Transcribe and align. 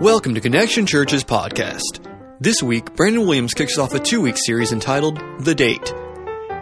Welcome 0.00 0.34
to 0.34 0.40
Connection 0.40 0.86
Church's 0.86 1.24
podcast. 1.24 2.06
This 2.40 2.62
week, 2.62 2.96
Brandon 2.96 3.26
Williams 3.26 3.52
kicks 3.52 3.76
off 3.76 3.92
a 3.92 3.98
two 3.98 4.22
week 4.22 4.36
series 4.38 4.72
entitled 4.72 5.20
The 5.40 5.54
Date. 5.54 5.92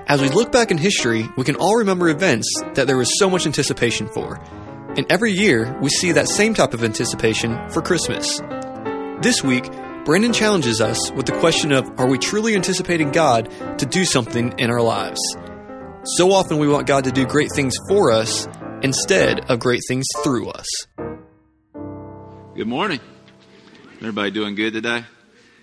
As 0.08 0.21
we 0.21 0.29
look 0.29 0.50
back 0.50 0.72
in 0.72 0.76
history, 0.76 1.24
we 1.37 1.45
can 1.45 1.54
all 1.54 1.76
remember 1.76 2.08
events 2.08 2.53
that 2.74 2.88
there 2.88 2.96
was 2.96 3.16
so 3.16 3.30
much 3.30 3.46
anticipation 3.46 4.08
for. 4.08 4.40
And 4.96 5.06
every 5.08 5.30
year, 5.30 5.79
we 5.80 5.88
see 5.88 6.11
that 6.11 6.29
same 6.29 6.53
type 6.53 6.74
of 6.74 6.83
anticipation 6.83 7.56
for 7.71 7.80
Christmas. 7.80 8.40
This 9.22 9.44
week, 9.44 9.71
Brandon 10.04 10.33
challenges 10.33 10.80
us 10.80 11.12
with 11.12 11.26
the 11.26 11.38
question 11.38 11.71
of 11.71 11.88
are 11.96 12.08
we 12.08 12.19
truly 12.19 12.56
anticipating 12.56 13.12
God 13.12 13.53
to 13.78 13.87
do 13.87 14.04
something 14.04 14.58
in 14.58 14.69
our 14.69 14.83
lives? 14.83 15.21
So 16.16 16.33
often 16.33 16.59
we 16.59 16.66
want 16.66 16.88
God 16.88 17.05
to 17.05 17.12
do 17.12 17.24
great 17.24 17.52
things 17.55 17.77
for 17.88 18.10
us 18.10 18.48
instead 18.83 19.51
of 19.51 19.59
great 19.59 19.83
things 19.88 20.06
through 20.23 20.51
us. 20.51 20.66
Good 22.55 22.68
morning. 22.68 23.01
Everybody 23.96 24.30
doing 24.30 24.54
good 24.54 24.73
today? 24.73 25.04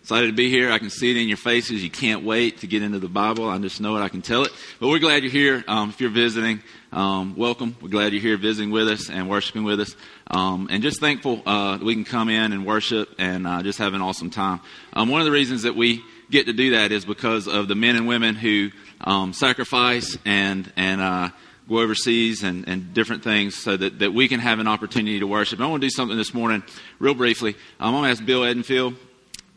Excited 0.01 0.27
to 0.27 0.33
be 0.33 0.49
here. 0.49 0.71
I 0.71 0.77
can 0.77 0.89
see 0.89 1.09
it 1.09 1.17
in 1.17 1.27
your 1.27 1.37
faces. 1.37 1.83
You 1.83 1.89
can't 1.89 2.23
wait 2.23 2.59
to 2.59 2.67
get 2.67 2.83
into 2.83 2.99
the 2.99 3.09
Bible. 3.09 3.49
I 3.49 3.57
just 3.57 3.81
know 3.81 3.97
it. 3.97 4.01
I 4.01 4.09
can 4.09 4.21
tell 4.21 4.43
it. 4.43 4.51
But 4.79 4.89
we're 4.89 4.99
glad 4.99 5.23
you're 5.23 5.31
here. 5.31 5.63
Um, 5.67 5.89
if 5.89 5.99
you're 5.99 6.11
visiting, 6.11 6.61
um, 6.91 7.35
welcome. 7.35 7.75
We're 7.81 7.89
glad 7.89 8.13
you're 8.13 8.21
here 8.21 8.37
visiting 8.37 8.69
with 8.69 8.87
us 8.87 9.09
and 9.09 9.29
worshiping 9.29 9.63
with 9.63 9.79
us. 9.79 9.95
Um, 10.27 10.67
and 10.69 10.83
just 10.83 10.99
thankful 10.99 11.41
uh, 11.45 11.79
we 11.81 11.95
can 11.95 12.03
come 12.03 12.29
in 12.29 12.53
and 12.53 12.65
worship 12.65 13.09
and 13.17 13.47
uh, 13.47 13.63
just 13.63 13.79
have 13.79 13.93
an 13.93 14.01
awesome 14.01 14.29
time. 14.29 14.59
Um, 14.93 15.09
one 15.09 15.21
of 15.21 15.25
the 15.25 15.31
reasons 15.31 15.63
that 15.63 15.75
we 15.75 16.03
get 16.29 16.45
to 16.45 16.53
do 16.53 16.71
that 16.71 16.91
is 16.91 17.05
because 17.05 17.47
of 17.47 17.67
the 17.67 17.75
men 17.75 17.95
and 17.95 18.07
women 18.07 18.35
who 18.35 18.71
um, 19.01 19.33
sacrifice 19.33 20.17
and 20.25 20.71
and 20.75 21.01
uh, 21.01 21.29
go 21.67 21.79
overseas 21.79 22.43
and, 22.43 22.67
and 22.67 22.93
different 22.93 23.23
things 23.23 23.55
so 23.55 23.75
that, 23.75 23.99
that 23.99 24.13
we 24.13 24.27
can 24.27 24.39
have 24.39 24.59
an 24.59 24.67
opportunity 24.67 25.19
to 25.19 25.27
worship. 25.27 25.59
I 25.59 25.67
want 25.67 25.81
to 25.81 25.87
do 25.87 25.91
something 25.91 26.17
this 26.17 26.33
morning, 26.33 26.63
real 26.99 27.15
briefly. 27.15 27.55
I'm 27.79 27.93
going 27.93 28.03
to 28.03 28.09
ask 28.09 28.23
Bill 28.23 28.41
Edenfield 28.41 28.95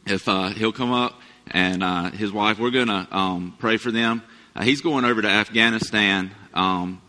if 0.07 0.29
uh, 0.29 0.49
he'll 0.49 0.73
come 0.73 0.93
up 0.93 1.21
and 1.51 1.83
uh, 1.83 2.11
his 2.11 2.33
wife. 2.33 2.59
We're 2.59 2.71
going 2.71 2.89
to 2.89 3.07
um, 3.11 3.55
pray 3.59 3.77
for 3.77 3.91
them. 3.91 4.23
Uh, 4.55 4.63
he's 4.65 4.81
going 4.81 5.05
over 5.05 5.23
to 5.23 5.29
Afghanistan, 5.29 6.31
um, 6.55 7.01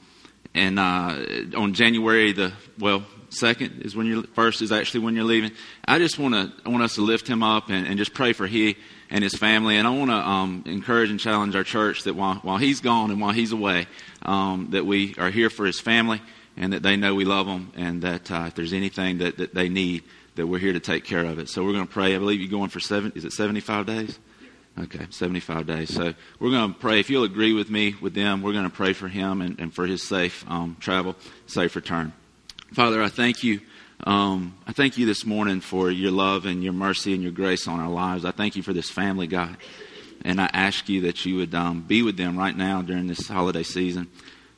and 0.53 0.77
uh, 0.77 1.17
on 1.58 1.73
January 1.73 2.33
the 2.33 2.53
well 2.77 3.05
second 3.30 3.81
is 3.83 3.95
when 3.95 4.05
you're 4.08 4.23
first 4.33 4.61
is 4.61 4.72
actually 4.72 5.02
when 5.02 5.16
you're 5.16 5.23
leaving. 5.23 5.52
I 5.86 5.97
just 6.00 6.20
want 6.20 6.36
to 6.36 6.52
I 6.66 6.70
want 6.70 6.83
us 6.83 6.95
to 6.95 7.02
lift 7.02 7.27
him 7.27 7.42
up 7.42 7.70
and, 7.70 7.88
and 7.88 7.97
just 7.97 8.14
pray 8.14 8.33
for 8.33 8.47
he 8.47 8.77
and 9.09 9.23
his 9.23 9.35
family. 9.35 9.77
And 9.77 9.88
I 9.88 9.91
want 9.91 10.11
to 10.11 10.15
um, 10.15 10.63
encourage 10.65 11.09
and 11.09 11.19
challenge 11.19 11.55
our 11.55 11.63
church 11.63 12.03
that 12.03 12.15
while 12.15 12.35
while 12.35 12.57
he's 12.57 12.81
gone 12.81 13.11
and 13.11 13.19
while 13.19 13.31
he's 13.31 13.52
away, 13.52 13.88
um, 14.21 14.69
that 14.71 14.85
we 14.85 15.15
are 15.17 15.29
here 15.29 15.49
for 15.49 15.65
his 15.65 15.79
family 15.79 16.21
and 16.57 16.73
that 16.73 16.83
they 16.83 16.95
know 16.95 17.15
we 17.15 17.25
love 17.25 17.47
them 17.47 17.71
and 17.75 18.02
that 18.02 18.30
uh, 18.31 18.45
if 18.47 18.55
there's 18.55 18.73
anything 18.73 19.19
that, 19.19 19.37
that 19.37 19.53
they 19.53 19.69
need 19.69 20.03
that 20.35 20.47
we're 20.47 20.59
here 20.59 20.73
to 20.73 20.80
take 20.80 21.03
care 21.03 21.25
of 21.25 21.39
it. 21.39 21.49
So 21.49 21.63
we're 21.63 21.73
going 21.73 21.87
to 21.87 21.91
pray. 21.91 22.15
I 22.15 22.19
believe 22.19 22.39
you're 22.39 22.49
going 22.49 22.69
for 22.69 22.80
seven. 22.80 23.11
Is 23.15 23.25
it 23.25 23.33
75 23.33 23.85
days? 23.85 24.19
Okay, 24.80 25.07
75 25.09 25.65
days. 25.65 25.93
So 25.93 26.13
we're 26.39 26.52
going 26.52 26.73
to 26.73 26.80
pray. 26.80 26.99
If 26.99 27.09
you'll 27.09 27.25
agree 27.25 27.53
with 27.53 27.69
me 27.69 27.95
with 27.99 28.13
them, 28.13 28.41
we're 28.41 28.53
going 28.53 28.63
to 28.63 28.69
pray 28.69 28.93
for 28.93 29.09
him 29.09 29.41
and, 29.41 29.59
and 29.59 29.73
for 29.73 29.85
his 29.85 30.02
safe 30.07 30.45
um, 30.47 30.77
travel, 30.80 31.15
safe 31.47 31.75
return. 31.75 32.13
Father, 32.73 33.02
I 33.02 33.09
thank 33.09 33.43
you. 33.43 33.59
Um, 34.05 34.55
I 34.66 34.72
thank 34.72 34.97
you 34.97 35.05
this 35.05 35.25
morning 35.25 35.59
for 35.59 35.92
your 35.92 36.11
love 36.11 36.45
and 36.45 36.64
your 36.64 36.72
mercy 36.72 37.14
and 37.14 37.22
your 37.22 37.33
grace 37.33 37.67
on 37.67 37.81
our 37.81 37.89
lives. 37.89 38.23
I 38.23 38.31
thank 38.31 38.55
you 38.55 38.64
for 38.64 38.72
this 38.72 38.89
family, 38.89 39.28
God. 39.28 39.58
And 40.23 40.39
I 40.39 40.50
ask 40.53 40.88
you 40.88 41.02
that 41.02 41.25
you 41.25 41.36
would 41.38 41.53
um, 41.53 41.81
be 41.81 42.02
with 42.02 42.16
them 42.16 42.38
right 42.38 42.55
now 42.55 42.81
during 42.81 43.08
this 43.08 43.27
holiday 43.27 43.64
season. 43.64 44.08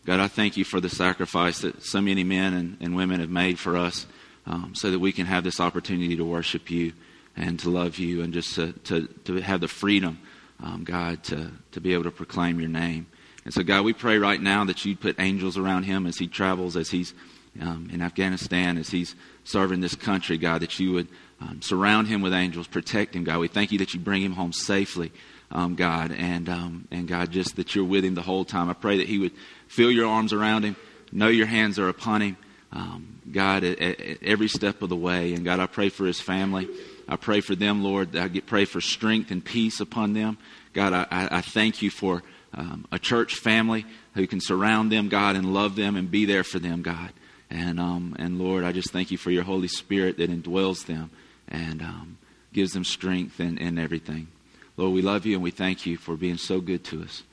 God, 0.05 0.19
I 0.19 0.27
thank 0.27 0.57
you 0.57 0.63
for 0.63 0.79
the 0.79 0.89
sacrifice 0.89 1.59
that 1.61 1.83
so 1.83 2.01
many 2.01 2.23
men 2.23 2.53
and, 2.53 2.77
and 2.81 2.95
women 2.95 3.19
have 3.19 3.29
made 3.29 3.57
for 3.57 3.77
us 3.77 4.05
um, 4.45 4.73
so 4.75 4.91
that 4.91 4.99
we 4.99 5.11
can 5.11 5.25
have 5.25 5.43
this 5.43 5.59
opportunity 5.59 6.15
to 6.15 6.25
worship 6.25 6.69
you 6.69 6.93
and 7.35 7.59
to 7.59 7.69
love 7.69 7.97
you 7.97 8.21
and 8.21 8.33
just 8.33 8.53
to, 8.55 8.73
to, 8.73 9.07
to 9.25 9.35
have 9.41 9.61
the 9.61 9.67
freedom, 9.67 10.19
um, 10.61 10.83
God, 10.83 11.23
to, 11.25 11.51
to 11.71 11.81
be 11.81 11.93
able 11.93 12.03
to 12.03 12.11
proclaim 12.11 12.59
your 12.59 12.69
name. 12.69 13.07
And 13.43 13.53
so, 13.53 13.63
God, 13.63 13.85
we 13.85 13.93
pray 13.93 14.19
right 14.19 14.41
now 14.41 14.65
that 14.65 14.85
you'd 14.85 14.99
put 14.99 15.19
angels 15.19 15.57
around 15.57 15.83
him 15.83 16.05
as 16.05 16.17
he 16.17 16.27
travels, 16.27 16.77
as 16.77 16.91
he's 16.91 17.13
um, 17.59 17.89
in 17.91 18.01
Afghanistan, 18.01 18.77
as 18.77 18.89
he's 18.89 19.15
serving 19.43 19.81
this 19.81 19.95
country, 19.95 20.37
God, 20.37 20.61
that 20.61 20.79
you 20.79 20.93
would 20.93 21.07
um, 21.39 21.61
surround 21.61 22.07
him 22.07 22.21
with 22.21 22.33
angels, 22.33 22.67
protect 22.67 23.15
him, 23.15 23.23
God. 23.23 23.39
We 23.39 23.47
thank 23.47 23.71
you 23.71 23.79
that 23.79 23.93
you 23.93 23.99
bring 23.99 24.21
him 24.21 24.33
home 24.33 24.53
safely, 24.53 25.11
um, 25.49 25.75
God, 25.75 26.11
and, 26.11 26.47
um, 26.47 26.87
and 26.91 27.07
God, 27.07 27.31
just 27.31 27.55
that 27.55 27.75
you're 27.75 27.85
with 27.85 28.05
him 28.05 28.15
the 28.15 28.21
whole 28.21 28.45
time. 28.45 28.69
I 28.69 28.73
pray 28.73 28.97
that 28.97 29.07
he 29.07 29.17
would 29.17 29.33
feel 29.67 29.91
your 29.91 30.07
arms 30.07 30.33
around 30.33 30.63
him, 30.63 30.75
know 31.11 31.27
your 31.27 31.47
hands 31.47 31.79
are 31.79 31.89
upon 31.89 32.21
him, 32.21 32.37
um, 32.71 33.19
God, 33.31 33.63
at, 33.63 33.79
at, 33.79 34.23
every 34.23 34.47
step 34.47 34.81
of 34.81 34.89
the 34.89 34.95
way. 34.95 35.33
And 35.33 35.43
God, 35.43 35.59
I 35.59 35.65
pray 35.65 35.89
for 35.89 36.05
his 36.05 36.21
family. 36.21 36.69
I 37.07 37.15
pray 37.15 37.41
for 37.41 37.55
them, 37.55 37.83
Lord. 37.83 38.15
I 38.15 38.27
get, 38.27 38.45
pray 38.45 38.65
for 38.65 38.79
strength 38.79 39.31
and 39.31 39.43
peace 39.43 39.79
upon 39.79 40.13
them. 40.13 40.37
God, 40.73 40.93
I, 40.93 41.27
I 41.31 41.41
thank 41.41 41.81
you 41.81 41.89
for 41.89 42.23
um, 42.53 42.85
a 42.91 42.99
church 42.99 43.35
family 43.35 43.85
who 44.13 44.27
can 44.27 44.39
surround 44.39 44.91
them, 44.91 45.09
God, 45.09 45.35
and 45.35 45.53
love 45.53 45.75
them 45.75 45.95
and 45.95 46.09
be 46.09 46.25
there 46.25 46.43
for 46.43 46.59
them, 46.59 46.81
God. 46.81 47.11
And, 47.51 47.81
um, 47.81 48.15
and 48.17 48.39
Lord, 48.39 48.63
I 48.63 48.71
just 48.71 48.91
thank 48.91 49.11
you 49.11 49.17
for 49.17 49.29
your 49.29 49.43
Holy 49.43 49.67
Spirit 49.67 50.17
that 50.17 50.31
indwells 50.31 50.85
them 50.85 51.11
and 51.49 51.81
um, 51.81 52.17
gives 52.53 52.71
them 52.71 52.85
strength 52.85 53.41
and, 53.41 53.77
everything. 53.77 54.29
Lord, 54.77 54.93
we 54.93 55.01
love 55.01 55.25
you 55.25 55.33
and 55.33 55.43
we 55.43 55.51
thank 55.51 55.85
you 55.85 55.97
for 55.97 56.15
being 56.15 56.37
so 56.37 56.61
good 56.61 56.85
to 56.85 57.03
us. 57.03 57.23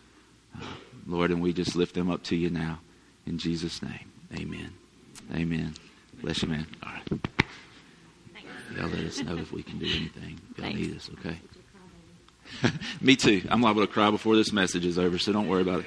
Uh, 0.57 0.65
Lord, 1.07 1.31
and 1.31 1.41
we 1.41 1.53
just 1.53 1.77
lift 1.77 1.95
them 1.95 2.11
up 2.11 2.25
to 2.25 2.37
you 2.37 2.51
now. 2.51 2.81
In 3.27 3.39
Jesus' 3.39 3.81
name, 3.81 4.11
amen. 4.35 4.73
Amen. 5.33 5.75
Bless 6.21 6.43
you, 6.43 6.49
man. 6.49 6.67
All 6.83 6.93
right. 6.93 7.21
Y'all 8.77 8.89
let 8.89 9.05
us 9.05 9.23
know 9.23 9.37
if 9.37 9.53
we 9.53 9.63
can 9.63 9.79
do 9.79 9.87
anything. 9.87 10.41
Y'all 10.57 10.73
need 10.73 10.97
us, 10.97 11.09
okay? 11.21 11.39
Me 13.01 13.15
too. 13.15 13.43
I'm 13.49 13.63
liable 13.63 13.83
to 13.83 13.93
cry 13.93 14.11
before 14.11 14.35
this 14.35 14.53
message 14.53 14.85
is 14.85 14.99
over, 14.99 15.17
so 15.19 15.33
don't 15.33 15.49
worry 15.49 15.63
about 15.63 15.81
it. 15.81 15.87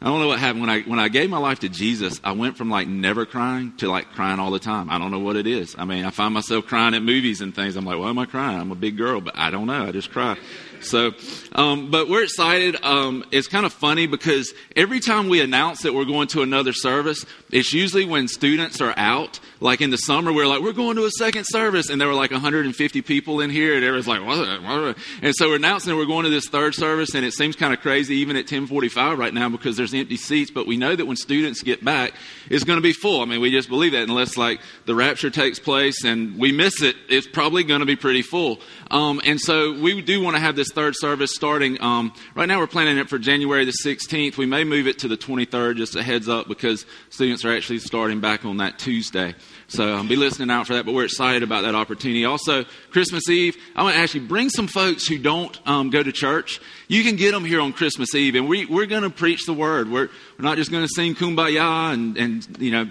I 0.00 0.06
don't 0.06 0.20
know 0.20 0.28
what 0.28 0.38
happened 0.38 0.60
when 0.60 0.70
I 0.70 0.82
when 0.82 1.00
I 1.00 1.08
gave 1.08 1.28
my 1.28 1.38
life 1.38 1.58
to 1.60 1.68
Jesus. 1.68 2.20
I 2.22 2.30
went 2.30 2.56
from 2.56 2.70
like 2.70 2.86
never 2.86 3.26
crying 3.26 3.76
to 3.78 3.88
like 3.88 4.12
crying 4.12 4.38
all 4.38 4.52
the 4.52 4.60
time. 4.60 4.90
I 4.90 4.98
don't 4.98 5.10
know 5.10 5.18
what 5.18 5.34
it 5.34 5.48
is. 5.48 5.74
I 5.76 5.84
mean, 5.84 6.04
I 6.04 6.10
find 6.10 6.32
myself 6.32 6.66
crying 6.66 6.94
at 6.94 7.02
movies 7.02 7.40
and 7.40 7.52
things. 7.52 7.74
I'm 7.74 7.84
like, 7.84 7.98
why 7.98 8.08
am 8.08 8.18
I 8.18 8.26
crying? 8.26 8.60
I'm 8.60 8.70
a 8.70 8.76
big 8.76 8.96
girl, 8.96 9.20
but 9.20 9.36
I 9.36 9.50
don't 9.50 9.66
know. 9.66 9.86
I 9.86 9.90
just 9.90 10.12
cry. 10.12 10.36
So, 10.84 11.12
um, 11.52 11.90
but 11.90 12.08
we're 12.08 12.24
excited. 12.24 12.76
Um, 12.82 13.24
it's 13.30 13.48
kind 13.48 13.66
of 13.66 13.72
funny 13.72 14.06
because 14.06 14.52
every 14.76 15.00
time 15.00 15.28
we 15.28 15.40
announce 15.40 15.82
that 15.82 15.94
we're 15.94 16.04
going 16.04 16.28
to 16.28 16.42
another 16.42 16.72
service, 16.72 17.24
it's 17.50 17.72
usually 17.72 18.04
when 18.04 18.28
students 18.28 18.80
are 18.80 18.94
out. 18.96 19.40
Like 19.60 19.80
in 19.80 19.90
the 19.90 19.96
summer, 19.96 20.32
we're 20.32 20.46
like, 20.46 20.62
we're 20.62 20.72
going 20.72 20.96
to 20.96 21.04
a 21.04 21.10
second 21.10 21.44
service, 21.44 21.90
and 21.90 22.00
there 22.00 22.06
were 22.06 22.14
like 22.14 22.30
150 22.30 23.02
people 23.02 23.40
in 23.40 23.50
here, 23.50 23.74
and 23.74 23.84
everyone's 23.84 24.06
like, 24.06 24.24
what? 24.24 24.62
what? 24.62 24.96
And 25.20 25.34
so 25.34 25.48
we're 25.48 25.56
announcing 25.56 25.96
we're 25.96 26.06
going 26.06 26.24
to 26.24 26.30
this 26.30 26.48
third 26.48 26.74
service, 26.74 27.14
and 27.14 27.24
it 27.24 27.32
seems 27.32 27.56
kind 27.56 27.74
of 27.74 27.80
crazy 27.80 28.16
even 28.16 28.36
at 28.36 28.46
10:45 28.46 29.18
right 29.18 29.34
now 29.34 29.48
because 29.48 29.76
there's 29.76 29.94
empty 29.94 30.16
seats. 30.16 30.50
But 30.50 30.66
we 30.66 30.76
know 30.76 30.94
that 30.94 31.06
when 31.06 31.16
students 31.16 31.62
get 31.62 31.84
back, 31.84 32.12
it's 32.48 32.64
going 32.64 32.76
to 32.76 32.82
be 32.82 32.92
full. 32.92 33.20
I 33.20 33.24
mean, 33.24 33.40
we 33.40 33.50
just 33.50 33.68
believe 33.68 33.92
that 33.92 34.02
unless 34.02 34.36
like 34.36 34.60
the 34.86 34.94
rapture 34.94 35.30
takes 35.30 35.58
place 35.58 36.04
and 36.04 36.38
we 36.38 36.52
miss 36.52 36.80
it, 36.82 36.96
it's 37.08 37.26
probably 37.26 37.64
going 37.64 37.80
to 37.80 37.86
be 37.86 37.96
pretty 37.96 38.22
full. 38.22 38.60
Um, 38.90 39.20
and 39.24 39.40
so 39.40 39.72
we 39.72 40.00
do 40.00 40.22
want 40.22 40.36
to 40.36 40.40
have 40.40 40.56
this 40.56 40.67
third 40.72 40.94
service 40.96 41.32
starting. 41.34 41.80
Um, 41.82 42.12
right 42.34 42.46
now, 42.46 42.58
we're 42.58 42.66
planning 42.66 42.98
it 42.98 43.08
for 43.08 43.18
January 43.18 43.64
the 43.64 43.74
16th. 43.84 44.36
We 44.36 44.46
may 44.46 44.64
move 44.64 44.86
it 44.86 44.98
to 45.00 45.08
the 45.08 45.16
23rd, 45.16 45.76
just 45.76 45.96
a 45.96 46.02
heads 46.02 46.28
up, 46.28 46.48
because 46.48 46.86
students 47.10 47.44
are 47.44 47.54
actually 47.54 47.78
starting 47.78 48.20
back 48.20 48.44
on 48.44 48.58
that 48.58 48.78
Tuesday. 48.78 49.34
So 49.70 49.94
I'll 49.94 50.08
be 50.08 50.16
listening 50.16 50.50
out 50.50 50.66
for 50.66 50.72
that. 50.72 50.86
But 50.86 50.94
we're 50.94 51.04
excited 51.04 51.42
about 51.42 51.62
that 51.62 51.74
opportunity. 51.74 52.24
Also, 52.24 52.64
Christmas 52.90 53.28
Eve, 53.28 53.54
I 53.76 53.82
want 53.82 53.96
to 53.96 54.00
actually 54.00 54.26
bring 54.26 54.48
some 54.48 54.66
folks 54.66 55.06
who 55.06 55.18
don't 55.18 55.58
um, 55.68 55.90
go 55.90 56.02
to 56.02 56.10
church. 56.10 56.58
You 56.88 57.04
can 57.04 57.16
get 57.16 57.32
them 57.32 57.44
here 57.44 57.60
on 57.60 57.74
Christmas 57.74 58.14
Eve, 58.14 58.34
and 58.34 58.48
we, 58.48 58.64
we're 58.64 58.86
going 58.86 59.02
to 59.02 59.10
preach 59.10 59.44
the 59.44 59.52
word. 59.52 59.90
We're, 59.90 60.08
we're 60.38 60.44
not 60.44 60.56
just 60.56 60.70
going 60.70 60.84
to 60.84 60.88
sing 60.88 61.14
kumbaya 61.14 61.92
and, 61.92 62.16
and 62.16 62.58
you 62.58 62.70
know, 62.70 62.84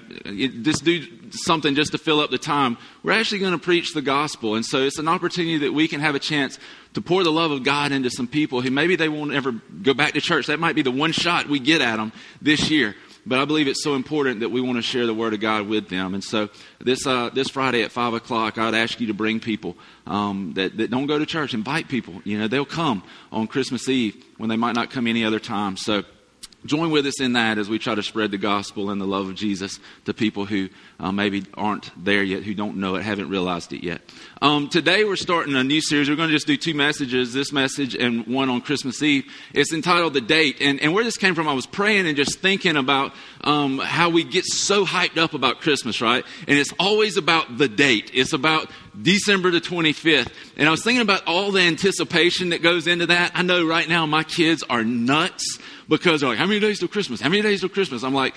just 0.61 0.83
do 0.83 1.31
something 1.31 1.73
just 1.73 1.93
to 1.93 1.97
fill 1.97 2.19
up 2.19 2.29
the 2.29 2.38
time. 2.38 2.77
We're 3.01 3.13
actually 3.13 3.39
going 3.39 3.53
to 3.53 3.57
preach 3.57 3.95
the 3.95 4.03
gospel. 4.03 4.53
And 4.53 4.63
so 4.63 4.83
it's 4.83 5.00
an 5.00 5.07
opportunity 5.07 5.57
that 5.57 5.73
we 5.73 5.88
can 5.88 6.00
have 6.00 6.13
a 6.13 6.19
chance 6.19 6.59
to 6.94 7.01
pour 7.01 7.23
the 7.23 7.31
love 7.31 7.50
of 7.50 7.63
God 7.63 7.91
into 7.91 8.12
some 8.12 8.27
people 8.27 8.62
who 8.62 8.69
maybe 8.69 8.95
they 8.95 9.09
won't 9.09 9.33
ever 9.33 9.51
go 9.81 9.95
back 9.95 10.13
to 10.13 10.21
church. 10.21 10.45
That 10.45 10.59
might 10.59 10.75
be 10.75 10.83
the 10.83 10.91
one 10.91 11.12
shot 11.12 11.47
we 11.47 11.59
get 11.59 11.81
at 11.81 11.97
them 11.97 12.12
this 12.39 12.69
year. 12.69 12.95
But 13.27 13.39
I 13.39 13.45
believe 13.45 13.68
it's 13.68 13.83
so 13.83 13.95
important 13.95 14.39
that 14.39 14.50
we 14.50 14.62
want 14.62 14.77
to 14.77 14.81
share 14.81 15.06
the 15.06 15.13
Word 15.13 15.33
of 15.33 15.41
God 15.41 15.68
with 15.68 15.89
them. 15.89 16.13
And 16.13 16.24
so 16.24 16.50
this, 16.79 17.06
uh, 17.06 17.29
this 17.29 17.50
Friday 17.50 17.83
at 17.83 17.91
5 17.91 18.13
o'clock, 18.13 18.57
I'd 18.57 18.74
ask 18.74 19.01
you 19.01 19.07
to 19.07 19.13
bring 19.13 19.41
people 19.41 19.75
um, 20.06 20.53
that, 20.56 20.77
that 20.77 20.89
don't 20.89 21.07
go 21.07 21.19
to 21.19 21.25
church. 21.25 21.53
Invite 21.53 21.89
people. 21.89 22.21
You 22.24 22.39
know, 22.39 22.47
they'll 22.47 22.65
come 22.65 23.03
on 23.31 23.47
Christmas 23.47 23.89
Eve 23.89 24.24
when 24.38 24.50
they 24.50 24.56
might 24.56 24.75
not 24.75 24.91
come 24.91 25.07
any 25.07 25.25
other 25.25 25.39
time. 25.39 25.75
So 25.75 26.03
join 26.65 26.92
with 26.92 27.06
us 27.06 27.21
in 27.21 27.33
that 27.33 27.57
as 27.57 27.69
we 27.69 27.80
try 27.80 27.95
to 27.95 28.04
spread 28.04 28.31
the 28.31 28.38
gospel 28.38 28.89
and 28.89 29.00
the 29.00 29.06
love 29.06 29.30
of 29.30 29.36
Jesus 29.36 29.80
to 30.06 30.13
people 30.13 30.45
who 30.45 30.69
uh, 31.00 31.12
maybe 31.12 31.45
aren't 31.54 31.92
there 32.04 32.24
yet, 32.24 32.44
who 32.44 32.54
don't 32.54 32.77
know 32.77 32.95
it, 32.95 33.04
haven't 33.04 33.30
realized 33.30 33.74
it 33.74 33.83
yet. 33.83 34.01
Um, 34.42 34.68
today 34.68 35.04
we're 35.04 35.15
starting 35.15 35.56
a 35.56 35.63
new 35.63 35.81
series. 35.81 36.09
We're 36.09 36.15
going 36.15 36.30
to 36.30 36.36
just 36.36 36.48
do 36.48 36.57
two 36.57 36.74
messages, 36.74 37.33
this 37.33 37.51
message 37.51 37.95
and 37.95 38.25
one 38.27 38.50
on 38.50 38.62
Christmas 38.62 39.01
Eve. 39.01 39.25
It's 39.54 39.71
entitled 39.71 40.13
The 40.13 40.21
Date. 40.21 40.57
And, 40.59 40.81
and 40.81 40.94
where 40.94 41.04
this 41.04 41.18
came 41.18 41.36
from, 41.36 41.48
I 41.48 41.54
was 41.54 41.68
praying 41.68 42.07
and 42.07 42.18
just 42.18 42.39
thinking 42.39 42.75
about 42.75 43.13
um, 43.42 43.77
how 43.77 44.09
we 44.09 44.24
get 44.24 44.45
so 44.45 44.86
hyped 44.86 45.18
up 45.18 45.33
about 45.33 45.62
Christmas, 45.62 46.01
right? 46.01 46.25
And 46.48 46.57
it's 46.57 46.74
always 46.80 47.18
about 47.18 47.57
the 47.57 47.68
date. 47.68 48.12
It's 48.13 48.33
about 48.33 48.69
December 49.00 49.51
the 49.51 49.62
25th. 49.62 50.31
And 50.57 50.68
I 50.68 50.71
was 50.71 50.83
thinking 50.83 51.01
about 51.01 51.27
all 51.27 51.51
the 51.51 51.62
anticipation 51.62 52.50
that 52.50 52.63
goes 52.63 52.88
into 52.88 53.07
that. 53.07 53.31
I 53.36 53.44
know 53.44 53.65
right 53.65 53.88
now 53.88 54.06
my 54.06 54.24
kids 54.24 54.63
are 54.69 54.83
nuts 54.83 55.59
because 55.88 56.22
they're 56.22 56.30
like, 56.30 56.38
how 56.38 56.45
many 56.45 56.60
days 56.60 56.80
till 56.80 56.88
Christmas? 56.88 57.22
How 57.22 57.30
many 57.30 57.42
days 57.42 57.62
till 57.62 57.69
Christmas? 57.69 58.04
I'm 58.04 58.13
like, 58.13 58.36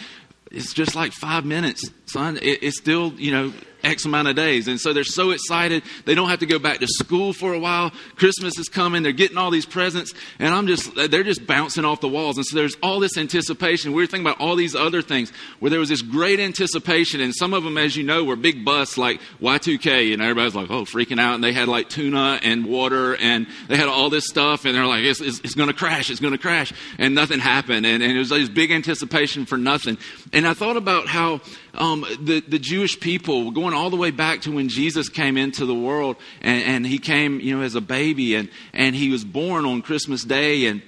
it's 0.50 0.73
just 0.73 0.94
like 0.94 1.12
five 1.12 1.44
minutes, 1.44 1.88
son. 2.10 2.36
It, 2.36 2.62
it's 2.62 2.78
still, 2.78 3.12
you 3.14 3.32
know, 3.32 3.52
X 3.82 4.04
amount 4.04 4.28
of 4.28 4.36
days. 4.36 4.68
And 4.68 4.80
so 4.80 4.92
they're 4.92 5.04
so 5.04 5.30
excited. 5.30 5.82
They 6.04 6.14
don't 6.14 6.28
have 6.28 6.40
to 6.40 6.46
go 6.46 6.58
back 6.58 6.80
to 6.80 6.86
school 6.86 7.32
for 7.32 7.52
a 7.52 7.58
while. 7.58 7.92
Christmas 8.16 8.58
is 8.58 8.68
coming. 8.68 9.02
They're 9.02 9.12
getting 9.12 9.36
all 9.36 9.50
these 9.50 9.66
presents. 9.66 10.12
And 10.38 10.52
I'm 10.52 10.66
just, 10.66 10.94
they're 10.94 11.22
just 11.22 11.46
bouncing 11.46 11.84
off 11.84 12.00
the 12.00 12.08
walls. 12.08 12.36
And 12.36 12.46
so 12.46 12.56
there's 12.56 12.76
all 12.82 13.00
this 13.00 13.16
anticipation. 13.16 13.92
We 13.92 14.02
were 14.02 14.06
thinking 14.06 14.26
about 14.26 14.40
all 14.40 14.56
these 14.56 14.74
other 14.74 15.02
things 15.02 15.32
where 15.58 15.70
there 15.70 15.80
was 15.80 15.88
this 15.88 16.02
great 16.02 16.40
anticipation. 16.40 17.20
And 17.20 17.34
some 17.34 17.54
of 17.54 17.64
them, 17.64 17.78
as 17.78 17.96
you 17.96 18.04
know, 18.04 18.24
were 18.24 18.36
big 18.36 18.64
busts 18.64 18.98
like 18.98 19.20
Y2K. 19.40 20.12
And 20.12 20.22
everybody's 20.22 20.54
like, 20.54 20.70
oh, 20.70 20.84
freaking 20.84 21.20
out. 21.20 21.34
And 21.34 21.44
they 21.44 21.52
had 21.52 21.68
like 21.68 21.88
tuna 21.88 22.40
and 22.42 22.66
water 22.66 23.16
and 23.16 23.46
they 23.68 23.76
had 23.76 23.88
all 23.88 24.10
this 24.10 24.26
stuff. 24.26 24.64
And 24.64 24.74
they're 24.74 24.86
like, 24.86 25.04
it's, 25.04 25.20
it's, 25.20 25.40
it's 25.40 25.54
going 25.54 25.68
to 25.68 25.74
crash. 25.74 26.10
It's 26.10 26.20
going 26.20 26.32
to 26.32 26.38
crash. 26.38 26.72
And 26.98 27.14
nothing 27.14 27.38
happened. 27.38 27.86
And, 27.86 28.02
and 28.02 28.12
it 28.12 28.18
was 28.18 28.30
this 28.30 28.48
big 28.48 28.70
anticipation 28.70 29.46
for 29.46 29.56
nothing. 29.56 29.98
And 30.32 30.46
I 30.46 30.54
thought 30.54 30.76
about 30.76 31.06
how 31.06 31.40
um, 31.75 32.05
the, 32.20 32.40
the 32.40 32.58
Jewish 32.58 32.99
people, 32.99 33.50
going 33.50 33.75
all 33.75 33.90
the 33.90 33.96
way 33.96 34.11
back 34.11 34.43
to 34.43 34.52
when 34.52 34.69
Jesus 34.69 35.08
came 35.08 35.37
into 35.37 35.67
the 35.67 35.75
world, 35.75 36.17
and, 36.40 36.62
and 36.62 36.87
he 36.87 36.99
came, 36.99 37.40
you 37.40 37.56
know, 37.56 37.62
as 37.62 37.75
a 37.75 37.81
baby, 37.81 38.34
and, 38.34 38.49
and 38.72 38.94
he 38.94 39.11
was 39.11 39.25
born 39.25 39.64
on 39.64 39.82
Christmas 39.82 40.25
Day, 40.25 40.67
and 40.67 40.82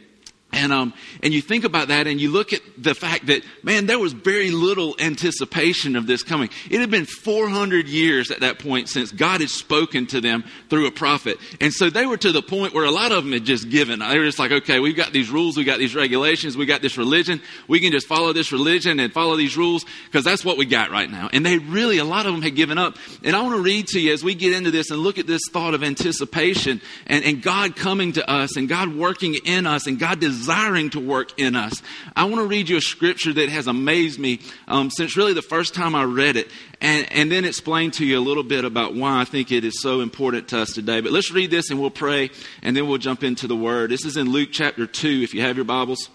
and, 0.52 0.70
um, 0.70 0.93
and 1.22 1.32
you 1.32 1.40
think 1.40 1.64
about 1.64 1.88
that 1.88 2.06
and 2.06 2.20
you 2.20 2.31
look 2.31 2.52
at 2.52 2.60
the 2.76 2.94
fact 2.94 3.26
that, 3.26 3.43
man, 3.62 3.87
there 3.87 3.99
was 3.99 4.12
very 4.12 4.50
little 4.50 4.94
anticipation 4.99 5.96
of 5.96 6.06
this 6.06 6.22
coming. 6.22 6.50
It 6.70 6.78
had 6.78 6.90
been 6.90 7.06
400 7.06 7.88
years 7.88 8.31
at 8.31 8.40
that 8.40 8.58
point 8.58 8.90
since 8.90 9.10
God 9.12 9.40
had 9.40 9.49
spoken 9.49 10.06
to 10.08 10.20
them 10.20 10.44
through 10.69 10.87
a 10.87 10.90
prophet. 10.90 11.38
And 11.60 11.72
so 11.72 11.88
they 11.88 12.04
were 12.04 12.19
to 12.19 12.32
the 12.32 12.43
point 12.43 12.75
where 12.75 12.84
a 12.84 12.90
lot 12.90 13.12
of 13.12 13.25
them 13.25 13.32
had 13.32 13.44
just 13.44 13.70
given. 13.70 14.00
They 14.00 14.19
were 14.19 14.26
just 14.26 14.38
like, 14.38 14.52
okay, 14.52 14.78
we've 14.78 14.96
got 14.96 15.12
these 15.12 15.31
rules, 15.31 15.56
we've 15.56 15.64
got 15.64 15.78
these 15.78 15.94
regulations, 15.94 16.55
we 16.55 16.66
got 16.66 16.82
this 16.82 16.98
religion. 16.98 17.40
We 17.66 17.81
can 17.81 17.90
just 17.90 18.06
follow 18.06 18.34
this 18.34 18.52
religion 18.52 19.00
and 19.00 19.10
follow 19.10 19.37
these 19.37 19.56
rules 19.56 19.87
because 20.05 20.25
that's 20.25 20.44
what 20.44 20.58
we 20.58 20.66
got 20.66 20.90
right 20.90 21.10
now. 21.10 21.31
And 21.32 21.46
they 21.46 21.56
really, 21.56 21.96
a 21.96 22.05
lot 22.05 22.26
of 22.26 22.32
them 22.32 22.43
had 22.43 22.55
given 22.55 22.76
up. 22.76 22.98
And 23.25 23.34
I 23.34 23.40
want 23.40 23.56
to 23.56 23.62
read 23.62 23.87
to 23.88 24.00
you 24.00 24.12
as 24.12 24.22
we 24.22 24.34
get 24.34 24.52
into 24.52 24.70
this 24.70 24.90
and 24.90 25.00
look 25.00 25.19
at 25.19 25.26
this 25.26 25.43
thought 25.50 25.72
of 25.72 25.82
anticipation 25.82 26.82
and, 27.06 27.25
and 27.25 27.40
God 27.40 27.75
coming 27.75 28.12
to 28.12 28.31
us 28.31 28.58
and 28.58 28.69
God 28.69 28.94
working 28.94 29.37
in 29.46 29.66
us 29.66 29.87
and 29.87 29.98
God 29.98 30.20
desiring 30.20 30.42
desiring 30.43 30.91
to 30.91 30.99
work 30.99 31.39
in 31.39 31.55
us. 31.55 31.81
I 32.17 32.25
want 32.25 32.37
to 32.37 32.47
read 32.47 32.69
you 32.69 32.77
a 32.77 32.81
scripture 32.81 33.33
that 33.33 33.49
has 33.49 33.69
amazed 33.69 34.19
me 34.19 34.41
um, 34.67 34.91
since 34.91 35.17
really 35.17 35.35
the 35.35 35.41
first 35.41 35.73
time 35.73 35.94
I 35.94 36.03
read 36.03 36.35
it, 36.35 36.50
and, 36.81 37.11
and 37.12 37.31
then 37.31 37.44
explain 37.44 37.93
to 37.93 38.05
you 38.05 38.19
a 38.19 38.21
little 38.21 38.43
bit 38.43 38.65
about 38.65 38.93
why 38.93 39.21
I 39.21 39.25
think 39.25 39.53
it 39.53 39.65
is 39.65 39.81
so 39.81 40.00
important 40.00 40.49
to 40.49 40.59
us 40.59 40.73
today. 40.73 41.00
But 41.00 41.12
let's 41.12 41.31
read 41.31 41.53
this 41.53 41.71
and 41.71 41.81
we'll 41.81 41.91
pray, 41.91 42.31
and 42.61 42.77
then 42.77 42.89
we'll 42.89 42.99
jump 42.99 43.23
into 43.23 43.47
the 43.47 43.55
Word. 43.55 43.91
This 43.91 44.05
is 44.05 44.17
in 44.17 44.31
Luke 44.31 44.49
chapter 44.50 44.85
2, 44.85 45.21
if 45.23 45.33
you 45.33 45.43
have 45.43 45.55
your 45.56 45.65
Bibles 45.65 46.09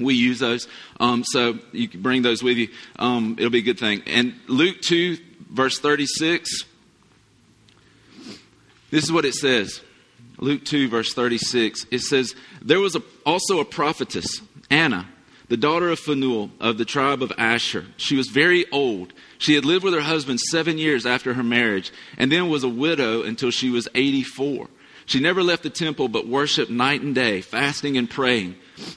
we 0.00 0.14
use 0.14 0.38
those. 0.38 0.68
Um, 1.00 1.24
so 1.24 1.58
you 1.72 1.88
can 1.88 2.02
bring 2.02 2.22
those 2.22 2.40
with 2.40 2.56
you. 2.56 2.68
Um, 3.00 3.34
it'll 3.36 3.50
be 3.50 3.58
a 3.58 3.62
good 3.62 3.80
thing. 3.80 4.02
And 4.06 4.34
Luke 4.46 4.80
2, 4.80 5.18
verse 5.50 5.80
36, 5.80 6.64
this 8.92 9.02
is 9.02 9.10
what 9.10 9.24
it 9.24 9.34
says. 9.34 9.80
Luke 10.38 10.64
2, 10.64 10.88
verse 10.88 11.12
36, 11.14 11.86
it 11.90 12.00
says, 12.00 12.34
There 12.62 12.80
was 12.80 12.94
a, 12.94 13.02
also 13.26 13.58
a 13.58 13.64
prophetess, 13.64 14.40
Anna, 14.70 15.08
the 15.48 15.56
daughter 15.56 15.88
of 15.90 15.98
Phanuel 15.98 16.50
of 16.60 16.78
the 16.78 16.84
tribe 16.84 17.22
of 17.22 17.32
Asher. 17.36 17.86
She 17.96 18.16
was 18.16 18.28
very 18.28 18.70
old. 18.70 19.12
She 19.38 19.54
had 19.54 19.64
lived 19.64 19.84
with 19.84 19.94
her 19.94 20.00
husband 20.00 20.40
seven 20.40 20.78
years 20.78 21.06
after 21.06 21.34
her 21.34 21.42
marriage, 21.42 21.92
and 22.16 22.30
then 22.30 22.48
was 22.48 22.64
a 22.64 22.68
widow 22.68 23.22
until 23.22 23.50
she 23.50 23.70
was 23.70 23.88
84. 23.94 24.68
She 25.06 25.20
never 25.20 25.42
left 25.42 25.62
the 25.62 25.70
temple 25.70 26.08
but 26.08 26.28
worshiped 26.28 26.70
night 26.70 27.00
and 27.00 27.14
day, 27.14 27.40
fasting 27.40 27.96
and 27.96 28.08
praying. 28.08 28.56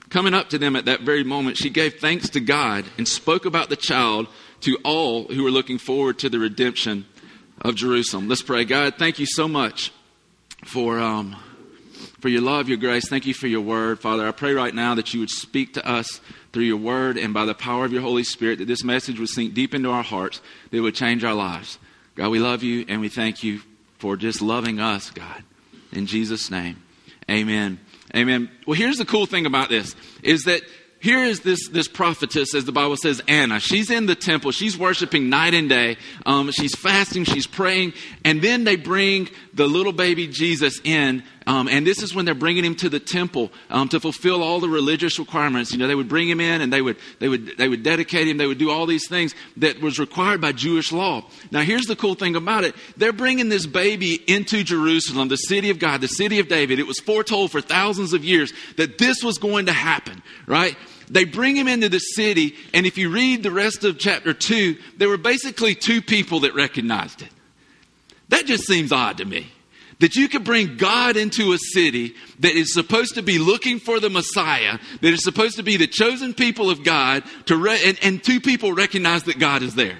Coming 0.09 0.33
up 0.33 0.49
to 0.49 0.59
them 0.59 0.75
at 0.75 0.85
that 0.85 1.01
very 1.01 1.23
moment, 1.23 1.57
she 1.57 1.69
gave 1.69 1.95
thanks 1.95 2.29
to 2.31 2.39
God 2.39 2.85
and 2.97 3.07
spoke 3.07 3.45
about 3.45 3.69
the 3.69 3.75
child 3.75 4.27
to 4.61 4.77
all 4.83 5.23
who 5.23 5.44
were 5.44 5.51
looking 5.51 5.79
forward 5.79 6.19
to 6.19 6.29
the 6.29 6.37
redemption 6.37 7.05
of 7.61 7.75
Jerusalem. 7.75 8.27
Let's 8.27 8.41
pray. 8.44 8.65
God, 8.65 8.95
thank 8.99 9.17
you 9.17 9.25
so 9.25 9.47
much 9.47 9.91
for, 10.63 10.99
um, 10.99 11.35
for 12.19 12.29
your 12.29 12.41
love, 12.41 12.69
your 12.69 12.77
grace. 12.77 13.07
Thank 13.09 13.25
you 13.25 13.33
for 13.33 13.47
your 13.47 13.61
word, 13.61 13.99
Father. 13.99 14.27
I 14.27 14.31
pray 14.31 14.53
right 14.53 14.73
now 14.73 14.95
that 14.95 15.13
you 15.13 15.19
would 15.19 15.29
speak 15.29 15.73
to 15.75 15.87
us 15.87 16.21
through 16.53 16.63
your 16.63 16.77
word 16.77 17.17
and 17.17 17.33
by 17.33 17.45
the 17.45 17.53
power 17.53 17.85
of 17.85 17.93
your 17.93 18.01
Holy 18.01 18.23
Spirit, 18.23 18.59
that 18.59 18.67
this 18.67 18.83
message 18.83 19.19
would 19.19 19.29
sink 19.29 19.53
deep 19.53 19.73
into 19.73 19.89
our 19.89 20.03
hearts, 20.03 20.41
that 20.69 20.77
it 20.77 20.81
would 20.81 20.95
change 20.95 21.23
our 21.23 21.33
lives. 21.33 21.79
God, 22.15 22.29
we 22.29 22.39
love 22.39 22.63
you 22.63 22.85
and 22.87 23.01
we 23.01 23.09
thank 23.09 23.43
you 23.43 23.61
for 23.97 24.17
just 24.17 24.41
loving 24.41 24.79
us, 24.79 25.09
God. 25.11 25.43
In 25.91 26.05
Jesus' 26.05 26.51
name, 26.51 26.81
amen. 27.29 27.79
Amen. 28.15 28.49
Well, 28.67 28.75
here's 28.75 28.97
the 28.97 29.05
cool 29.05 29.25
thing 29.25 29.45
about 29.45 29.69
this 29.69 29.95
is 30.21 30.43
that 30.43 30.61
here 31.01 31.24
is 31.24 31.39
this, 31.39 31.68
this 31.69 31.88
prophetess, 31.88 32.53
as 32.53 32.65
the 32.65 32.71
Bible 32.71 32.95
says, 32.95 33.24
Anna. 33.27 33.59
She's 33.59 33.89
in 33.89 34.06
the 34.06 34.13
temple. 34.13 34.51
She's 34.51 34.77
worshiping 34.77 35.30
night 35.30 35.56
and 35.56 35.68
day. 35.68 35.98
Um, 36.27 36.51
she's 36.51 36.75
fasting. 36.75 37.24
She's 37.24 37.48
praying. 37.48 37.94
And 38.24 38.39
then 38.39 38.65
they 38.65 38.75
bring 38.75 39.27
the 39.51 39.65
little 39.65 39.94
baby 39.94 40.27
Jesus 40.27 40.80
in. 40.83 41.24
Um, 41.48 41.68
and 41.68 41.88
this 41.88 42.03
is 42.03 42.13
when 42.13 42.25
they're 42.25 42.36
bringing 42.36 42.63
him 42.63 42.75
to 42.75 42.89
the 42.89 43.00
temple 43.00 43.51
um, 43.71 43.89
to 43.89 44.00
fulfill 44.00 44.44
all 44.44 44.59
the 44.59 44.69
religious 44.69 45.18
requirements. 45.18 45.71
You 45.71 45.80
know, 45.80 45.88
they 45.88 45.95
would 45.95 46.07
bring 46.07 46.30
him 46.30 46.39
in 46.39 46.62
and 46.62 46.71
they 46.71 46.83
would, 46.83 46.98
they, 47.18 47.27
would, 47.27 47.57
they 47.57 47.68
would 47.68 47.81
dedicate 47.81 48.27
him. 48.27 48.38
They 48.38 48.45
would 48.45 48.59
do 48.59 48.69
all 48.69 48.86
these 48.86 49.07
things 49.09 49.33
that 49.57 49.81
was 49.81 49.97
required 49.97 50.39
by 50.39 50.51
Jewish 50.51 50.92
law. 50.92 51.25
Now, 51.50 51.62
here's 51.62 51.88
the 51.88 51.95
cool 51.95 52.13
thing 52.13 52.36
about 52.36 52.63
it. 52.63 52.75
They're 52.95 53.12
bringing 53.12 53.50
this 53.50 53.65
baby 53.65 54.21
into 54.27 54.63
Jerusalem, 54.63 55.30
the 55.30 55.36
city 55.36 55.71
of 55.71 55.80
God, 55.80 56.01
the 56.01 56.07
city 56.07 56.38
of 56.38 56.47
David. 56.47 56.77
It 56.77 56.86
was 56.86 57.00
foretold 57.00 57.50
for 57.50 57.59
thousands 57.59 58.13
of 58.13 58.24
years 58.24 58.54
that 58.77 59.00
this 59.00 59.24
was 59.24 59.39
going 59.39 59.65
to 59.65 59.74
happen, 59.74 60.21
right? 60.45 60.77
They 61.11 61.25
bring 61.25 61.57
him 61.57 61.67
into 61.67 61.89
the 61.89 61.99
city, 61.99 62.55
and 62.73 62.85
if 62.85 62.97
you 62.97 63.09
read 63.09 63.43
the 63.43 63.51
rest 63.51 63.83
of 63.83 63.99
chapter 63.99 64.33
2, 64.33 64.77
there 64.97 65.09
were 65.09 65.17
basically 65.17 65.75
two 65.75 66.01
people 66.01 66.39
that 66.41 66.55
recognized 66.55 67.21
it. 67.21 67.29
That 68.29 68.45
just 68.45 68.65
seems 68.65 68.93
odd 68.93 69.17
to 69.17 69.25
me. 69.25 69.51
That 69.99 70.15
you 70.15 70.29
could 70.29 70.45
bring 70.45 70.77
God 70.77 71.17
into 71.17 71.51
a 71.51 71.57
city 71.57 72.15
that 72.39 72.53
is 72.53 72.73
supposed 72.73 73.15
to 73.15 73.21
be 73.21 73.39
looking 73.39 73.77
for 73.77 73.99
the 73.99 74.09
Messiah, 74.09 74.79
that 75.01 75.13
is 75.13 75.21
supposed 75.21 75.57
to 75.57 75.63
be 75.63 75.75
the 75.75 75.85
chosen 75.85 76.33
people 76.33 76.69
of 76.69 76.83
God, 76.83 77.23
to 77.47 77.57
re- 77.57 77.81
and, 77.85 77.99
and 78.01 78.23
two 78.23 78.39
people 78.39 78.73
recognize 78.73 79.23
that 79.23 79.37
God 79.37 79.63
is 79.63 79.75
there. 79.75 79.99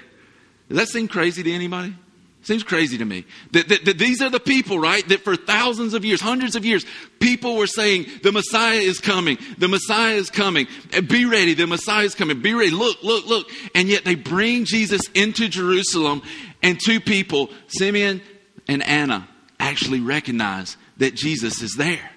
Does 0.70 0.78
that 0.78 0.88
seem 0.88 1.08
crazy 1.08 1.42
to 1.42 1.52
anybody? 1.52 1.94
Seems 2.42 2.64
crazy 2.64 2.98
to 2.98 3.04
me. 3.04 3.24
That, 3.52 3.68
that, 3.68 3.84
that, 3.84 3.98
these 3.98 4.20
are 4.20 4.28
the 4.28 4.40
people, 4.40 4.78
right? 4.78 5.06
That 5.08 5.20
for 5.20 5.36
thousands 5.36 5.94
of 5.94 6.04
years, 6.04 6.20
hundreds 6.20 6.56
of 6.56 6.64
years, 6.64 6.84
people 7.20 7.56
were 7.56 7.68
saying, 7.68 8.06
the 8.24 8.32
Messiah 8.32 8.80
is 8.80 8.98
coming. 8.98 9.38
The 9.58 9.68
Messiah 9.68 10.16
is 10.16 10.28
coming. 10.28 10.66
Be 11.06 11.24
ready. 11.24 11.54
The 11.54 11.68
Messiah 11.68 12.04
is 12.04 12.16
coming. 12.16 12.42
Be 12.42 12.52
ready. 12.52 12.70
Look, 12.70 13.00
look, 13.04 13.26
look. 13.26 13.48
And 13.76 13.88
yet 13.88 14.04
they 14.04 14.16
bring 14.16 14.64
Jesus 14.64 15.02
into 15.14 15.48
Jerusalem 15.48 16.22
and 16.64 16.80
two 16.84 17.00
people, 17.00 17.48
Simeon 17.68 18.20
and 18.66 18.82
Anna, 18.82 19.28
actually 19.60 20.00
recognize 20.00 20.76
that 20.96 21.14
Jesus 21.14 21.62
is 21.62 21.76
there. 21.76 22.10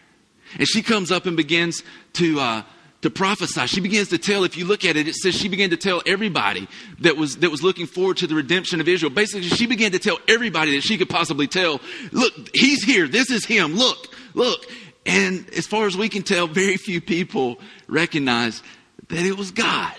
And 0.58 0.68
she 0.68 0.82
comes 0.82 1.12
up 1.12 1.28
and 1.28 1.38
begins 1.38 1.84
to, 2.14 2.40
uh, 2.40 2.64
to 3.06 3.12
prophesy. 3.12 3.68
She 3.68 3.82
begins 3.82 4.10
to 4.10 4.18
tell, 4.18 4.44
if 4.44 4.58
you 4.58 4.66
look 4.66 4.84
at 4.84 4.98
it, 4.98 5.08
it 5.08 5.14
says 5.14 5.36
she 5.36 5.48
began 5.48 5.70
to 5.70 5.78
tell 5.78 6.02
everybody 6.08 6.68
that 7.02 7.16
was, 7.16 7.38
that 7.38 7.52
was 7.52 7.62
looking 7.62 7.86
forward 7.86 8.18
to 8.18 8.28
the 8.28 8.34
redemption 8.34 8.82
of 8.82 8.88
Israel. 8.88 9.12
Basically, 9.12 9.48
she 9.48 9.68
began 9.68 9.92
to 9.92 10.00
tell 10.00 10.18
everybody 10.28 10.76
that 10.76 10.82
she 10.82 10.98
could 10.98 11.08
possibly 11.08 11.46
tell, 11.46 11.80
look, 12.12 12.34
he's 12.56 12.84
here. 12.84 13.08
This 13.08 13.30
is 13.30 13.46
him. 13.46 13.76
Look, 13.76 14.12
look. 14.34 14.66
And 15.06 15.48
as 15.56 15.68
far 15.68 15.86
as 15.86 15.96
we 15.96 16.10
can 16.10 16.24
tell, 16.24 16.48
very 16.48 16.78
few 16.78 17.00
people 17.00 17.60
recognize 17.88 18.64
that 19.10 19.24
it 19.24 19.38
was 19.38 19.52
God. 19.52 19.96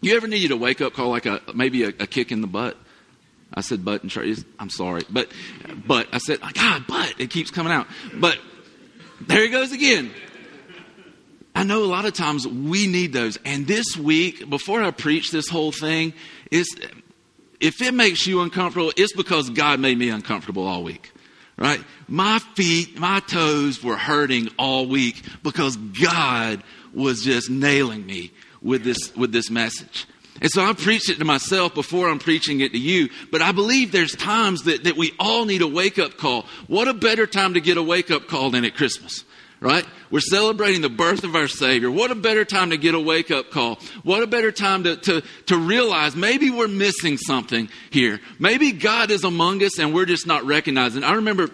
You 0.00 0.16
ever 0.16 0.28
needed 0.28 0.52
a 0.52 0.56
wake 0.56 0.80
up 0.80 0.92
call 0.92 1.08
like 1.08 1.26
a, 1.26 1.40
maybe 1.56 1.82
a, 1.82 1.88
a 1.88 2.06
kick 2.06 2.30
in 2.30 2.40
the 2.40 2.46
butt? 2.46 2.76
I 3.52 3.62
said 3.62 3.84
butt 3.84 4.02
and 4.02 4.10
church. 4.12 4.38
I'm 4.60 4.70
sorry. 4.70 5.02
But, 5.10 5.28
but 5.84 6.06
I 6.12 6.18
said, 6.18 6.38
ah, 6.40 6.52
God, 6.54 6.84
but 6.86 7.14
it 7.18 7.30
keeps 7.30 7.50
coming 7.50 7.72
out. 7.72 7.88
But 8.14 8.38
there 9.22 9.42
he 9.42 9.48
goes 9.48 9.72
again. 9.72 10.12
I 11.54 11.62
know 11.62 11.84
a 11.84 11.86
lot 11.86 12.04
of 12.04 12.14
times 12.14 12.46
we 12.46 12.86
need 12.86 13.12
those. 13.12 13.38
And 13.44 13.66
this 13.66 13.96
week, 13.96 14.48
before 14.50 14.82
I 14.82 14.90
preach 14.90 15.30
this 15.30 15.48
whole 15.48 15.72
thing, 15.72 16.12
is 16.50 16.68
if 17.60 17.80
it 17.80 17.94
makes 17.94 18.26
you 18.26 18.40
uncomfortable, 18.40 18.92
it's 18.96 19.12
because 19.12 19.50
God 19.50 19.78
made 19.80 19.96
me 19.96 20.08
uncomfortable 20.10 20.66
all 20.66 20.82
week. 20.82 21.12
Right? 21.56 21.80
My 22.08 22.40
feet, 22.56 22.98
my 22.98 23.20
toes 23.20 23.82
were 23.82 23.96
hurting 23.96 24.48
all 24.58 24.86
week 24.86 25.22
because 25.44 25.76
God 25.76 26.64
was 26.92 27.22
just 27.22 27.48
nailing 27.48 28.04
me 28.04 28.32
with 28.60 28.82
this, 28.82 29.14
with 29.14 29.30
this 29.30 29.50
message. 29.50 30.06
And 30.40 30.50
so 30.50 30.64
I 30.64 30.72
preached 30.72 31.08
it 31.10 31.18
to 31.18 31.24
myself 31.24 31.74
before 31.74 32.08
I'm 32.08 32.18
preaching 32.18 32.60
it 32.60 32.72
to 32.72 32.78
you. 32.78 33.08
But 33.30 33.40
I 33.40 33.52
believe 33.52 33.92
there's 33.92 34.16
times 34.16 34.64
that, 34.64 34.84
that 34.84 34.96
we 34.96 35.12
all 35.20 35.44
need 35.44 35.62
a 35.62 35.68
wake 35.68 35.98
up 35.98 36.16
call. 36.16 36.46
What 36.66 36.88
a 36.88 36.94
better 36.94 37.26
time 37.26 37.54
to 37.54 37.60
get 37.60 37.76
a 37.76 37.82
wake 37.82 38.10
up 38.10 38.26
call 38.26 38.50
than 38.50 38.64
at 38.64 38.74
Christmas, 38.74 39.24
right? 39.64 39.86
We're 40.10 40.20
celebrating 40.20 40.82
the 40.82 40.90
birth 40.90 41.24
of 41.24 41.34
our 41.34 41.48
Savior. 41.48 41.90
What 41.90 42.10
a 42.10 42.14
better 42.14 42.44
time 42.44 42.68
to 42.70 42.76
get 42.76 42.94
a 42.94 43.00
wake 43.00 43.30
up 43.30 43.50
call. 43.50 43.78
What 44.02 44.22
a 44.22 44.26
better 44.26 44.52
time 44.52 44.84
to, 44.84 44.96
to, 44.96 45.22
to 45.46 45.56
realize 45.56 46.14
maybe 46.14 46.50
we're 46.50 46.68
missing 46.68 47.16
something 47.16 47.70
here. 47.90 48.20
Maybe 48.38 48.72
God 48.72 49.10
is 49.10 49.24
among 49.24 49.62
us 49.62 49.78
and 49.78 49.94
we're 49.94 50.04
just 50.04 50.26
not 50.26 50.44
recognizing. 50.44 51.02
I 51.02 51.14
remember 51.14 51.48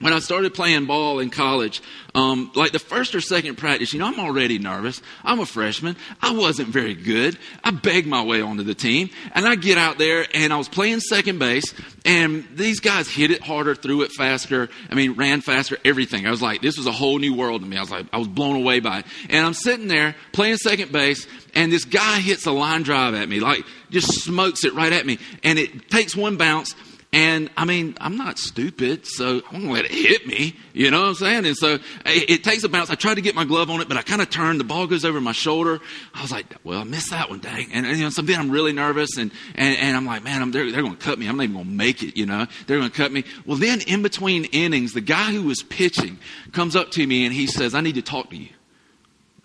when 0.00 0.12
I 0.12 0.20
started 0.20 0.54
playing 0.54 0.86
ball 0.86 1.18
in 1.18 1.28
college, 1.30 1.82
um, 2.14 2.52
like 2.54 2.72
the 2.72 2.78
first 2.78 3.14
or 3.14 3.20
second 3.20 3.58
practice, 3.58 3.92
you 3.92 3.98
know, 3.98 4.06
I'm 4.06 4.20
already 4.20 4.58
nervous. 4.58 5.02
I'm 5.24 5.40
a 5.40 5.46
freshman. 5.46 5.96
I 6.22 6.32
wasn't 6.32 6.68
very 6.68 6.94
good. 6.94 7.36
I 7.64 7.72
begged 7.72 8.06
my 8.06 8.22
way 8.22 8.40
onto 8.40 8.62
the 8.62 8.74
team, 8.74 9.10
and 9.32 9.46
I 9.46 9.56
get 9.56 9.76
out 9.76 9.98
there, 9.98 10.26
and 10.34 10.52
I 10.52 10.56
was 10.56 10.68
playing 10.68 11.00
second 11.00 11.38
base, 11.38 11.74
and 12.04 12.46
these 12.54 12.78
guys 12.80 13.08
hit 13.08 13.32
it 13.32 13.42
harder, 13.42 13.74
threw 13.74 14.02
it 14.02 14.12
faster. 14.12 14.68
I 14.88 14.94
mean, 14.94 15.14
ran 15.14 15.40
faster, 15.40 15.76
everything. 15.84 16.26
I 16.26 16.30
was 16.30 16.42
like, 16.42 16.62
this 16.62 16.78
was 16.78 16.86
a 16.86 16.92
whole 16.92 17.18
new 17.18 17.34
world 17.34 17.62
to 17.62 17.66
me. 17.66 17.76
I 17.76 17.80
was 17.80 17.90
like, 17.90 18.06
I 18.12 18.18
was 18.18 18.28
blown 18.28 18.56
away 18.56 18.78
by 18.78 19.00
it. 19.00 19.06
And 19.28 19.44
I'm 19.44 19.54
sitting 19.54 19.88
there 19.88 20.14
playing 20.32 20.58
second 20.58 20.92
base, 20.92 21.26
and 21.54 21.72
this 21.72 21.84
guy 21.84 22.20
hits 22.20 22.46
a 22.46 22.52
line 22.52 22.82
drive 22.82 23.14
at 23.14 23.28
me, 23.28 23.40
like 23.40 23.64
just 23.90 24.22
smokes 24.22 24.64
it 24.64 24.74
right 24.74 24.92
at 24.92 25.06
me, 25.06 25.18
and 25.42 25.58
it 25.58 25.90
takes 25.90 26.14
one 26.14 26.36
bounce 26.36 26.74
and 27.10 27.50
I 27.56 27.64
mean, 27.64 27.96
I'm 28.02 28.18
not 28.18 28.38
stupid, 28.38 29.06
so 29.06 29.40
I'm 29.50 29.62
gonna 29.62 29.72
let 29.72 29.86
it 29.86 29.90
hit 29.90 30.26
me. 30.26 30.54
You 30.74 30.90
know 30.90 31.00
what 31.00 31.08
I'm 31.08 31.14
saying? 31.14 31.46
And 31.46 31.56
so 31.56 31.74
it, 31.74 31.82
it 32.04 32.44
takes 32.44 32.64
a 32.64 32.68
bounce. 32.68 32.90
I 32.90 32.96
try 32.96 33.14
to 33.14 33.22
get 33.22 33.34
my 33.34 33.46
glove 33.46 33.70
on 33.70 33.80
it, 33.80 33.88
but 33.88 33.96
I 33.96 34.02
kind 34.02 34.20
of 34.20 34.28
turn. 34.28 34.58
The 34.58 34.64
ball 34.64 34.86
goes 34.86 35.06
over 35.06 35.18
my 35.18 35.32
shoulder. 35.32 35.80
I 36.12 36.20
was 36.20 36.30
like, 36.30 36.54
well, 36.64 36.80
I 36.80 36.84
missed 36.84 37.10
that 37.10 37.30
one, 37.30 37.38
dang. 37.38 37.72
And, 37.72 37.86
and 37.86 37.96
you 37.96 38.04
know, 38.04 38.10
so 38.10 38.20
then 38.20 38.38
I'm 38.38 38.50
really 38.50 38.72
nervous, 38.72 39.16
and, 39.16 39.32
and, 39.54 39.78
and 39.78 39.96
I'm 39.96 40.04
like, 40.04 40.22
man, 40.22 40.42
I'm, 40.42 40.50
they're, 40.50 40.70
they're 40.70 40.82
gonna 40.82 40.96
cut 40.96 41.18
me. 41.18 41.26
I'm 41.26 41.38
not 41.38 41.44
even 41.44 41.56
gonna 41.56 41.70
make 41.70 42.02
it. 42.02 42.18
You 42.18 42.26
know, 42.26 42.46
they're 42.66 42.78
gonna 42.78 42.90
cut 42.90 43.10
me. 43.10 43.24
Well, 43.46 43.56
then 43.56 43.80
in 43.86 44.02
between 44.02 44.44
innings, 44.46 44.92
the 44.92 45.00
guy 45.00 45.32
who 45.32 45.44
was 45.44 45.62
pitching 45.62 46.18
comes 46.52 46.76
up 46.76 46.90
to 46.92 47.06
me 47.06 47.24
and 47.24 47.34
he 47.34 47.46
says, 47.46 47.74
I 47.74 47.80
need 47.80 47.94
to 47.94 48.02
talk 48.02 48.28
to 48.30 48.36
you. 48.36 48.50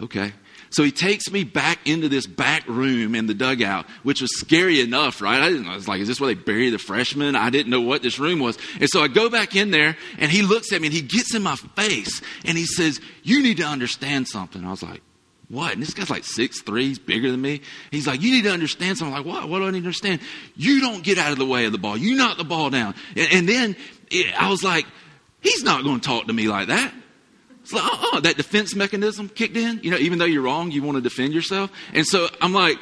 Okay. 0.02 0.34
So 0.74 0.84
he 0.84 0.92
takes 0.92 1.32
me 1.32 1.44
back 1.44 1.88
into 1.88 2.10
this 2.10 2.26
back 2.26 2.68
room 2.68 3.14
in 3.14 3.28
the 3.28 3.36
dugout, 3.36 3.86
which 4.02 4.22
was 4.22 4.36
scary 4.40 4.82
enough, 4.82 5.22
right? 5.22 5.40
I 5.40 5.50
didn't. 5.50 5.68
I 5.68 5.76
was 5.76 5.88
like, 5.88 6.02
is 6.02 6.08
this 6.08 6.20
where 6.20 6.34
they 6.34 6.42
bury 6.42 6.72
the 6.72 6.80
freshmen? 6.80 7.36
I 7.36 7.52
didn't 7.52 7.70
know 7.70 7.82
what 7.82 8.02
this 8.02 8.18
room 8.18 8.40
was. 8.40 8.58
And 8.80 8.90
so 8.90 9.00
I 9.02 9.08
go 9.08 9.30
back 9.30 9.56
in 9.56 9.70
there 9.70 9.96
and 10.18 10.32
he 10.32 10.42
looks 10.42 10.74
at 10.74 10.82
me 10.82 10.88
and 10.88 10.94
he 10.94 11.04
gets 11.04 11.36
in 11.36 11.44
my 11.44 11.56
face 11.56 12.24
and 12.44 12.58
he 12.58 12.66
says, 12.66 13.00
you 13.22 13.44
need 13.44 13.58
to 13.58 13.64
understand 13.64 14.28
something. 14.28 14.66
I 14.66 14.72
was 14.72 14.82
like, 14.82 15.04
what? 15.48 15.74
And 15.74 15.82
this 15.84 15.94
guy's 15.94 16.10
like 16.10 16.24
six 16.24 16.64
three, 16.64 16.88
he's 16.88 16.98
bigger 16.98 17.30
than 17.30 17.40
me. 17.40 17.62
He's 17.92 18.08
like, 18.08 18.24
you 18.24 18.32
need 18.32 18.46
to 18.46 18.52
understand 18.52 18.98
something. 18.98 19.16
I'm 19.16 19.24
like, 19.24 19.32
what? 19.32 19.50
What 19.50 19.60
do 19.60 19.66
I 19.66 19.70
need 19.70 19.82
to 19.82 19.86
understand? 19.86 20.22
You 20.56 20.82
don't 20.82 21.04
get 21.04 21.20
out 21.20 21.32
of 21.32 21.38
the 21.38 21.46
way 21.46 21.66
of 21.66 21.72
the 21.72 21.78
ball. 21.78 21.96
You 21.96 22.16
knock 22.16 22.38
the 22.38 22.44
ball 22.44 22.72
down. 22.72 22.96
And, 23.16 23.28
and 23.32 23.48
then 23.48 23.76
it, 24.10 24.34
I 24.42 24.50
was 24.50 24.64
like, 24.64 24.88
he's 25.40 25.64
not 25.64 25.84
going 25.84 26.00
to 26.00 26.08
talk 26.08 26.26
to 26.26 26.34
me 26.34 26.48
like 26.48 26.70
that. 26.70 26.92
It's 27.64 27.74
like, 27.74 27.84
oh, 27.86 28.20
that 28.22 28.36
defense 28.38 28.76
mechanism 28.76 29.30
kicked 29.30 29.56
in. 29.58 29.80
You 29.84 29.92
know, 29.92 29.98
even 29.98 30.20
though 30.20 30.26
you're 30.26 30.44
wrong, 30.44 30.72
you 30.72 30.84
want 30.84 30.96
to 30.98 31.02
defend 31.02 31.34
yourself. 31.34 31.72
And 31.94 32.06
so 32.06 32.28
I'm 32.42 32.54
like, 32.54 32.78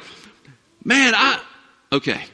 man, 0.84 1.14
I, 1.14 1.40
okay. 1.92 2.24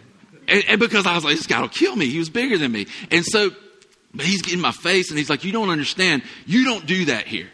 And, 0.48 0.64
and 0.66 0.80
because 0.80 1.06
I 1.06 1.14
was 1.14 1.24
like, 1.24 1.36
this 1.36 1.46
guy 1.46 1.60
will 1.60 1.68
kill 1.68 1.94
me. 1.94 2.06
He 2.06 2.18
was 2.18 2.30
bigger 2.30 2.56
than 2.56 2.72
me. 2.72 2.86
And 3.10 3.24
so, 3.24 3.50
but 4.14 4.24
he's 4.24 4.40
getting 4.40 4.60
my 4.60 4.72
face 4.72 5.10
and 5.10 5.18
he's 5.18 5.28
like, 5.28 5.44
you 5.44 5.52
don't 5.52 5.68
understand. 5.68 6.22
You 6.46 6.64
don't 6.64 6.86
do 6.86 7.04
that 7.06 7.26
here. 7.26 7.50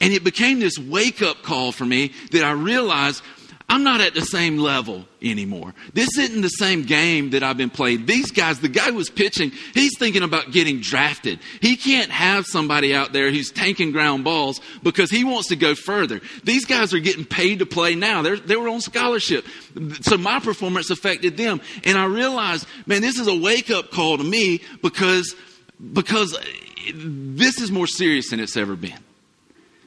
And 0.00 0.12
it 0.12 0.24
became 0.24 0.58
this 0.58 0.76
wake 0.76 1.22
up 1.22 1.42
call 1.42 1.70
for 1.70 1.84
me 1.84 2.12
that 2.32 2.42
I 2.42 2.50
realized 2.50 3.22
I'm 3.68 3.84
not 3.84 4.00
at 4.00 4.14
the 4.14 4.22
same 4.22 4.58
level 4.58 5.06
anymore. 5.22 5.74
This 5.94 6.18
isn't 6.18 6.42
the 6.42 6.48
same 6.48 6.82
game 6.82 7.30
that 7.30 7.42
I've 7.42 7.56
been 7.56 7.70
playing. 7.70 8.06
These 8.06 8.30
guys, 8.30 8.60
the 8.60 8.68
guy 8.68 8.86
who 8.86 8.94
was 8.94 9.08
pitching, 9.08 9.52
he's 9.72 9.96
thinking 9.98 10.22
about 10.22 10.52
getting 10.52 10.80
drafted. 10.80 11.38
He 11.60 11.76
can't 11.76 12.10
have 12.10 12.44
somebody 12.46 12.94
out 12.94 13.12
there 13.12 13.30
who's 13.30 13.50
tanking 13.50 13.92
ground 13.92 14.24
balls 14.24 14.60
because 14.82 15.10
he 15.10 15.24
wants 15.24 15.48
to 15.48 15.56
go 15.56 15.74
further. 15.74 16.20
These 16.44 16.64
guys 16.64 16.92
are 16.92 16.98
getting 16.98 17.24
paid 17.24 17.60
to 17.60 17.66
play 17.66 17.94
now. 17.94 18.22
They're, 18.22 18.36
they 18.36 18.56
were 18.56 18.68
on 18.68 18.80
scholarship. 18.80 19.46
So 20.02 20.18
my 20.18 20.40
performance 20.40 20.90
affected 20.90 21.36
them. 21.36 21.60
And 21.84 21.96
I 21.96 22.04
realized, 22.06 22.66
man, 22.86 23.00
this 23.00 23.18
is 23.18 23.26
a 23.26 23.34
wake 23.34 23.70
up 23.70 23.90
call 23.90 24.18
to 24.18 24.24
me 24.24 24.60
because, 24.82 25.34
because 25.92 26.38
this 26.94 27.60
is 27.60 27.70
more 27.70 27.86
serious 27.86 28.30
than 28.30 28.40
it's 28.40 28.56
ever 28.56 28.76
been. 28.76 28.98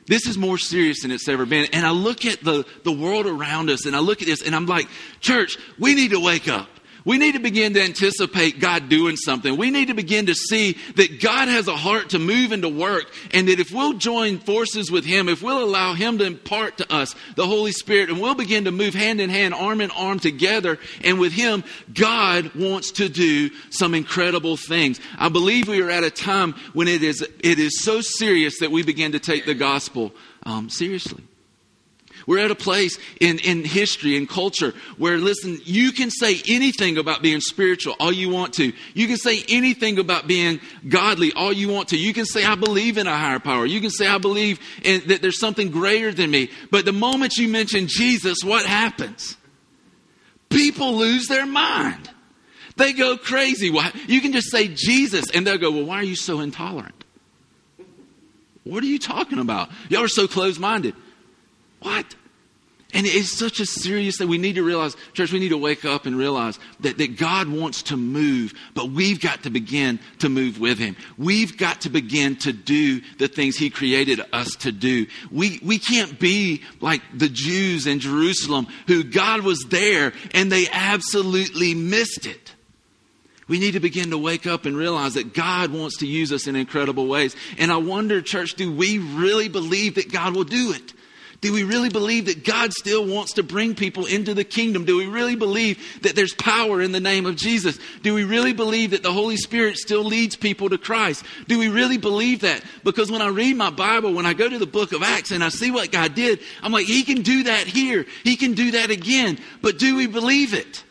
This 0.07 0.27
is 0.27 0.37
more 0.37 0.57
serious 0.57 1.01
than 1.01 1.11
it's 1.11 1.27
ever 1.27 1.45
been. 1.45 1.67
And 1.73 1.85
I 1.85 1.91
look 1.91 2.25
at 2.25 2.43
the, 2.43 2.65
the 2.83 2.91
world 2.91 3.25
around 3.25 3.69
us 3.69 3.85
and 3.85 3.95
I 3.95 3.99
look 3.99 4.21
at 4.21 4.27
this 4.27 4.41
and 4.41 4.55
I'm 4.55 4.65
like, 4.65 4.87
church, 5.19 5.57
we 5.79 5.95
need 5.95 6.11
to 6.11 6.19
wake 6.19 6.47
up. 6.47 6.69
We 7.05 7.19
need 7.19 7.33
to 7.33 7.39
begin 7.39 7.75
to 7.75 7.83
anticipate 7.83 8.59
God 8.59 8.89
doing 8.89 9.15
something. 9.15 9.55
We 9.55 9.69
need 9.69 9.89
to 9.89 9.93
begin 9.93 10.25
to 10.25 10.33
see 10.33 10.75
that 10.95 11.21
God 11.21 11.47
has 11.47 11.67
a 11.67 11.77
heart 11.77 12.09
to 12.09 12.19
move 12.19 12.51
and 12.51 12.63
to 12.63 12.69
work, 12.69 13.13
and 13.31 13.47
that 13.47 13.59
if 13.59 13.71
we'll 13.71 13.93
join 13.93 14.39
forces 14.39 14.89
with 14.89 15.05
Him, 15.05 15.29
if 15.29 15.43
we'll 15.43 15.63
allow 15.63 15.93
Him 15.93 16.17
to 16.17 16.25
impart 16.25 16.77
to 16.79 16.91
us 16.91 17.13
the 17.35 17.45
Holy 17.45 17.71
Spirit, 17.71 18.09
and 18.09 18.19
we'll 18.19 18.33
begin 18.33 18.65
to 18.65 18.71
move 18.71 18.95
hand 18.95 19.21
in 19.21 19.29
hand, 19.29 19.53
arm 19.53 19.81
in 19.81 19.91
arm 19.91 20.17
together, 20.17 20.79
and 21.03 21.19
with 21.19 21.31
Him, 21.31 21.63
God 21.93 22.55
wants 22.55 22.89
to 22.93 23.07
do 23.07 23.51
some 23.69 23.93
incredible 23.93 24.57
things. 24.57 24.99
I 25.19 25.29
believe 25.29 25.67
we 25.67 25.83
are 25.83 25.91
at 25.91 26.03
a 26.03 26.09
time 26.09 26.53
when 26.73 26.87
it 26.87 27.03
is, 27.03 27.21
it 27.21 27.59
is 27.59 27.83
so 27.83 28.01
serious 28.01 28.57
that 28.61 28.71
we 28.71 28.81
begin 28.81 29.11
to 29.11 29.19
take 29.19 29.45
the 29.45 29.53
gospel 29.53 30.11
um, 30.43 30.71
seriously. 30.71 31.23
We're 32.27 32.39
at 32.39 32.51
a 32.51 32.55
place 32.55 32.97
in, 33.19 33.39
in 33.39 33.63
history 33.63 34.17
and 34.17 34.27
culture 34.27 34.73
where, 34.97 35.17
listen, 35.17 35.59
you 35.63 35.91
can 35.91 36.09
say 36.09 36.41
anything 36.47 36.97
about 36.97 37.21
being 37.21 37.39
spiritual 37.39 37.95
all 37.99 38.11
you 38.11 38.29
want 38.29 38.53
to. 38.55 38.73
You 38.93 39.07
can 39.07 39.17
say 39.17 39.43
anything 39.47 39.99
about 39.99 40.27
being 40.27 40.59
godly 40.87 41.33
all 41.33 41.53
you 41.53 41.69
want 41.69 41.89
to. 41.89 41.97
You 41.97 42.13
can 42.13 42.25
say, 42.25 42.43
I 42.43 42.55
believe 42.55 42.97
in 42.97 43.07
a 43.07 43.15
higher 43.15 43.39
power. 43.39 43.65
You 43.65 43.79
can 43.79 43.91
say, 43.91 44.07
I 44.07 44.17
believe 44.17 44.59
in, 44.83 45.07
that 45.07 45.21
there's 45.21 45.39
something 45.39 45.69
greater 45.69 46.11
than 46.11 46.31
me. 46.31 46.49
But 46.71 46.85
the 46.85 46.93
moment 46.93 47.37
you 47.37 47.47
mention 47.47 47.87
Jesus, 47.87 48.39
what 48.43 48.65
happens? 48.65 49.37
People 50.49 50.95
lose 50.95 51.27
their 51.27 51.45
mind. 51.45 52.09
They 52.77 52.93
go 52.93 53.17
crazy. 53.17 53.69
Why? 53.69 53.91
You 54.07 54.21
can 54.21 54.33
just 54.33 54.51
say 54.51 54.67
Jesus, 54.67 55.25
and 55.33 55.45
they'll 55.47 55.57
go, 55.57 55.71
Well, 55.71 55.85
why 55.85 55.97
are 55.97 56.03
you 56.03 56.15
so 56.15 56.41
intolerant? 56.41 57.05
What 58.63 58.83
are 58.83 58.87
you 58.87 58.99
talking 58.99 59.39
about? 59.39 59.69
Y'all 59.89 60.03
are 60.03 60.07
so 60.07 60.27
closed 60.27 60.59
minded. 60.59 60.95
What? 61.85 62.15
And 62.95 63.05
it's 63.05 63.37
such 63.37 63.59
a 63.59 63.65
serious 63.65 64.17
thing. 64.17 64.27
We 64.27 64.39
need 64.39 64.55
to 64.55 64.63
realize, 64.63 64.95
church, 65.13 65.31
we 65.31 65.37
need 65.37 65.49
to 65.49 65.57
wake 65.57 65.85
up 65.85 66.07
and 66.07 66.17
realize 66.17 66.57
that, 66.79 66.97
that 66.97 67.15
God 67.15 67.47
wants 67.47 67.83
to 67.83 67.97
move, 67.97 68.55
but 68.73 68.89
we've 68.89 69.19
got 69.19 69.43
to 69.43 69.51
begin 69.51 69.99
to 70.19 70.29
move 70.29 70.59
with 70.59 70.79
Him. 70.79 70.95
We've 71.15 71.55
got 71.55 71.81
to 71.81 71.89
begin 71.89 72.37
to 72.37 72.53
do 72.53 73.01
the 73.19 73.27
things 73.27 73.55
He 73.55 73.69
created 73.69 74.21
us 74.33 74.55
to 74.61 74.71
do. 74.71 75.05
We, 75.29 75.59
we 75.61 75.77
can't 75.77 76.19
be 76.19 76.63
like 76.81 77.01
the 77.13 77.29
Jews 77.29 77.85
in 77.85 77.99
Jerusalem 77.99 78.65
who 78.87 79.03
God 79.03 79.41
was 79.41 79.63
there 79.69 80.13
and 80.33 80.51
they 80.51 80.67
absolutely 80.71 81.75
missed 81.75 82.25
it. 82.25 82.53
We 83.47 83.59
need 83.59 83.73
to 83.73 83.79
begin 83.79 84.09
to 84.09 84.17
wake 84.17 84.47
up 84.47 84.65
and 84.65 84.75
realize 84.75 85.13
that 85.13 85.35
God 85.35 85.71
wants 85.71 85.97
to 85.97 86.07
use 86.07 86.31
us 86.31 86.47
in 86.47 86.55
incredible 86.55 87.05
ways. 87.05 87.35
And 87.59 87.71
I 87.71 87.77
wonder, 87.77 88.23
church, 88.23 88.55
do 88.55 88.71
we 88.71 88.97
really 88.97 89.49
believe 89.49 89.95
that 89.95 90.11
God 90.11 90.35
will 90.35 90.45
do 90.45 90.71
it? 90.71 90.93
Do 91.41 91.53
we 91.53 91.63
really 91.63 91.89
believe 91.89 92.25
that 92.25 92.43
God 92.43 92.73
still 92.73 93.05
wants 93.05 93.33
to 93.33 93.43
bring 93.43 93.75
people 93.75 94.05
into 94.05 94.33
the 94.33 94.43
kingdom? 94.43 94.85
Do 94.85 94.97
we 94.97 95.05
really 95.05 95.35
believe 95.35 96.01
that 96.01 96.15
there's 96.15 96.33
power 96.33 96.81
in 96.81 96.91
the 96.91 96.99
name 96.99 97.25
of 97.25 97.35
Jesus? 97.35 97.77
Do 98.01 98.13
we 98.13 98.23
really 98.23 98.53
believe 98.53 98.91
that 98.91 99.03
the 99.03 99.11
Holy 99.11 99.37
Spirit 99.37 99.77
still 99.77 100.03
leads 100.03 100.35
people 100.35 100.69
to 100.69 100.77
Christ? 100.77 101.23
Do 101.47 101.59
we 101.59 101.67
really 101.67 101.97
believe 101.97 102.41
that? 102.41 102.63
Because 102.83 103.11
when 103.11 103.21
I 103.21 103.27
read 103.27 103.57
my 103.57 103.69
Bible, 103.69 104.13
when 104.13 104.25
I 104.25 104.33
go 104.33 104.49
to 104.49 104.57
the 104.57 104.65
book 104.65 104.93
of 104.93 105.03
Acts 105.03 105.31
and 105.31 105.43
I 105.43 105.49
see 105.49 105.71
what 105.71 105.91
God 105.91 106.15
did, 106.15 106.39
I'm 106.63 106.71
like, 106.71 106.87
He 106.87 107.03
can 107.03 107.21
do 107.21 107.43
that 107.43 107.67
here. 107.67 108.05
He 108.23 108.37
can 108.37 108.53
do 108.53 108.71
that 108.71 108.89
again. 108.89 109.37
But 109.61 109.77
do 109.77 109.95
we 109.95 110.07
believe 110.07 110.53
it? 110.53 110.83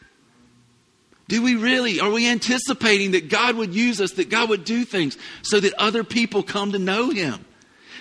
Do 1.26 1.42
we 1.42 1.56
really? 1.56 2.00
Are 2.00 2.10
we 2.10 2.28
anticipating 2.28 3.12
that 3.12 3.30
God 3.30 3.56
would 3.56 3.74
use 3.74 4.00
us, 4.00 4.12
that 4.12 4.28
God 4.28 4.50
would 4.50 4.64
do 4.64 4.84
things 4.84 5.16
so 5.42 5.58
that 5.58 5.72
other 5.74 6.04
people 6.04 6.42
come 6.42 6.72
to 6.72 6.78
know 6.78 7.10
Him? 7.10 7.44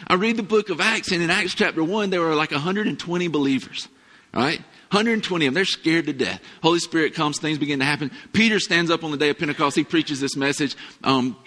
I 0.07 0.15
read 0.15 0.37
the 0.37 0.43
book 0.43 0.69
of 0.69 0.81
Acts, 0.81 1.11
and 1.11 1.21
in 1.21 1.29
Acts 1.29 1.55
chapter 1.55 1.83
1, 1.83 2.09
there 2.09 2.21
were 2.21 2.35
like 2.35 2.51
120 2.51 3.27
believers, 3.27 3.87
right? 4.33 4.59
120 4.91 5.45
of 5.45 5.49
them. 5.49 5.53
They're 5.55 5.65
scared 5.65 6.05
to 6.05 6.13
death. 6.13 6.41
Holy 6.61 6.79
Spirit 6.79 7.13
comes, 7.13 7.39
things 7.39 7.57
begin 7.57 7.79
to 7.79 7.85
happen. 7.85 8.11
Peter 8.31 8.59
stands 8.59 8.91
up 8.91 9.03
on 9.03 9.11
the 9.11 9.17
day 9.17 9.29
of 9.29 9.39
Pentecost. 9.39 9.75
He 9.75 9.83
preaches 9.83 10.19
this 10.19 10.35
message. 10.35 10.75
Um, 11.03 11.37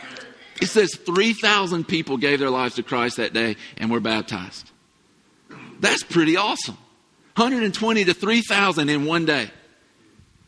it 0.61 0.67
says 0.67 0.95
3,000 0.95 1.87
people 1.87 2.17
gave 2.17 2.41
their 2.41 2.51
lives 2.51 2.75
to 2.77 2.83
Christ 2.83 3.19
that 3.19 3.33
day 3.33 3.57
and 3.77 3.91
were 3.91 4.01
baptized. 4.01 4.71
That's 5.81 6.03
pretty 6.03 6.37
awesome. 6.37 6.79
120 7.37 8.05
to 8.07 8.15
3,000 8.15 8.89
in 8.89 9.05
one 9.05 9.27
day. 9.27 9.51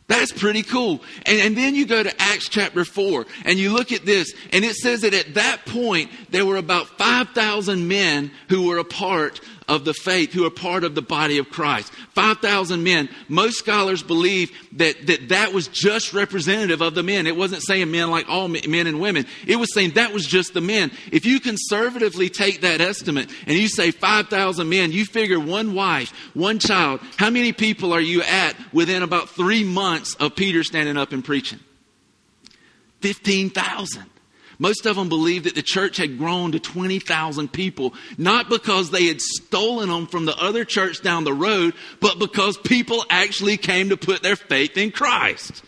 That's 0.08 0.32
pretty 0.32 0.62
cool. 0.62 1.02
And, 1.26 1.38
and, 1.38 1.56
then 1.56 1.74
you 1.74 1.84
go 1.86 2.02
to 2.02 2.22
Acts 2.22 2.48
chapter 2.48 2.84
4 2.84 3.26
and 3.44 3.58
you 3.58 3.72
look 3.72 3.92
at 3.92 4.06
this, 4.06 4.32
and 4.54 4.64
it 4.64 4.74
says 4.74 5.02
that 5.02 5.12
at 5.12 5.34
that 5.34 5.66
point 5.66 6.10
there 6.30 6.46
were 6.46 6.56
about 6.56 6.86
5,000 6.86 7.86
men 7.86 8.30
who 8.48 8.66
were 8.66 8.78
a 8.78 8.84
part 8.84 9.40
of 9.68 9.84
the 9.84 9.94
faith 9.94 10.32
who 10.32 10.46
are 10.46 10.50
part 10.50 10.82
of 10.82 10.94
the 10.94 11.02
body 11.02 11.38
of 11.38 11.50
Christ. 11.50 11.92
5,000 12.14 12.82
men. 12.82 13.08
Most 13.28 13.58
scholars 13.58 14.02
believe 14.02 14.50
that, 14.72 15.06
that 15.06 15.28
that 15.28 15.52
was 15.52 15.68
just 15.68 16.12
representative 16.12 16.80
of 16.80 16.94
the 16.94 17.02
men. 17.02 17.26
It 17.26 17.37
wasn't 17.37 17.62
saying 17.62 17.90
men 17.90 18.10
like 18.10 18.28
all 18.28 18.48
men 18.48 18.87
and 18.87 19.00
women. 19.00 19.26
It 19.46 19.56
was 19.56 19.72
saying 19.75 19.92
that 19.92 20.12
was 20.12 20.26
just 20.26 20.54
the 20.54 20.60
men. 20.60 20.90
If 21.12 21.26
you 21.26 21.38
conservatively 21.38 22.30
take 22.30 22.62
that 22.62 22.80
estimate 22.80 23.30
and 23.46 23.56
you 23.56 23.68
say 23.68 23.90
5,000 23.90 24.68
men, 24.68 24.92
you 24.92 25.04
figure 25.04 25.38
one 25.38 25.75
wife, 25.75 26.10
one 26.34 26.58
child, 26.58 27.00
how 27.16 27.30
many 27.30 27.52
people 27.52 27.92
are 27.92 28.00
you 28.00 28.22
at 28.22 28.56
within 28.72 29.02
about 29.02 29.28
three 29.28 29.64
months 29.64 30.14
of 30.14 30.34
Peter 30.34 30.64
standing 30.64 30.96
up 30.96 31.12
and 31.12 31.25
preaching? 31.25 31.60
15,000. 33.00 34.04
Most 34.58 34.86
of 34.86 34.96
them 34.96 35.08
believed 35.08 35.46
that 35.46 35.54
the 35.54 35.62
church 35.62 35.96
had 35.96 36.18
grown 36.18 36.52
to 36.52 36.58
20,000 36.58 37.52
people, 37.52 37.94
not 38.16 38.48
because 38.48 38.90
they 38.90 39.06
had 39.06 39.20
stolen 39.20 39.88
them 39.88 40.06
from 40.06 40.24
the 40.24 40.36
other 40.36 40.64
church 40.64 41.00
down 41.00 41.24
the 41.24 41.32
road, 41.32 41.74
but 42.00 42.18
because 42.18 42.56
people 42.58 43.04
actually 43.08 43.56
came 43.56 43.90
to 43.90 43.96
put 43.96 44.22
their 44.22 44.36
faith 44.36 44.76
in 44.76 44.90
Christ. 44.90 45.62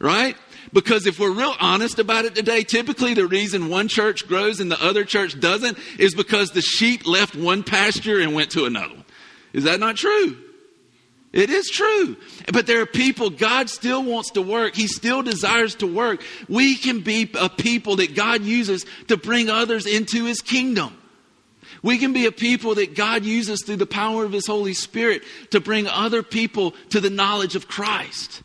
Right? 0.00 0.36
Because 0.72 1.06
if 1.06 1.20
we're 1.20 1.30
real 1.30 1.54
honest 1.60 2.00
about 2.00 2.24
it 2.24 2.34
today, 2.34 2.64
typically 2.64 3.14
the 3.14 3.28
reason 3.28 3.68
one 3.68 3.86
church 3.86 4.26
grows 4.26 4.58
and 4.58 4.70
the 4.70 4.84
other 4.84 5.04
church 5.04 5.38
doesn't 5.38 5.78
is 5.98 6.16
because 6.16 6.50
the 6.50 6.62
sheep 6.62 7.06
left 7.06 7.36
one 7.36 7.62
pasture 7.62 8.18
and 8.18 8.34
went 8.34 8.50
to 8.50 8.64
another. 8.64 8.96
Is 9.52 9.64
that 9.64 9.78
not 9.78 9.96
true? 9.96 10.36
It 11.34 11.50
is 11.50 11.68
true. 11.68 12.16
But 12.52 12.68
there 12.68 12.80
are 12.80 12.86
people, 12.86 13.28
God 13.28 13.68
still 13.68 14.04
wants 14.04 14.30
to 14.30 14.42
work. 14.42 14.76
He 14.76 14.86
still 14.86 15.20
desires 15.20 15.74
to 15.76 15.86
work. 15.86 16.22
We 16.48 16.76
can 16.76 17.00
be 17.00 17.28
a 17.34 17.48
people 17.48 17.96
that 17.96 18.14
God 18.14 18.42
uses 18.42 18.86
to 19.08 19.16
bring 19.16 19.50
others 19.50 19.84
into 19.84 20.26
His 20.26 20.40
kingdom. 20.40 20.96
We 21.82 21.98
can 21.98 22.12
be 22.12 22.26
a 22.26 22.32
people 22.32 22.76
that 22.76 22.94
God 22.94 23.24
uses 23.24 23.64
through 23.64 23.76
the 23.76 23.84
power 23.84 24.24
of 24.24 24.30
His 24.30 24.46
Holy 24.46 24.74
Spirit 24.74 25.24
to 25.50 25.58
bring 25.58 25.88
other 25.88 26.22
people 26.22 26.70
to 26.90 27.00
the 27.00 27.10
knowledge 27.10 27.56
of 27.56 27.66
Christ. 27.66 28.44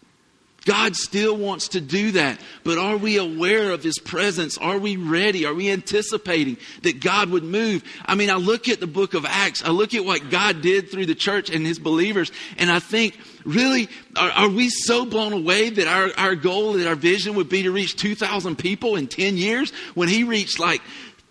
God 0.70 0.96
still 0.96 1.36
wants 1.36 1.70
to 1.70 1.82
do 1.82 2.12
that. 2.12 2.40
But 2.64 2.78
are 2.78 2.96
we 2.96 3.18
aware 3.18 3.72
of 3.72 3.82
His 3.82 3.98
presence? 3.98 4.56
Are 4.60 4.78
we 4.78 4.98
ready? 4.98 5.44
Are 5.48 5.54
we 5.56 5.72
anticipating 5.72 6.58
that 6.84 7.00
God 7.00 7.32
would 7.32 7.44
move? 7.44 7.84
I 8.06 8.14
mean, 8.14 8.30
I 8.30 8.36
look 8.36 8.70
at 8.70 8.80
the 8.80 8.86
book 8.86 9.16
of 9.16 9.26
Acts, 9.26 9.64
I 9.66 9.72
look 9.72 9.96
at 9.96 10.06
what 10.06 10.30
God 10.30 10.62
did 10.62 10.92
through 10.92 11.08
the 11.08 11.16
church 11.16 11.50
and 11.50 11.66
His 11.66 11.80
believers, 11.80 12.32
and 12.60 12.72
I 12.72 12.78
think, 12.78 13.18
really, 13.46 13.90
are, 14.16 14.30
are 14.30 14.50
we 14.50 14.70
so 14.70 15.08
blown 15.08 15.34
away 15.34 15.72
that 15.72 15.88
our, 15.88 16.12
our 16.24 16.36
goal, 16.36 16.74
that 16.74 16.88
our 16.88 16.94
vision 16.94 17.34
would 17.34 17.50
be 17.50 17.64
to 17.64 17.72
reach 17.72 17.96
2,000 17.96 18.56
people 18.56 18.96
in 18.96 19.08
10 19.08 19.38
years 19.38 19.72
when 19.96 20.08
He 20.08 20.24
reached 20.24 20.60
like 20.60 20.82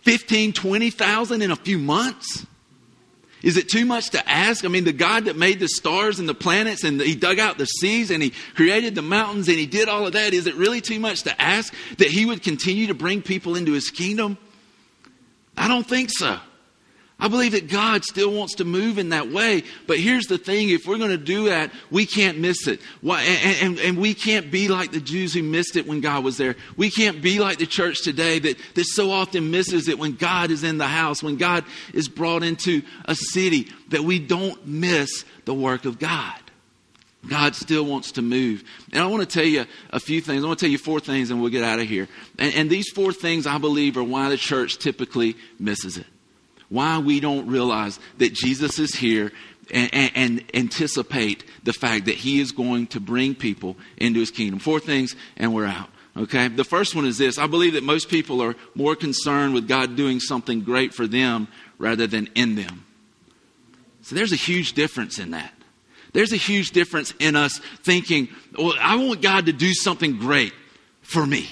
15, 0.03 0.53
20,000 0.53 1.43
in 1.43 1.53
a 1.53 1.57
few 1.57 1.79
months? 1.79 2.45
Is 3.43 3.57
it 3.57 3.69
too 3.69 3.85
much 3.85 4.11
to 4.11 4.29
ask? 4.29 4.65
I 4.65 4.69
mean, 4.69 4.85
the 4.85 4.93
God 4.93 5.27
that 5.27 5.37
made 5.37 5.61
the 5.61 5.69
stars 5.69 6.19
and 6.19 6.29
the 6.29 6.35
planets 6.35 6.83
and 6.83 7.01
He 7.01 7.15
dug 7.15 7.39
out 7.39 7.59
the 7.59 7.67
seas 7.67 8.11
and 8.11 8.23
He 8.23 8.33
created 8.55 8.95
the 8.95 9.03
mountains 9.03 9.49
and 9.49 9.57
He 9.59 9.67
did 9.67 9.89
all 9.89 10.07
of 10.07 10.13
that, 10.15 10.35
is 10.35 10.47
it 10.47 10.55
really 10.57 10.81
too 10.81 10.99
much 10.99 11.23
to 11.23 11.41
ask 11.41 11.73
that 11.99 12.09
He 12.09 12.27
would 12.27 12.43
continue 12.43 12.89
to 12.89 12.95
bring 12.95 13.23
people 13.23 13.55
into 13.55 13.73
His 13.73 13.91
kingdom? 13.91 14.39
I 15.57 15.69
don't 15.69 15.87
think 15.87 16.11
so. 16.11 16.39
I 17.21 17.27
believe 17.27 17.53
that 17.53 17.69
God 17.69 18.05
still 18.05 18.31
wants 18.31 18.55
to 18.57 18.65
move 18.65 18.97
in 18.97 19.09
that 19.09 19.29
way. 19.29 19.65
But 19.89 19.99
here's 19.99 20.27
the 20.27 20.39
thing 20.39 20.69
if 20.69 20.87
we're 20.87 20.99
going 20.99 21.11
to 21.11 21.17
do 21.17 21.47
that, 21.47 21.73
we 21.91 22.07
can't 22.07 22.39
miss 22.39 22.69
it. 22.69 22.81
Why, 23.01 23.23
and, 23.23 23.57
and, 23.61 23.79
and, 23.81 23.99
we 23.99 24.15
can't 24.15 24.53
be 24.53 24.69
like 24.69 24.93
the 24.93 25.01
Jews 25.01 25.35
who 25.35 25.43
missed 25.43 25.75
it 25.75 25.89
when 25.89 26.01
God 26.01 26.23
was 26.23 26.37
there. 26.37 26.55
We 26.77 26.93
can't 26.93 27.21
be 27.21 27.41
like 27.41 27.59
the 27.59 27.67
church 27.67 28.03
today 28.03 28.39
that, 28.39 28.57
that 28.75 28.85
so 28.85 29.11
often 29.11 29.51
misses 29.51 29.89
it 29.89 29.99
when 29.99 30.15
God 30.15 30.53
is 30.53 30.63
in 30.63 30.79
the 30.79 30.87
house, 30.87 31.21
when 31.21 31.39
God 31.39 31.65
is 31.93 32.09
brought 32.09 32.45
into 32.45 32.83
a 33.07 33.17
city, 33.17 33.69
that 33.89 34.03
we 34.03 34.21
don't 34.21 34.65
miss 34.65 35.25
the 35.45 35.55
work 35.55 35.87
of 35.87 35.99
God. 35.99 36.39
God 37.29 37.57
still 37.57 37.85
wants 37.85 38.13
to 38.13 38.23
move. 38.23 38.63
And 38.93 39.03
I 39.03 39.07
want 39.07 39.29
to 39.29 39.39
tell 39.39 39.45
you 39.45 39.67
a 39.91 39.99
few 39.99 40.21
things. 40.21 40.45
I 40.45 40.47
want 40.47 40.61
to 40.61 40.67
tell 40.67 40.71
you 40.71 40.79
four 40.79 41.01
things 41.01 41.33
and 41.33 41.41
we'll 41.41 41.51
get 41.51 41.65
out 41.65 41.81
of 41.81 41.89
here. 41.89 42.07
And, 42.39 42.55
and 42.55 42.71
these 42.71 42.91
four 42.91 43.13
things, 43.13 43.45
I 43.45 43.59
believe, 43.59 43.97
are 43.97 44.05
why 44.05 44.29
the 44.29 44.37
church 44.37 44.79
typically 44.79 45.35
misses 45.59 45.99
it 45.99 46.07
why 46.69 46.99
we 46.99 47.21
don't 47.21 47.47
realize 47.47 47.99
that 48.19 48.33
Jesus 48.33 48.79
is 48.79 48.95
here 48.95 49.33
and, 49.71 49.91
and, 49.93 50.13
and, 50.15 50.45
anticipate 50.55 51.45
the 51.63 51.73
fact 51.73 52.07
that 52.07 52.15
he 52.15 52.41
is 52.41 52.53
going 52.53 52.87
to 52.89 53.01
bring 53.01 53.35
people 53.35 53.77
into 53.99 54.21
his 54.21 54.31
kingdom. 54.31 54.59
Four 54.59 54.81
things, 54.81 55.15
and 55.37 55.55
we're 55.55 55.67
out. 55.67 55.91
Okay? 56.17 56.49
The 56.49 56.65
first 56.65 56.95
one 56.95 57.05
is 57.05 57.19
this 57.19 57.39
I 57.39 57.47
believe 57.47 57.75
that 57.75 57.85
most 57.85 58.09
people 58.09 58.43
are 58.43 58.57
more 58.75 58.97
concerned 58.97 59.55
with 59.55 59.69
God 59.69 59.97
doing 59.97 60.21
something 60.21 60.63
great 60.63 60.95
for 60.95 61.07
them 61.07 61.49
rather 61.79 62.07
than 62.07 62.29
in 62.35 62.55
them. 62.55 62.85
So 64.03 64.15
there's 64.15 64.33
a 64.33 64.37
huge 64.37 64.73
difference 64.73 65.19
in 65.19 65.33
that. 65.33 65.53
There's 66.13 66.33
a 66.33 66.37
huge 66.37 66.71
difference 66.71 67.13
in 67.19 67.37
us 67.37 67.61
thinking, 67.83 68.29
well, 68.59 68.75
I 68.81 68.97
want 68.97 69.21
God 69.21 69.47
to 69.47 69.53
do 69.53 69.75
something 69.75 70.19
great 70.19 70.55
for 71.03 71.27
me. 71.27 71.49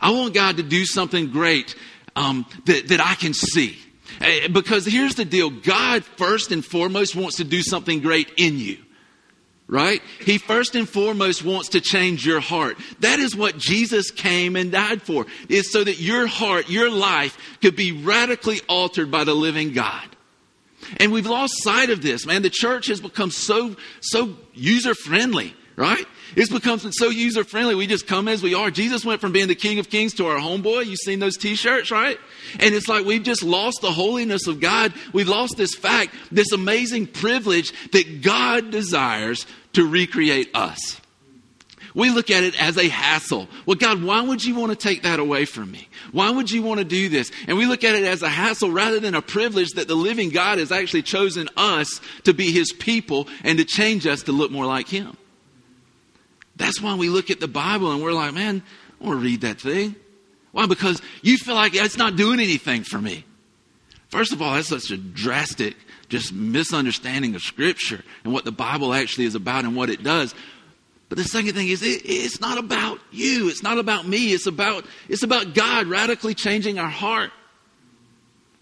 I 0.00 0.12
want 0.12 0.34
God 0.34 0.56
to 0.58 0.62
do 0.62 0.86
something 0.86 1.30
great 1.30 1.74
um, 2.14 2.46
that, 2.66 2.88
that 2.88 3.00
I 3.00 3.14
can 3.16 3.34
see. 3.34 3.76
Eh, 4.20 4.48
because 4.48 4.86
here's 4.86 5.14
the 5.14 5.24
deal 5.24 5.50
God, 5.50 6.04
first 6.04 6.52
and 6.52 6.64
foremost, 6.64 7.16
wants 7.16 7.36
to 7.36 7.44
do 7.44 7.62
something 7.62 8.00
great 8.00 8.30
in 8.36 8.58
you. 8.58 8.78
Right? 9.68 10.02
He 10.20 10.36
first 10.36 10.74
and 10.74 10.86
foremost 10.86 11.44
wants 11.44 11.70
to 11.70 11.80
change 11.80 12.26
your 12.26 12.40
heart. 12.40 12.76
That 13.00 13.18
is 13.18 13.34
what 13.34 13.56
Jesus 13.56 14.10
came 14.10 14.54
and 14.54 14.70
died 14.70 15.00
for, 15.00 15.26
is 15.48 15.72
so 15.72 15.82
that 15.82 15.98
your 15.98 16.26
heart, 16.26 16.68
your 16.68 16.90
life 16.90 17.38
could 17.62 17.74
be 17.74 17.92
radically 17.92 18.60
altered 18.68 19.10
by 19.10 19.24
the 19.24 19.34
living 19.34 19.72
God. 19.72 20.04
And 20.98 21.12
we've 21.12 21.26
lost 21.26 21.62
sight 21.62 21.90
of 21.90 22.02
this, 22.02 22.26
man. 22.26 22.42
The 22.42 22.50
church 22.50 22.88
has 22.88 23.00
become 23.00 23.30
so, 23.30 23.76
so 24.00 24.36
user 24.52 24.94
friendly, 24.94 25.54
right? 25.76 26.06
It's 26.34 26.50
become 26.50 26.78
so 26.78 27.08
user 27.10 27.44
friendly. 27.44 27.74
We 27.74 27.86
just 27.86 28.06
come 28.06 28.28
as 28.28 28.42
we 28.42 28.54
are. 28.54 28.70
Jesus 28.70 29.04
went 29.04 29.20
from 29.20 29.32
being 29.32 29.48
the 29.48 29.54
King 29.54 29.78
of 29.78 29.90
Kings 29.90 30.14
to 30.14 30.26
our 30.26 30.38
homeboy. 30.38 30.86
You've 30.86 30.98
seen 30.98 31.18
those 31.18 31.36
t 31.36 31.54
shirts, 31.54 31.90
right? 31.90 32.18
And 32.58 32.74
it's 32.74 32.88
like 32.88 33.04
we've 33.04 33.22
just 33.22 33.42
lost 33.42 33.80
the 33.82 33.92
holiness 33.92 34.46
of 34.46 34.60
God. 34.60 34.92
We've 35.12 35.28
lost 35.28 35.56
this 35.56 35.74
fact, 35.74 36.14
this 36.30 36.52
amazing 36.52 37.08
privilege 37.08 37.72
that 37.90 38.22
God 38.22 38.70
desires 38.70 39.46
to 39.74 39.86
recreate 39.86 40.50
us. 40.54 41.00
We 41.94 42.10
look 42.10 42.30
at 42.30 42.42
it 42.42 42.60
as 42.60 42.78
a 42.78 42.88
hassle. 42.88 43.48
Well, 43.66 43.76
God, 43.76 44.02
why 44.02 44.22
would 44.22 44.42
you 44.42 44.54
want 44.54 44.70
to 44.70 44.76
take 44.76 45.02
that 45.02 45.18
away 45.18 45.44
from 45.44 45.70
me? 45.70 45.88
Why 46.10 46.30
would 46.30 46.50
you 46.50 46.62
want 46.62 46.78
to 46.78 46.84
do 46.84 47.08
this? 47.08 47.30
And 47.46 47.58
we 47.58 47.66
look 47.66 47.84
at 47.84 47.94
it 47.94 48.04
as 48.04 48.22
a 48.22 48.28
hassle 48.28 48.70
rather 48.70 48.98
than 48.98 49.14
a 49.14 49.22
privilege 49.22 49.72
that 49.72 49.88
the 49.88 49.94
living 49.94 50.30
God 50.30 50.58
has 50.58 50.72
actually 50.72 51.02
chosen 51.02 51.48
us 51.56 52.00
to 52.24 52.32
be 52.32 52.50
his 52.50 52.72
people 52.72 53.28
and 53.44 53.58
to 53.58 53.64
change 53.64 54.06
us 54.06 54.22
to 54.22 54.32
look 54.32 54.50
more 54.50 54.66
like 54.66 54.88
him. 54.88 55.16
That's 56.62 56.80
why 56.80 56.94
we 56.94 57.08
look 57.08 57.30
at 57.30 57.40
the 57.40 57.48
Bible 57.48 57.90
and 57.90 58.00
we're 58.00 58.12
like, 58.12 58.34
man, 58.34 58.62
I 59.00 59.04
want 59.04 59.18
to 59.18 59.24
read 59.24 59.40
that 59.40 59.60
thing. 59.60 59.96
Why? 60.52 60.66
Because 60.66 61.02
you 61.20 61.36
feel 61.36 61.56
like 61.56 61.74
it's 61.74 61.96
not 61.96 62.14
doing 62.14 62.38
anything 62.38 62.84
for 62.84 63.00
me. 63.00 63.24
First 64.10 64.32
of 64.32 64.40
all, 64.40 64.54
that's 64.54 64.68
such 64.68 64.90
a 64.92 64.96
drastic, 64.96 65.74
just 66.08 66.32
misunderstanding 66.32 67.34
of 67.34 67.42
Scripture 67.42 68.04
and 68.22 68.32
what 68.32 68.44
the 68.44 68.52
Bible 68.52 68.94
actually 68.94 69.24
is 69.24 69.34
about 69.34 69.64
and 69.64 69.74
what 69.74 69.90
it 69.90 70.04
does. 70.04 70.36
But 71.08 71.18
the 71.18 71.24
second 71.24 71.54
thing 71.54 71.68
is, 71.68 71.82
it, 71.82 72.02
it's 72.04 72.40
not 72.40 72.58
about 72.58 73.00
you. 73.10 73.48
It's 73.48 73.64
not 73.64 73.78
about 73.78 74.06
me. 74.06 74.32
It's 74.32 74.46
about, 74.46 74.86
it's 75.08 75.24
about 75.24 75.54
God 75.54 75.88
radically 75.88 76.34
changing 76.34 76.78
our 76.78 76.88
heart. 76.88 77.32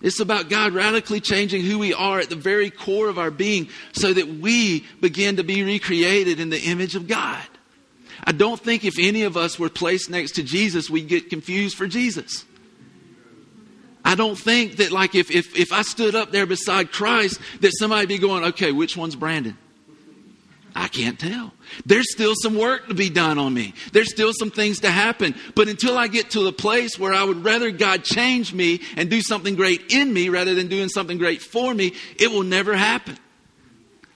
It's 0.00 0.20
about 0.20 0.48
God 0.48 0.72
radically 0.72 1.20
changing 1.20 1.64
who 1.64 1.78
we 1.78 1.92
are 1.92 2.18
at 2.18 2.30
the 2.30 2.36
very 2.36 2.70
core 2.70 3.08
of 3.08 3.18
our 3.18 3.30
being 3.30 3.68
so 3.92 4.14
that 4.14 4.26
we 4.26 4.86
begin 5.02 5.36
to 5.36 5.44
be 5.44 5.62
recreated 5.62 6.40
in 6.40 6.48
the 6.48 6.60
image 6.60 6.96
of 6.96 7.06
God. 7.06 7.46
I 8.24 8.32
don't 8.32 8.60
think 8.60 8.84
if 8.84 8.98
any 8.98 9.22
of 9.22 9.36
us 9.36 9.58
were 9.58 9.68
placed 9.68 10.10
next 10.10 10.32
to 10.32 10.42
Jesus, 10.42 10.90
we'd 10.90 11.08
get 11.08 11.30
confused 11.30 11.76
for 11.76 11.86
Jesus. 11.86 12.44
I 14.04 14.14
don't 14.14 14.36
think 14.36 14.76
that, 14.76 14.92
like, 14.92 15.14
if, 15.14 15.30
if, 15.30 15.56
if 15.58 15.72
I 15.72 15.82
stood 15.82 16.14
up 16.14 16.32
there 16.32 16.46
beside 16.46 16.90
Christ, 16.92 17.38
that 17.60 17.72
somebody'd 17.78 18.08
be 18.08 18.18
going, 18.18 18.44
okay, 18.44 18.72
which 18.72 18.96
one's 18.96 19.14
Brandon? 19.14 19.56
I 20.74 20.88
can't 20.88 21.18
tell. 21.18 21.52
There's 21.84 22.10
still 22.12 22.34
some 22.40 22.56
work 22.56 22.88
to 22.88 22.94
be 22.94 23.10
done 23.10 23.38
on 23.38 23.52
me. 23.52 23.74
There's 23.92 24.10
still 24.10 24.32
some 24.32 24.50
things 24.50 24.80
to 24.80 24.90
happen. 24.90 25.34
But 25.54 25.68
until 25.68 25.98
I 25.98 26.06
get 26.06 26.30
to 26.30 26.44
the 26.44 26.52
place 26.52 26.98
where 26.98 27.12
I 27.12 27.24
would 27.24 27.44
rather 27.44 27.70
God 27.70 28.04
change 28.04 28.54
me 28.54 28.80
and 28.96 29.10
do 29.10 29.20
something 29.20 29.56
great 29.56 29.92
in 29.92 30.12
me 30.12 30.28
rather 30.28 30.54
than 30.54 30.68
doing 30.68 30.88
something 30.88 31.18
great 31.18 31.42
for 31.42 31.74
me, 31.74 31.94
it 32.18 32.30
will 32.30 32.44
never 32.44 32.74
happen. 32.74 33.18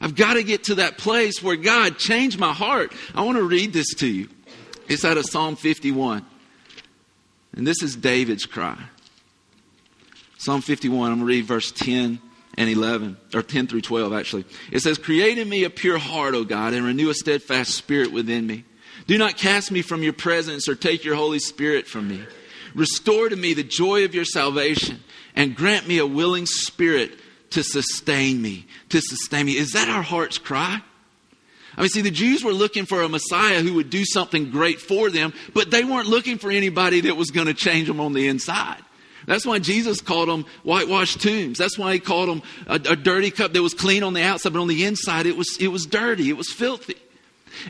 I've 0.05 0.14
got 0.14 0.35
to 0.35 0.43
get 0.43 0.64
to 0.64 0.75
that 0.75 0.99
place 0.99 1.43
where 1.43 1.57
God 1.57 1.97
changed 1.97 2.38
my 2.38 2.53
heart. 2.53 2.93
I 3.14 3.23
want 3.23 3.38
to 3.38 3.43
read 3.43 3.73
this 3.73 3.87
to 3.95 4.07
you. 4.07 4.29
It's 4.87 5.03
out 5.03 5.17
of 5.17 5.25
Psalm 5.25 5.57
51. 5.57 6.27
And 7.57 7.67
this 7.67 7.83
is 7.83 7.97
David's 7.97 8.45
cry. 8.45 8.79
Psalm 10.37 10.61
51, 10.61 11.11
I'm 11.11 11.19
going 11.21 11.21
to 11.21 11.25
read 11.25 11.47
verse 11.47 11.73
10 11.73 12.21
and 12.59 12.69
11, 12.69 13.17
or 13.33 13.40
10 13.40 13.67
through 13.67 13.81
12 13.81 14.12
actually. 14.12 14.45
It 14.71 14.81
says, 14.81 14.99
Create 14.99 15.38
in 15.38 15.49
me 15.49 15.64
a 15.64 15.71
pure 15.71 15.97
heart, 15.97 16.35
O 16.35 16.45
God, 16.45 16.75
and 16.75 16.85
renew 16.85 17.09
a 17.09 17.14
steadfast 17.14 17.71
spirit 17.71 18.12
within 18.12 18.47
me. 18.47 18.64
Do 19.07 19.17
not 19.17 19.38
cast 19.38 19.71
me 19.71 19.81
from 19.81 20.03
your 20.03 20.12
presence 20.12 20.69
or 20.69 20.75
take 20.75 21.05
your 21.05 21.14
Holy 21.14 21.38
Spirit 21.38 21.87
from 21.87 22.09
me. 22.09 22.21
Restore 22.75 23.31
to 23.31 23.37
me 23.37 23.55
the 23.55 23.64
joy 23.64 24.05
of 24.05 24.14
your 24.14 24.27
salvation 24.27 25.03
and 25.35 25.57
grant 25.57 25.88
me 25.88 25.97
a 25.97 26.07
willing 26.07 26.45
spirit 26.45 27.19
to 27.55 27.62
sustain 27.62 28.43
me, 28.43 28.67
to 28.88 29.01
sustain 29.01 29.47
me. 29.47 29.57
Is 29.57 29.73
that 29.73 29.88
our 29.88 30.03
heart's 30.03 30.38
cry? 30.38 30.81
I 31.77 31.81
mean, 31.81 31.88
see, 31.88 32.03
the 32.03 32.11
Jews 32.11 32.43
were 32.43 32.53
looking 32.53 32.85
for 32.85 33.03
a 33.03 33.09
Messiah 33.09 33.61
who 33.61 33.75
would 33.75 33.90
do 33.90 34.05
something 34.05 34.51
great 34.51 34.81
for 34.81 35.09
them, 35.09 35.33
but 35.55 35.71
they 35.71 35.85
weren't 35.85 36.09
looking 36.09 36.38
for 36.38 36.51
anybody 36.51 37.03
that 37.03 37.17
was 37.17 37.31
going 37.31 37.47
to 37.47 37.55
change 37.55 37.87
them 37.87 38.01
on 38.01 38.12
the 38.12 38.27
inside. 38.27 38.83
That's 39.27 39.47
why 39.47 39.61
Jesus 39.61 40.01
called 40.01 40.29
them 40.29 40.47
whitewashed 40.64 41.21
tombs. 41.21 41.59
That's 41.59 41.79
why 41.79 41.95
he 41.95 42.01
called 42.01 42.29
them 42.29 42.43
a, 42.67 42.75
a 42.75 42.97
dirty 42.97 43.31
cup 43.31 43.53
that 43.53 43.62
was 43.62 43.73
clean 43.73 44.03
on 44.03 44.14
the 44.14 44.23
outside, 44.23 44.53
but 44.53 44.61
on 44.61 44.69
the 44.69 44.85
inside 44.85 45.27
it 45.27 45.37
was, 45.37 45.57
it 45.61 45.69
was 45.69 45.87
dirty, 45.87 46.29
it 46.29 46.37
was 46.37 46.51
filthy. 46.51 46.97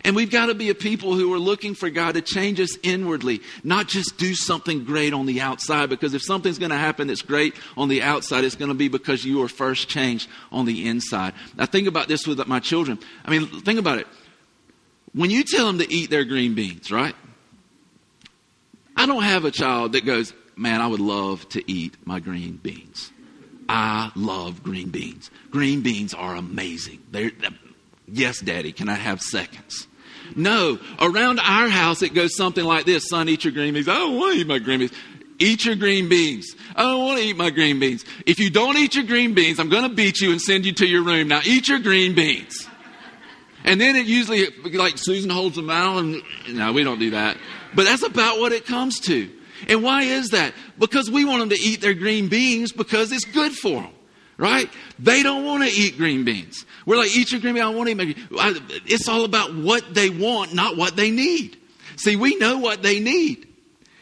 And 0.05 0.16
we've 0.16 0.31
got 0.31 0.47
to 0.47 0.55
be 0.55 0.70
a 0.70 0.75
people 0.75 1.14
who 1.14 1.33
are 1.35 1.38
looking 1.38 1.75
for 1.75 1.90
God 1.90 2.14
to 2.14 2.23
change 2.23 2.61
us 2.61 2.77
inwardly, 2.83 3.40
not 3.62 3.88
just 3.88 4.16
do 4.18 4.35
something 4.35 4.85
great 4.85 5.12
on 5.12 5.27
the 5.27 5.40
outside. 5.40 5.88
Because 5.88 6.14
if 6.14 6.23
something's 6.23 6.59
going 6.59 6.70
to 6.70 6.77
happen 6.77 7.07
that's 7.07 7.23
great 7.23 7.55
on 7.77 7.88
the 7.88 8.03
outside, 8.03 8.44
it's 8.44 8.57
going 8.57 8.70
to 8.70 8.75
be 8.75 8.88
because 8.88 9.25
you 9.25 9.38
were 9.38 9.49
first 9.49 9.88
changed 9.88 10.29
on 10.53 10.66
the 10.66 10.87
inside. 10.88 11.35
I 11.59 11.66
think 11.66 11.88
about 11.88 12.09
this 12.09 12.27
with 12.27 12.47
my 12.47 12.61
children. 12.61 12.99
I 13.25 13.31
mean, 13.31 13.47
think 13.47 13.79
about 13.79 13.99
it. 13.99 14.07
When 15.12 15.31
you 15.31 15.44
tell 15.44 15.66
them 15.66 15.79
to 15.79 15.92
eat 15.92 16.11
their 16.11 16.25
green 16.25 16.55
beans, 16.55 16.90
right? 16.90 17.14
I 18.97 19.07
don't 19.07 19.23
have 19.23 19.44
a 19.44 19.51
child 19.51 19.92
that 19.92 20.05
goes, 20.05 20.33
man, 20.57 20.81
I 20.81 20.87
would 20.87 21.01
love 21.01 21.49
to 21.51 21.70
eat 21.70 21.97
my 22.05 22.20
green 22.20 22.57
beans. 22.57 23.11
I 23.68 24.12
love 24.14 24.62
green 24.62 24.90
beans. 24.90 25.31
Green 25.51 25.81
beans 25.81 26.14
are 26.14 26.37
amazing. 26.37 27.03
They're, 27.11 27.31
Yes, 28.07 28.40
Daddy, 28.40 28.73
can 28.73 28.88
I 28.88 28.95
have 28.95 29.21
seconds? 29.21 29.87
No, 30.37 30.79
around 31.01 31.38
our 31.40 31.69
house 31.69 32.03
it 32.03 32.14
goes 32.14 32.37
something 32.37 32.64
like 32.64 32.87
this 32.87 33.09
Son, 33.09 33.29
eat 33.29 33.45
your 33.45 33.53
green 33.53 33.75
beans. 33.75 33.88
I 33.88 33.95
don't 33.95 34.17
want 34.17 34.35
to 34.35 34.40
eat 34.40 34.47
my 34.47 34.59
green 34.59 34.81
beans. 34.81 34.93
Eat 35.38 35.64
your 35.64 35.75
green 35.75 36.09
beans. 36.09 36.55
I 36.77 36.83
don't 36.83 37.05
want 37.05 37.19
to 37.19 37.25
eat 37.25 37.37
my 37.37 37.51
green 37.51 37.81
beans. 37.81 38.05
If 38.25 38.38
you 38.38 38.51
don't 38.51 38.77
eat 38.77 38.95
your 38.95 39.05
green 39.05 39.35
beans, 39.35 39.59
I'm 39.59 39.69
going 39.69 39.88
to 39.88 39.95
beat 39.95 40.21
you 40.21 40.31
and 40.31 40.40
send 40.40 40.64
you 40.64 40.73
to 40.75 40.87
your 40.87 41.03
room. 41.03 41.29
Now 41.29 41.40
eat 41.45 41.69
your 41.69 41.81
green 41.81 42.14
beans. 42.14 42.69
And 43.64 43.81
then 43.81 43.97
it 43.97 44.07
usually, 44.07 44.47
like 44.73 44.99
Susan 44.99 45.31
holds 45.31 45.57
them 45.57 45.71
out, 45.71 45.99
and 45.99 46.23
no, 46.53 46.73
we 46.73 46.85
don't 46.85 46.99
do 46.99 47.11
that. 47.11 47.37
But 47.75 47.85
that's 47.85 48.03
about 48.03 48.38
what 48.38 48.53
it 48.53 48.67
comes 48.67 49.01
to. 49.01 49.31
And 49.69 49.83
why 49.83 50.03
is 50.03 50.31
that? 50.31 50.53
Because 50.79 51.11
we 51.11 51.25
want 51.25 51.40
them 51.40 51.49
to 51.49 51.61
eat 51.61 51.81
their 51.81 51.95
green 51.95 52.29
beans 52.29 52.73
because 52.73 53.11
it's 53.11 53.25
good 53.25 53.53
for 53.53 53.83
them 53.83 53.93
right? 54.37 54.68
They 54.99 55.23
don't 55.23 55.44
want 55.44 55.62
to 55.64 55.70
eat 55.70 55.97
green 55.97 56.25
beans. 56.25 56.64
We're 56.87 56.97
like, 56.97 57.14
eat 57.16 57.33
your 57.33 57.40
green 57.40 57.55
beans. 57.55 57.64
I 57.64 57.68
want 57.70 57.88
to 57.88 57.92
eat 57.92 58.31
my 58.31 58.61
It's 58.87 59.09
all 59.09 59.25
about 59.25 59.55
what 59.55 59.94
they 59.94 60.11
want, 60.11 60.55
not 60.55 60.77
what 60.77 60.97
they 60.97 61.11
need. 61.11 61.57
See, 61.97 62.16
we 62.16 62.37
know 62.37 62.59
what 62.59 62.83
they 62.83 63.01
need. 63.01 63.49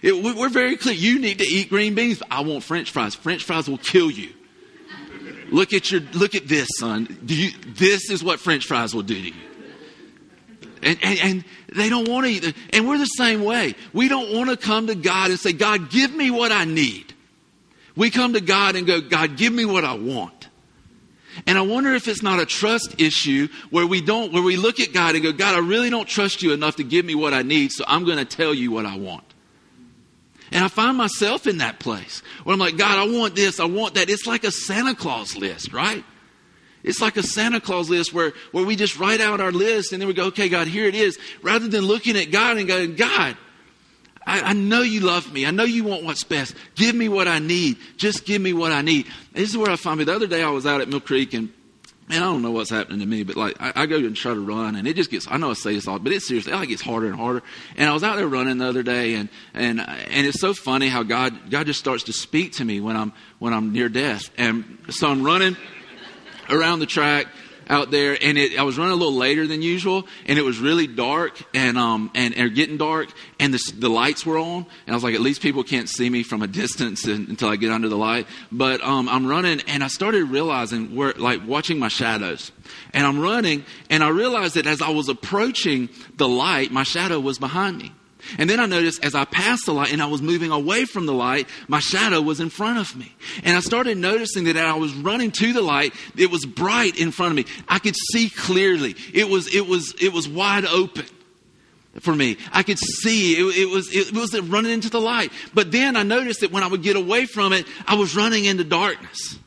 It, 0.00 0.20
we're 0.22 0.48
very 0.48 0.76
clear. 0.76 0.94
You 0.94 1.20
need 1.20 1.38
to 1.38 1.44
eat 1.44 1.68
green 1.68 1.94
beans. 1.94 2.22
I 2.30 2.40
want 2.40 2.64
French 2.64 2.90
fries. 2.90 3.14
French 3.14 3.44
fries 3.44 3.68
will 3.68 3.78
kill 3.78 4.10
you. 4.10 4.32
Look 5.50 5.72
at 5.74 5.90
your, 5.92 6.00
look 6.14 6.34
at 6.34 6.48
this, 6.48 6.66
son. 6.78 7.18
Do 7.24 7.36
you, 7.36 7.50
this 7.66 8.10
is 8.10 8.24
what 8.24 8.40
French 8.40 8.64
fries 8.64 8.94
will 8.94 9.02
do 9.02 9.14
to 9.14 9.28
you. 9.28 9.34
And, 10.82 10.98
and, 11.02 11.18
and, 11.20 11.44
they 11.74 11.88
don't 11.88 12.08
want 12.08 12.26
to 12.26 12.32
eat. 12.32 12.54
And 12.72 12.86
we're 12.86 12.98
the 12.98 13.06
same 13.06 13.44
way. 13.44 13.74
We 13.92 14.08
don't 14.08 14.34
want 14.34 14.50
to 14.50 14.56
come 14.56 14.88
to 14.88 14.94
God 14.94 15.30
and 15.30 15.38
say, 15.38 15.52
God, 15.52 15.90
give 15.90 16.14
me 16.14 16.30
what 16.30 16.52
I 16.52 16.64
need. 16.64 17.11
We 17.96 18.10
come 18.10 18.32
to 18.34 18.40
God 18.40 18.76
and 18.76 18.86
go, 18.86 19.00
God, 19.00 19.36
give 19.36 19.52
me 19.52 19.64
what 19.64 19.84
I 19.84 19.94
want. 19.94 20.48
And 21.46 21.56
I 21.56 21.62
wonder 21.62 21.94
if 21.94 22.08
it's 22.08 22.22
not 22.22 22.40
a 22.40 22.46
trust 22.46 23.00
issue 23.00 23.48
where 23.70 23.86
we 23.86 24.00
don't, 24.02 24.32
where 24.32 24.42
we 24.42 24.56
look 24.56 24.80
at 24.80 24.92
God 24.92 25.14
and 25.14 25.24
go, 25.24 25.32
God, 25.32 25.54
I 25.54 25.58
really 25.58 25.88
don't 25.88 26.08
trust 26.08 26.42
you 26.42 26.52
enough 26.52 26.76
to 26.76 26.84
give 26.84 27.04
me 27.04 27.14
what 27.14 27.32
I 27.32 27.42
need, 27.42 27.72
so 27.72 27.84
I'm 27.86 28.04
going 28.04 28.18
to 28.18 28.24
tell 28.24 28.52
you 28.52 28.70
what 28.70 28.84
I 28.84 28.96
want. 28.96 29.24
And 30.50 30.62
I 30.62 30.68
find 30.68 30.98
myself 30.98 31.46
in 31.46 31.58
that 31.58 31.78
place 31.78 32.22
where 32.44 32.52
I'm 32.52 32.60
like, 32.60 32.76
God, 32.76 32.98
I 32.98 33.10
want 33.10 33.34
this, 33.34 33.58
I 33.58 33.64
want 33.64 33.94
that. 33.94 34.10
It's 34.10 34.26
like 34.26 34.44
a 34.44 34.50
Santa 34.50 34.94
Claus 34.94 35.34
list, 35.34 35.72
right? 35.72 36.04
It's 36.82 37.00
like 37.00 37.16
a 37.16 37.22
Santa 37.22 37.60
Claus 37.60 37.88
list 37.88 38.12
where, 38.12 38.32
where 38.50 38.64
we 38.64 38.76
just 38.76 38.98
write 38.98 39.20
out 39.20 39.40
our 39.40 39.52
list 39.52 39.92
and 39.92 40.02
then 40.02 40.08
we 40.08 40.14
go, 40.14 40.26
okay, 40.26 40.50
God, 40.50 40.66
here 40.66 40.86
it 40.86 40.94
is. 40.94 41.18
Rather 41.40 41.68
than 41.68 41.84
looking 41.84 42.16
at 42.16 42.30
God 42.30 42.58
and 42.58 42.68
going, 42.68 42.96
God, 42.96 43.36
I, 44.26 44.40
I, 44.40 44.52
know 44.52 44.82
you 44.82 45.00
love 45.00 45.32
me. 45.32 45.46
I 45.46 45.50
know 45.50 45.64
you 45.64 45.84
want 45.84 46.04
what's 46.04 46.24
best. 46.24 46.54
Give 46.74 46.94
me 46.94 47.08
what 47.08 47.28
I 47.28 47.38
need. 47.38 47.76
Just 47.96 48.24
give 48.24 48.40
me 48.40 48.52
what 48.52 48.72
I 48.72 48.82
need. 48.82 49.06
This 49.32 49.50
is 49.50 49.56
where 49.56 49.70
I 49.70 49.76
find 49.76 49.98
me. 49.98 50.04
The 50.04 50.14
other 50.14 50.26
day 50.26 50.42
I 50.42 50.50
was 50.50 50.66
out 50.66 50.80
at 50.80 50.88
Mill 50.88 51.00
Creek 51.00 51.34
and 51.34 51.52
man, 52.08 52.22
I 52.22 52.26
don't 52.26 52.42
know 52.42 52.50
what's 52.50 52.70
happening 52.70 53.00
to 53.00 53.06
me, 53.06 53.22
but 53.22 53.36
like 53.36 53.56
I, 53.60 53.72
I, 53.74 53.86
go 53.86 53.96
and 53.96 54.14
try 54.14 54.34
to 54.34 54.40
run, 54.40 54.76
and 54.76 54.86
it 54.86 54.96
just 54.96 55.10
gets. 55.10 55.26
I 55.30 55.36
know 55.38 55.50
I 55.50 55.54
say 55.54 55.74
this 55.74 55.88
all, 55.88 55.98
but 55.98 56.12
it's 56.12 56.26
seriously, 56.26 56.52
it 56.52 56.68
gets 56.68 56.82
harder 56.82 57.06
and 57.06 57.16
harder. 57.16 57.42
And 57.76 57.88
I 57.88 57.92
was 57.92 58.04
out 58.04 58.16
there 58.16 58.28
running 58.28 58.58
the 58.58 58.66
other 58.66 58.82
day, 58.82 59.14
and 59.14 59.28
and 59.54 59.80
and 59.80 60.26
it's 60.26 60.40
so 60.40 60.54
funny 60.54 60.88
how 60.88 61.02
God 61.02 61.50
God 61.50 61.66
just 61.66 61.78
starts 61.78 62.04
to 62.04 62.12
speak 62.12 62.52
to 62.54 62.64
me 62.64 62.80
when 62.80 62.96
I'm 62.96 63.12
when 63.38 63.52
I'm 63.52 63.72
near 63.72 63.88
death, 63.88 64.30
and 64.36 64.78
so 64.90 65.08
I'm 65.08 65.22
running 65.22 65.56
around 66.50 66.80
the 66.80 66.86
track, 66.86 67.28
out 67.68 67.90
there, 67.90 68.16
and 68.20 68.38
it, 68.38 68.58
I 68.58 68.62
was 68.62 68.78
running 68.78 68.92
a 68.92 68.96
little 68.96 69.14
later 69.14 69.46
than 69.46 69.62
usual, 69.62 70.06
and 70.26 70.38
it 70.38 70.42
was 70.42 70.58
really 70.58 70.86
dark 70.86 71.42
and 71.54 71.78
um 71.78 72.10
and, 72.14 72.34
and 72.34 72.54
getting 72.54 72.76
dark, 72.76 73.08
and 73.38 73.52
the, 73.54 73.72
the 73.78 73.88
lights 73.88 74.24
were 74.26 74.38
on, 74.38 74.66
and 74.86 74.88
I 74.88 74.94
was 74.94 75.04
like, 75.04 75.14
at 75.14 75.20
least 75.20 75.42
people 75.42 75.64
can't 75.64 75.88
see 75.88 76.08
me 76.08 76.22
from 76.22 76.42
a 76.42 76.46
distance 76.46 77.04
until 77.04 77.48
I 77.48 77.56
get 77.56 77.70
under 77.70 77.88
the 77.88 77.96
light. 77.96 78.26
But 78.50 78.82
um, 78.82 79.08
I'm 79.08 79.26
running, 79.26 79.60
and 79.66 79.82
I 79.82 79.88
started 79.88 80.24
realizing 80.24 80.94
where 80.94 81.12
like 81.16 81.46
watching 81.46 81.78
my 81.78 81.88
shadows, 81.88 82.52
and 82.92 83.06
I'm 83.06 83.20
running, 83.20 83.64
and 83.90 84.02
I 84.02 84.08
realized 84.08 84.54
that 84.54 84.66
as 84.66 84.82
I 84.82 84.90
was 84.90 85.08
approaching 85.08 85.88
the 86.16 86.28
light, 86.28 86.70
my 86.70 86.82
shadow 86.82 87.20
was 87.20 87.38
behind 87.38 87.78
me. 87.78 87.92
And 88.38 88.48
then 88.48 88.60
I 88.60 88.66
noticed 88.66 89.04
as 89.04 89.14
I 89.14 89.24
passed 89.24 89.66
the 89.66 89.74
light 89.74 89.92
and 89.92 90.02
I 90.02 90.06
was 90.06 90.22
moving 90.22 90.50
away 90.50 90.84
from 90.84 91.06
the 91.06 91.12
light, 91.12 91.48
my 91.68 91.80
shadow 91.80 92.20
was 92.20 92.40
in 92.40 92.50
front 92.50 92.78
of 92.78 92.96
me. 92.96 93.12
And 93.44 93.56
I 93.56 93.60
started 93.60 93.98
noticing 93.98 94.44
that 94.44 94.56
I 94.56 94.74
was 94.74 94.92
running 94.94 95.30
to 95.32 95.52
the 95.52 95.62
light, 95.62 95.94
it 96.16 96.30
was 96.30 96.46
bright 96.46 96.98
in 96.98 97.10
front 97.10 97.32
of 97.32 97.36
me. 97.36 97.52
I 97.68 97.78
could 97.78 97.96
see 98.12 98.30
clearly. 98.30 98.94
It 99.12 99.28
was, 99.28 99.52
it 99.54 99.66
was, 99.66 99.94
it 100.00 100.12
was 100.12 100.28
wide 100.28 100.64
open 100.64 101.06
for 102.00 102.14
me. 102.14 102.38
I 102.52 102.62
could 102.62 102.78
see 102.78 103.34
it, 103.34 103.56
it, 103.56 103.68
was 103.68 103.94
it 103.94 104.12
was 104.12 104.38
running 104.40 104.72
into 104.72 104.88
the 104.88 105.00
light. 105.00 105.32
But 105.54 105.72
then 105.72 105.96
I 105.96 106.02
noticed 106.02 106.40
that 106.40 106.50
when 106.50 106.62
I 106.62 106.66
would 106.66 106.82
get 106.82 106.96
away 106.96 107.26
from 107.26 107.52
it, 107.52 107.66
I 107.86 107.96
was 107.96 108.16
running 108.16 108.44
into 108.44 108.64
darkness. 108.64 109.38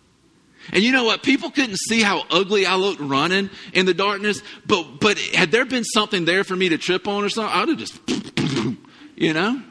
And 0.71 0.83
you 0.83 0.91
know 0.91 1.03
what? 1.03 1.21
People 1.21 1.51
couldn't 1.51 1.77
see 1.77 2.01
how 2.01 2.23
ugly 2.31 2.65
I 2.65 2.75
looked 2.75 2.99
running 2.99 3.49
in 3.73 3.85
the 3.85 3.93
darkness, 3.93 4.41
but 4.65 4.99
but 4.99 5.17
had 5.19 5.51
there 5.51 5.65
been 5.65 5.83
something 5.83 6.25
there 6.25 6.43
for 6.43 6.55
me 6.55 6.69
to 6.69 6.77
trip 6.77 7.07
on 7.07 7.23
or 7.23 7.29
something, 7.29 7.55
I'd 7.55 7.69
have 7.69 7.77
just 7.77 7.99
you 9.15 9.33
know? 9.33 9.61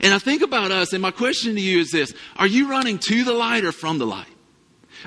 And 0.00 0.14
I 0.14 0.18
think 0.18 0.42
about 0.42 0.70
us, 0.70 0.92
and 0.92 1.02
my 1.02 1.10
question 1.10 1.54
to 1.54 1.60
you 1.60 1.80
is 1.80 1.90
this 1.90 2.14
Are 2.36 2.46
you 2.46 2.70
running 2.70 2.98
to 2.98 3.24
the 3.24 3.32
light 3.32 3.64
or 3.64 3.72
from 3.72 3.98
the 3.98 4.06
light? 4.06 4.26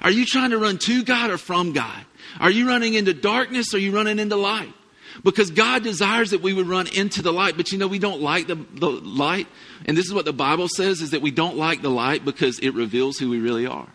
Are 0.02 0.12
you 0.12 0.26
trying 0.26 0.52
to 0.52 0.58
run 0.58 0.78
to 0.80 1.04
God 1.04 1.30
or 1.30 1.38
from 1.38 1.72
God? 1.72 2.06
Are 2.40 2.52
you 2.52 2.68
running 2.68 2.96
into 2.96 3.14
darkness 3.14 3.74
or 3.74 3.78
are 3.78 3.80
you 3.80 3.96
running 3.96 4.20
into 4.20 4.36
light? 4.36 4.74
Because 5.24 5.50
God 5.50 5.84
desires 5.84 6.32
that 6.32 6.42
we 6.42 6.52
would 6.52 6.68
run 6.68 6.88
into 6.88 7.22
the 7.22 7.32
light, 7.32 7.56
but 7.56 7.72
you 7.72 7.78
know, 7.78 7.88
we 7.88 8.00
don't 8.00 8.22
like 8.22 8.48
the, 8.48 8.56
the 8.56 8.90
light. 8.90 9.48
And 9.86 9.96
this 9.96 10.06
is 10.06 10.14
what 10.14 10.26
the 10.26 10.34
Bible 10.34 10.68
says 10.68 11.02
is 11.02 11.12
that 11.12 11.22
we 11.22 11.32
don't 11.32 11.56
like 11.56 11.82
the 11.82 11.90
light 11.90 12.26
because 12.26 12.60
it 12.60 12.72
reveals 12.72 13.18
who 13.18 13.30
we 13.30 13.40
really 13.40 13.66
are. 13.66 13.88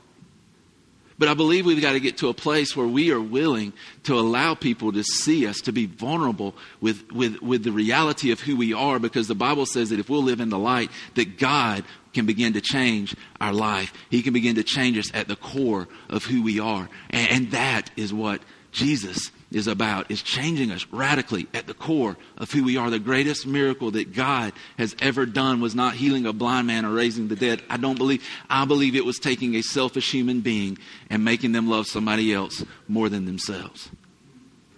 But 1.21 1.29
I 1.29 1.35
believe 1.35 1.67
we've 1.67 1.83
got 1.83 1.93
to 1.93 2.01
get 2.01 2.17
to 2.19 2.29
a 2.29 2.35
place 2.35 2.75
where 2.75 2.87
we 2.87 3.13
are 3.13 3.21
willing 3.21 3.75
to 4.05 4.19
allow 4.19 4.55
people 4.55 4.91
to 4.93 5.05
see 5.05 5.47
us, 5.47 5.61
to 5.61 5.71
be 5.71 5.85
vulnerable 5.85 6.55
with, 6.81 7.13
with, 7.13 7.43
with 7.43 7.63
the 7.63 7.73
reality 7.73 8.31
of 8.33 8.41
who 8.41 8.57
we 8.57 8.73
are, 8.73 8.99
because 8.99 9.29
the 9.29 9.35
Bible 9.35 9.67
says 9.67 9.91
that 9.91 9.99
if 9.99 10.09
we'll 10.09 10.23
live 10.23 10.41
in 10.41 10.49
the 10.49 10.59
light, 10.59 10.91
that 11.17 11.37
God 11.37 11.85
can 12.15 12.25
begin 12.25 12.55
to 12.55 12.63
change 12.63 13.15
our 13.39 13.53
life. 13.53 13.93
He 14.09 14.23
can 14.23 14.33
begin 14.33 14.55
to 14.55 14.65
change 14.65 14.97
us 14.97 15.11
at 15.13 15.29
the 15.29 15.37
core 15.37 15.89
of 16.09 16.25
who 16.25 16.43
we 16.43 16.59
are. 16.59 16.89
And, 17.11 17.31
and 17.31 17.51
that 17.51 17.91
is 17.97 18.15
what 18.15 18.41
Jesus 18.73 19.31
is 19.53 19.67
about 19.67 20.11
is 20.11 20.23
changing 20.23 20.71
us 20.71 20.87
radically 20.93 21.47
at 21.53 21.67
the 21.67 21.75
core 21.75 22.17
of 22.39 22.51
who 22.53 22.65
we 22.65 22.77
are. 22.77 22.91
The 22.91 22.99
greatest 22.99 23.47
miracle 23.47 23.91
that 23.93 24.13
God 24.13 24.53
has 24.79 24.95
ever 25.01 25.27
done 25.27 25.61
was 25.61 25.75
not 25.75 25.95
healing 25.95 26.27
a 26.27 26.33
blind 26.33 26.67
man 26.67 26.85
or 26.85 26.93
raising 26.93 27.29
the 27.29 27.37
dead. 27.37 27.63
I 27.69 27.77
don't 27.77 27.99
believe, 27.99 28.27
I 28.49 28.65
believe 28.65 28.95
it 28.95 29.05
was 29.05 29.19
taking 29.19 29.57
a 29.57 29.63
selfish 29.63 30.13
human 30.13 30.41
being 30.41 30.79
and 31.09 31.25
making 31.25 31.53
them 31.53 31.69
love 31.69 31.87
somebody 31.87 32.33
else 32.33 32.65
more 32.87 33.09
than 33.09 33.25
themselves. 33.25 33.91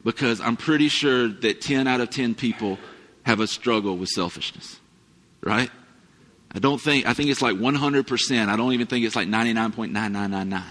Because 0.05 0.41
I'm 0.41 0.57
pretty 0.57 0.89
sure 0.89 1.29
that 1.29 1.61
10 1.61 1.87
out 1.87 2.01
of 2.01 2.11
10 2.11 2.35
people 2.35 2.79
have 3.25 3.41
a 3.41 3.47
struggle 3.47 3.97
with 3.97 4.09
selfishness, 4.09 4.81
right? 5.43 5.71
I 6.55 6.59
don't 6.59 6.81
think, 6.81 7.07
I 7.07 7.15
think 7.15 7.31
it's 7.31 7.41
like 7.41 7.57
100%. 7.57 8.49
I 8.49 8.57
don't 8.57 8.73
even 8.73 8.87
think 8.87 9.07
it's 9.07 9.17
like 9.17 9.29
99.9999. 9.29 10.63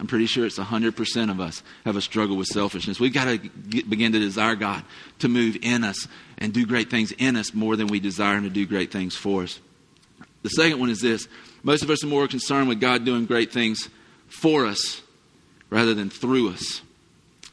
I'm 0.00 0.06
pretty 0.06 0.26
sure 0.26 0.46
it's 0.46 0.58
100% 0.58 1.30
of 1.30 1.40
us 1.40 1.62
have 1.84 1.96
a 1.96 2.00
struggle 2.00 2.36
with 2.36 2.46
selfishness. 2.46 3.00
We've 3.00 3.12
got 3.12 3.24
to 3.24 3.38
get, 3.38 3.90
begin 3.90 4.12
to 4.12 4.20
desire 4.20 4.54
God 4.54 4.84
to 5.18 5.28
move 5.28 5.56
in 5.60 5.82
us 5.82 6.06
and 6.38 6.52
do 6.52 6.66
great 6.66 6.88
things 6.88 7.12
in 7.12 7.36
us 7.36 7.52
more 7.52 7.74
than 7.74 7.88
we 7.88 7.98
desire 7.98 8.36
Him 8.36 8.44
to 8.44 8.50
do 8.50 8.64
great 8.64 8.92
things 8.92 9.16
for 9.16 9.42
us. 9.42 9.58
The 10.42 10.50
second 10.50 10.78
one 10.78 10.90
is 10.90 11.00
this 11.00 11.26
most 11.64 11.82
of 11.82 11.90
us 11.90 12.04
are 12.04 12.08
more 12.08 12.28
concerned 12.28 12.68
with 12.68 12.80
God 12.80 13.04
doing 13.04 13.26
great 13.26 13.52
things 13.52 13.88
for 14.28 14.66
us 14.66 15.02
rather 15.70 15.94
than 15.94 16.10
through 16.10 16.50
us. 16.50 16.80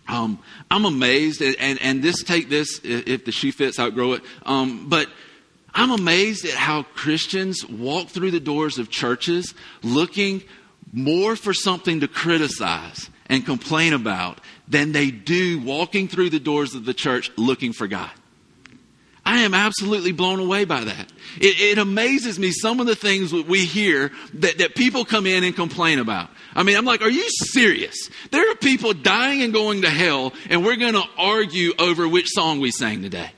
Um, 0.08 0.38
I'm 0.70 0.86
amazed, 0.86 1.42
and, 1.42 1.56
and, 1.60 1.82
and, 1.82 2.04
this 2.04 2.22
take 2.22 2.48
this 2.48 2.80
if 2.84 3.26
the 3.26 3.32
shoe 3.32 3.52
fits, 3.52 3.80
outgrow 3.80 4.14
it. 4.14 4.22
Um, 4.46 4.88
but 4.88 5.10
I'm 5.74 5.90
amazed 5.90 6.46
at 6.46 6.54
how 6.54 6.84
Christians 6.84 7.68
walk 7.68 8.10
through 8.10 8.30
the 8.30 8.40
doors 8.40 8.78
of 8.78 8.92
churches 8.92 9.56
looking 9.82 10.44
more 10.96 11.36
for 11.36 11.54
something 11.54 12.00
to 12.00 12.08
criticize 12.08 13.10
and 13.28 13.46
complain 13.46 13.94
about 13.94 14.40
than 14.68 14.94
they 14.94 15.12
do 15.12 15.60
walking 15.60 16.08
through 16.08 16.30
the 16.30 16.40
doors 16.40 16.74
of 16.74 16.86
the 16.86 16.94
church 16.94 17.30
looking 17.38 17.74
for 17.74 17.88
God. 17.88 18.10
I 19.26 19.40
am 19.40 19.56
absolutely 19.56 20.12
blown 20.12 20.40
away 20.40 20.66
by 20.66 20.84
that. 20.84 21.12
It, 21.38 21.60
it, 21.60 21.78
amazes 21.80 22.38
me 22.38 22.52
some 22.52 22.80
of 22.80 22.86
the 22.86 22.96
things 22.96 23.32
that 23.32 23.48
we 23.48 23.66
hear 23.66 24.12
that, 24.36 24.60
that 24.60 24.76
people 24.76 25.04
come 25.04 25.26
in 25.26 25.44
and 25.44 25.56
complain 25.56 25.98
about. 25.98 26.30
I 26.54 26.62
mean, 26.62 26.78
I'm 26.78 26.86
like, 26.86 27.02
are 27.02 27.10
you 27.10 27.28
serious? 27.30 28.10
There 28.30 28.52
are 28.52 28.56
people 28.56 28.94
dying 28.94 29.42
and 29.42 29.52
going 29.52 29.82
to 29.82 29.90
hell, 29.90 30.32
and 30.48 30.64
we're 30.64 30.76
going 30.76 30.94
to 30.94 31.04
argue 31.18 31.74
over 31.80 32.08
which 32.08 32.30
song 32.30 32.60
we 32.60 32.70
sang 32.70 33.02
today. 33.02 33.32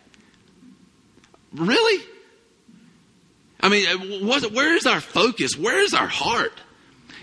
Really? 1.53 2.03
I 3.61 3.69
mean, 3.69 4.27
what, 4.27 4.51
where 4.51 4.75
is 4.75 4.85
our 4.85 4.99
focus? 4.99 5.57
Where 5.57 5.79
is 5.79 5.93
our 5.93 6.07
heart? 6.07 6.53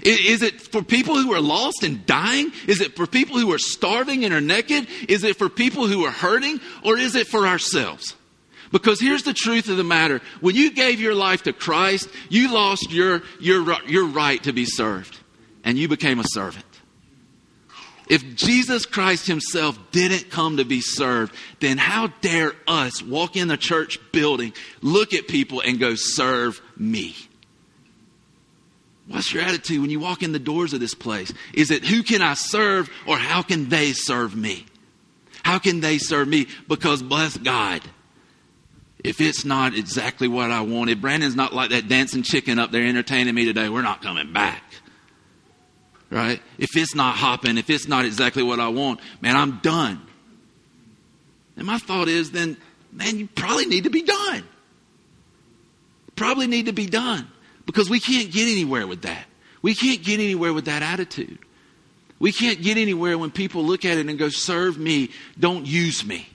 Is 0.05 0.43
it 0.43 0.61
for 0.61 0.83
people 0.83 1.17
who 1.17 1.33
are 1.33 1.40
lost 1.40 1.83
and 1.83 2.05
dying? 2.05 2.53
Is 2.67 2.83
it 2.83 2.95
for 2.95 3.07
people 3.07 3.38
who 3.38 3.53
are 3.53 3.59
starving 3.59 4.25
and 4.25 4.35
are 4.35 4.40
naked? 4.40 4.87
Is 5.09 5.25
it 5.25 5.37
for 5.37 5.49
people 5.49 5.87
who 5.87 6.05
are 6.05 6.11
hurting? 6.11 6.61
Or 6.85 6.99
is 6.99 7.14
it 7.14 7.27
for 7.27 7.47
ourselves? 7.47 8.14
Because 8.71 9.01
here's 9.01 9.23
the 9.23 9.33
truth 9.33 9.69
of 9.69 9.79
the 9.79 9.85
matter. 9.85 10.21
When 10.40 10.57
you 10.57 10.73
gave 10.73 11.01
your 11.01 11.14
life 11.14 11.45
to 11.45 11.53
Christ, 11.53 12.09
you 12.29 12.53
lost 12.53 12.90
your, 12.90 13.23
your, 13.40 13.64
your 13.87 14.07
right 14.07 14.43
to 14.43 14.53
be 14.53 14.64
served, 14.67 15.19
and 15.62 15.79
you 15.79 15.88
became 15.88 16.19
a 16.19 16.25
servant. 16.27 16.64
If 18.09 18.35
Jesus 18.35 18.85
Christ 18.85 19.27
Himself 19.27 19.79
didn't 19.90 20.31
come 20.31 20.59
to 20.59 20.64
be 20.64 20.81
served, 20.81 21.35
then 21.61 21.79
how 21.79 22.09
dare 22.21 22.53
us 22.67 23.01
walk 23.01 23.37
in 23.37 23.49
the 23.49 23.57
church 23.57 23.99
building, 24.12 24.53
look 24.83 25.14
at 25.14 25.29
people, 25.29 25.61
and 25.61 25.79
go, 25.79 25.95
Serve 25.95 26.61
me? 26.77 27.14
What's 29.07 29.33
your 29.33 29.43
attitude 29.43 29.81
when 29.81 29.90
you 29.90 30.01
walk 30.01 30.23
in 30.23 30.33
the 30.33 30.38
doors 30.38 30.73
of 30.73 30.81
this 30.81 30.95
place? 30.95 31.33
Is 31.53 31.71
it 31.71 31.85
who 31.85 32.03
can 32.03 32.23
I 32.23 32.35
serve 32.35 32.90
or 33.07 33.19
how 33.19 33.43
can 33.43 33.69
they 33.69 33.93
serve 33.93 34.35
me? 34.35 34.67
How 35.45 35.59
can 35.59 35.81
they 35.81 35.99
serve 35.99 36.27
me? 36.27 36.47
Because 36.69 37.03
bless 37.03 37.37
God, 37.37 37.83
if 39.03 39.21
it's 39.21 39.45
not 39.45 39.77
exactly 39.77 40.27
what 40.27 40.51
I 40.51 40.62
wanted, 40.62 41.03
Brandon's 41.03 41.37
not 41.37 41.53
like 41.53 41.71
that 41.71 41.87
dancing 41.87 42.23
chicken 42.23 42.59
up 42.59 42.71
there 42.71 42.87
entertaining 42.87 43.35
me 43.35 43.45
today. 43.45 43.69
We're 43.69 43.83
not 43.83 44.01
coming 44.01 44.33
back. 44.33 44.62
Right? 46.09 46.40
If 46.59 46.77
it's 46.77 46.95
not 46.95 47.17
hopping, 47.17 47.59
if 47.59 47.69
it's 47.69 47.87
not 47.87 48.07
exactly 48.07 48.43
what 48.43 48.59
I 48.61 48.69
want, 48.69 49.01
man, 49.21 49.37
I'm 49.37 49.59
done. 49.59 50.01
And 51.57 51.67
my 51.67 51.77
thought 51.77 52.09
is 52.09 52.31
then, 52.31 52.57
man, 52.90 53.19
you 53.19 53.27
probably 53.27 53.67
need 53.67 53.85
to 53.85 53.90
be 53.90 54.03
done. 54.03 54.45
Probably 56.17 56.47
need 56.47 56.67
to 56.67 56.73
be 56.73 56.87
done 56.87 57.29
because 57.66 57.88
we 57.90 58.00
can't 58.00 58.31
get 58.31 58.48
anywhere 58.48 58.87
with 58.87 59.03
that. 59.03 59.27
We 59.62 59.74
can't 59.74 60.03
get 60.03 60.20
anywhere 60.20 60.53
with 60.53 60.66
that 60.66 60.83
attitude. 60.83 61.38
We 62.18 62.33
can't 62.33 62.62
get 62.62 62.77
anywhere 62.77 63.18
when 63.18 63.31
people 63.31 63.64
look 63.64 63.85
at 63.85 63.98
it 63.98 64.07
and 64.07 64.18
go, 64.18 64.29
serve 64.29 64.79
me, 64.79 65.11
don't 65.38 65.66
use 65.66 66.05
me. 66.05 66.29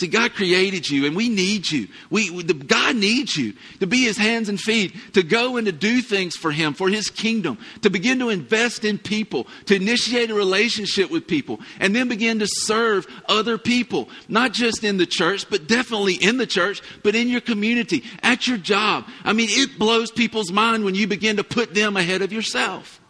See, 0.00 0.06
God 0.06 0.32
created 0.32 0.88
you 0.88 1.04
and 1.04 1.14
we 1.14 1.28
need 1.28 1.70
you. 1.70 1.86
We, 2.08 2.30
the, 2.42 2.54
God 2.54 2.96
needs 2.96 3.36
you 3.36 3.52
to 3.80 3.86
be 3.86 4.04
his 4.04 4.16
hands 4.16 4.48
and 4.48 4.58
feet, 4.58 4.94
to 5.12 5.22
go 5.22 5.58
and 5.58 5.66
to 5.66 5.72
do 5.72 6.00
things 6.00 6.36
for 6.36 6.50
him, 6.50 6.72
for 6.72 6.88
his 6.88 7.10
kingdom, 7.10 7.58
to 7.82 7.90
begin 7.90 8.18
to 8.20 8.30
invest 8.30 8.86
in 8.86 8.96
people, 8.96 9.46
to 9.66 9.74
initiate 9.76 10.30
a 10.30 10.34
relationship 10.34 11.10
with 11.10 11.26
people, 11.26 11.60
and 11.80 11.94
then 11.94 12.08
begin 12.08 12.38
to 12.38 12.46
serve 12.48 13.06
other 13.28 13.58
people, 13.58 14.08
not 14.26 14.54
just 14.54 14.84
in 14.84 14.96
the 14.96 15.04
church, 15.04 15.44
but 15.50 15.66
definitely 15.68 16.14
in 16.14 16.38
the 16.38 16.46
church, 16.46 16.80
but 17.02 17.14
in 17.14 17.28
your 17.28 17.42
community, 17.42 18.02
at 18.22 18.48
your 18.48 18.56
job. 18.56 19.04
I 19.22 19.34
mean, 19.34 19.48
it 19.50 19.78
blows 19.78 20.10
people's 20.10 20.50
mind 20.50 20.82
when 20.82 20.94
you 20.94 21.08
begin 21.08 21.36
to 21.36 21.44
put 21.44 21.74
them 21.74 21.98
ahead 21.98 22.22
of 22.22 22.32
yourself. 22.32 23.02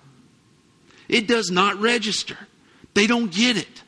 It 1.09 1.29
does 1.29 1.53
not 1.53 1.81
register. 1.81 2.37
They 2.95 3.07
don't 3.07 3.33
get 3.33 3.57
it. 3.57 3.83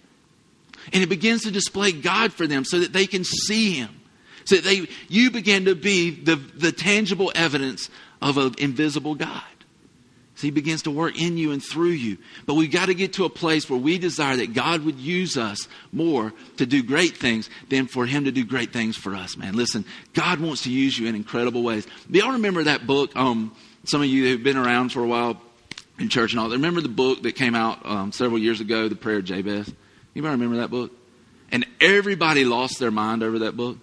And 0.93 1.03
it 1.03 1.09
begins 1.09 1.43
to 1.43 1.51
display 1.51 1.93
God 1.93 2.33
for 2.33 2.47
them 2.47 2.65
so 2.65 2.81
that 2.81 2.93
they 2.93 3.07
can 3.07 3.25
see 3.25 3.73
Him. 3.75 4.01
So 4.45 4.57
that 4.57 4.65
they, 4.65 4.89
you 5.09 5.31
begin 5.31 5.67
to 5.67 5.75
be 5.75 6.11
the, 6.11 6.37
the 6.37 6.73
tangible 6.73 7.33
evidence 7.35 7.89
of 8.21 8.39
an 8.39 8.55
invisible 8.59 9.15
God. 9.15 9.43
So 10.35 10.43
He 10.43 10.51
begins 10.51 10.83
to 10.83 10.91
work 10.91 11.21
in 11.21 11.39
you 11.39 11.53
and 11.53 11.63
through 11.63 11.91
you. 11.91 12.19
But 12.47 12.55
we've 12.55 12.71
got 12.71 12.87
to 12.87 12.95
get 12.95 13.15
to 13.15 13.25
a 13.25 13.31
place 13.31 13.71
where 13.71 13.79
we 13.79 13.99
desire 13.99 14.37
that 14.39 14.55
God 14.55 14.85
would 14.85 14.99
use 14.99 15.37
us 15.37 15.69
more 15.93 16.33
to 16.57 16.67
do 16.67 16.83
great 16.83 17.17
things 17.17 17.49
than 17.69 17.87
for 17.87 18.07
Him 18.07 18.25
to 18.25 18.33
do 18.33 18.45
great 18.45 18.73
things 18.73 18.97
for 18.97 19.15
us, 19.15 19.37
man. 19.37 19.55
Listen, 19.55 19.85
God 20.15 20.41
wants 20.41 20.63
to 20.65 20.71
use 20.71 20.99
you 20.99 21.07
in 21.07 21.15
incredible 21.15 21.63
ways. 21.63 21.87
Do 22.11 22.19
y'all 22.19 22.33
remember 22.33 22.65
that 22.65 22.87
book? 22.87 23.15
Um, 23.15 23.55
some 23.85 24.01
of 24.01 24.09
you 24.09 24.29
who've 24.29 24.43
been 24.43 24.57
around 24.57 24.93
for 24.93 25.03
a 25.03 25.07
while 25.07 25.41
in 25.99 26.09
church 26.09 26.33
and 26.33 26.41
all, 26.41 26.49
that, 26.49 26.57
remember 26.57 26.81
the 26.81 26.89
book 26.89 27.23
that 27.23 27.33
came 27.33 27.55
out 27.55 27.85
um, 27.85 28.13
several 28.13 28.39
years 28.39 28.61
ago, 28.61 28.89
The 28.89 28.97
Prayer 28.97 29.19
of 29.19 29.25
Jabez? 29.25 29.73
Anybody 30.15 30.33
remember 30.33 30.57
that 30.57 30.71
book? 30.71 30.93
And 31.51 31.67
everybody 31.81 32.45
lost 32.45 32.79
their 32.79 32.91
mind 32.91 33.23
over 33.23 33.41
that 33.41 33.57
book. 33.57 33.79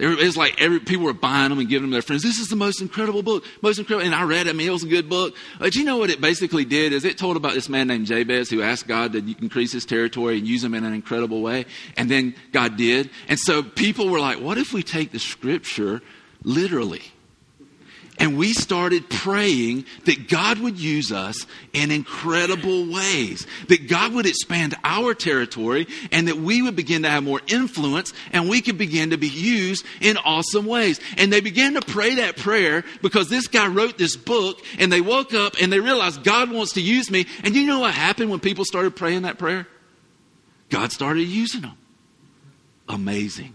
It 0.00 0.18
was 0.18 0.36
like 0.36 0.58
every, 0.60 0.80
people 0.80 1.04
were 1.04 1.12
buying 1.12 1.50
them 1.50 1.58
and 1.58 1.68
giving 1.68 1.82
them 1.82 1.90
to 1.90 1.96
their 1.96 2.02
friends. 2.02 2.22
This 2.22 2.38
is 2.38 2.48
the 2.48 2.56
most 2.56 2.80
incredible 2.80 3.22
book, 3.22 3.44
most 3.60 3.78
incredible. 3.78 4.06
And 4.06 4.14
I 4.14 4.22
read 4.22 4.46
it. 4.46 4.50
I 4.50 4.52
mean, 4.54 4.66
it 4.66 4.72
was 4.72 4.82
a 4.82 4.88
good 4.88 5.10
book. 5.10 5.34
Uh, 5.56 5.58
but 5.64 5.74
you 5.74 5.84
know 5.84 5.98
what 5.98 6.08
it 6.08 6.22
basically 6.22 6.64
did 6.64 6.94
is 6.94 7.04
it 7.04 7.18
told 7.18 7.36
about 7.36 7.52
this 7.52 7.68
man 7.68 7.88
named 7.88 8.06
Jabez 8.06 8.48
who 8.48 8.62
asked 8.62 8.88
God 8.88 9.12
to 9.12 9.18
increase 9.18 9.72
his 9.72 9.84
territory 9.84 10.38
and 10.38 10.48
use 10.48 10.64
him 10.64 10.72
in 10.72 10.84
an 10.84 10.94
incredible 10.94 11.42
way. 11.42 11.66
And 11.98 12.10
then 12.10 12.34
God 12.50 12.78
did. 12.78 13.10
And 13.28 13.38
so 13.38 13.62
people 13.62 14.08
were 14.08 14.20
like, 14.20 14.40
what 14.40 14.56
if 14.56 14.72
we 14.72 14.82
take 14.82 15.12
the 15.12 15.18
scripture 15.18 16.00
literally? 16.44 17.02
And 18.20 18.36
we 18.36 18.52
started 18.52 19.08
praying 19.08 19.86
that 20.04 20.28
God 20.28 20.58
would 20.58 20.78
use 20.78 21.10
us 21.10 21.46
in 21.72 21.90
incredible 21.90 22.92
ways, 22.92 23.46
that 23.68 23.88
God 23.88 24.12
would 24.12 24.26
expand 24.26 24.76
our 24.84 25.14
territory, 25.14 25.86
and 26.12 26.28
that 26.28 26.36
we 26.36 26.60
would 26.60 26.76
begin 26.76 27.02
to 27.02 27.08
have 27.08 27.24
more 27.24 27.40
influence, 27.46 28.12
and 28.30 28.46
we 28.48 28.60
could 28.60 28.76
begin 28.76 29.10
to 29.10 29.16
be 29.16 29.28
used 29.28 29.86
in 30.02 30.18
awesome 30.18 30.66
ways. 30.66 31.00
And 31.16 31.32
they 31.32 31.40
began 31.40 31.74
to 31.74 31.80
pray 31.80 32.16
that 32.16 32.36
prayer 32.36 32.84
because 33.00 33.30
this 33.30 33.46
guy 33.46 33.66
wrote 33.68 33.96
this 33.96 34.16
book, 34.16 34.60
and 34.78 34.92
they 34.92 35.00
woke 35.00 35.32
up 35.32 35.54
and 35.58 35.72
they 35.72 35.80
realized 35.80 36.22
God 36.22 36.50
wants 36.50 36.74
to 36.74 36.82
use 36.82 37.10
me. 37.10 37.26
And 37.42 37.56
you 37.56 37.66
know 37.66 37.80
what 37.80 37.94
happened 37.94 38.30
when 38.30 38.40
people 38.40 38.66
started 38.66 38.94
praying 38.94 39.22
that 39.22 39.38
prayer? 39.38 39.66
God 40.68 40.92
started 40.92 41.22
using 41.22 41.62
them. 41.62 41.78
Amazing. 42.86 43.54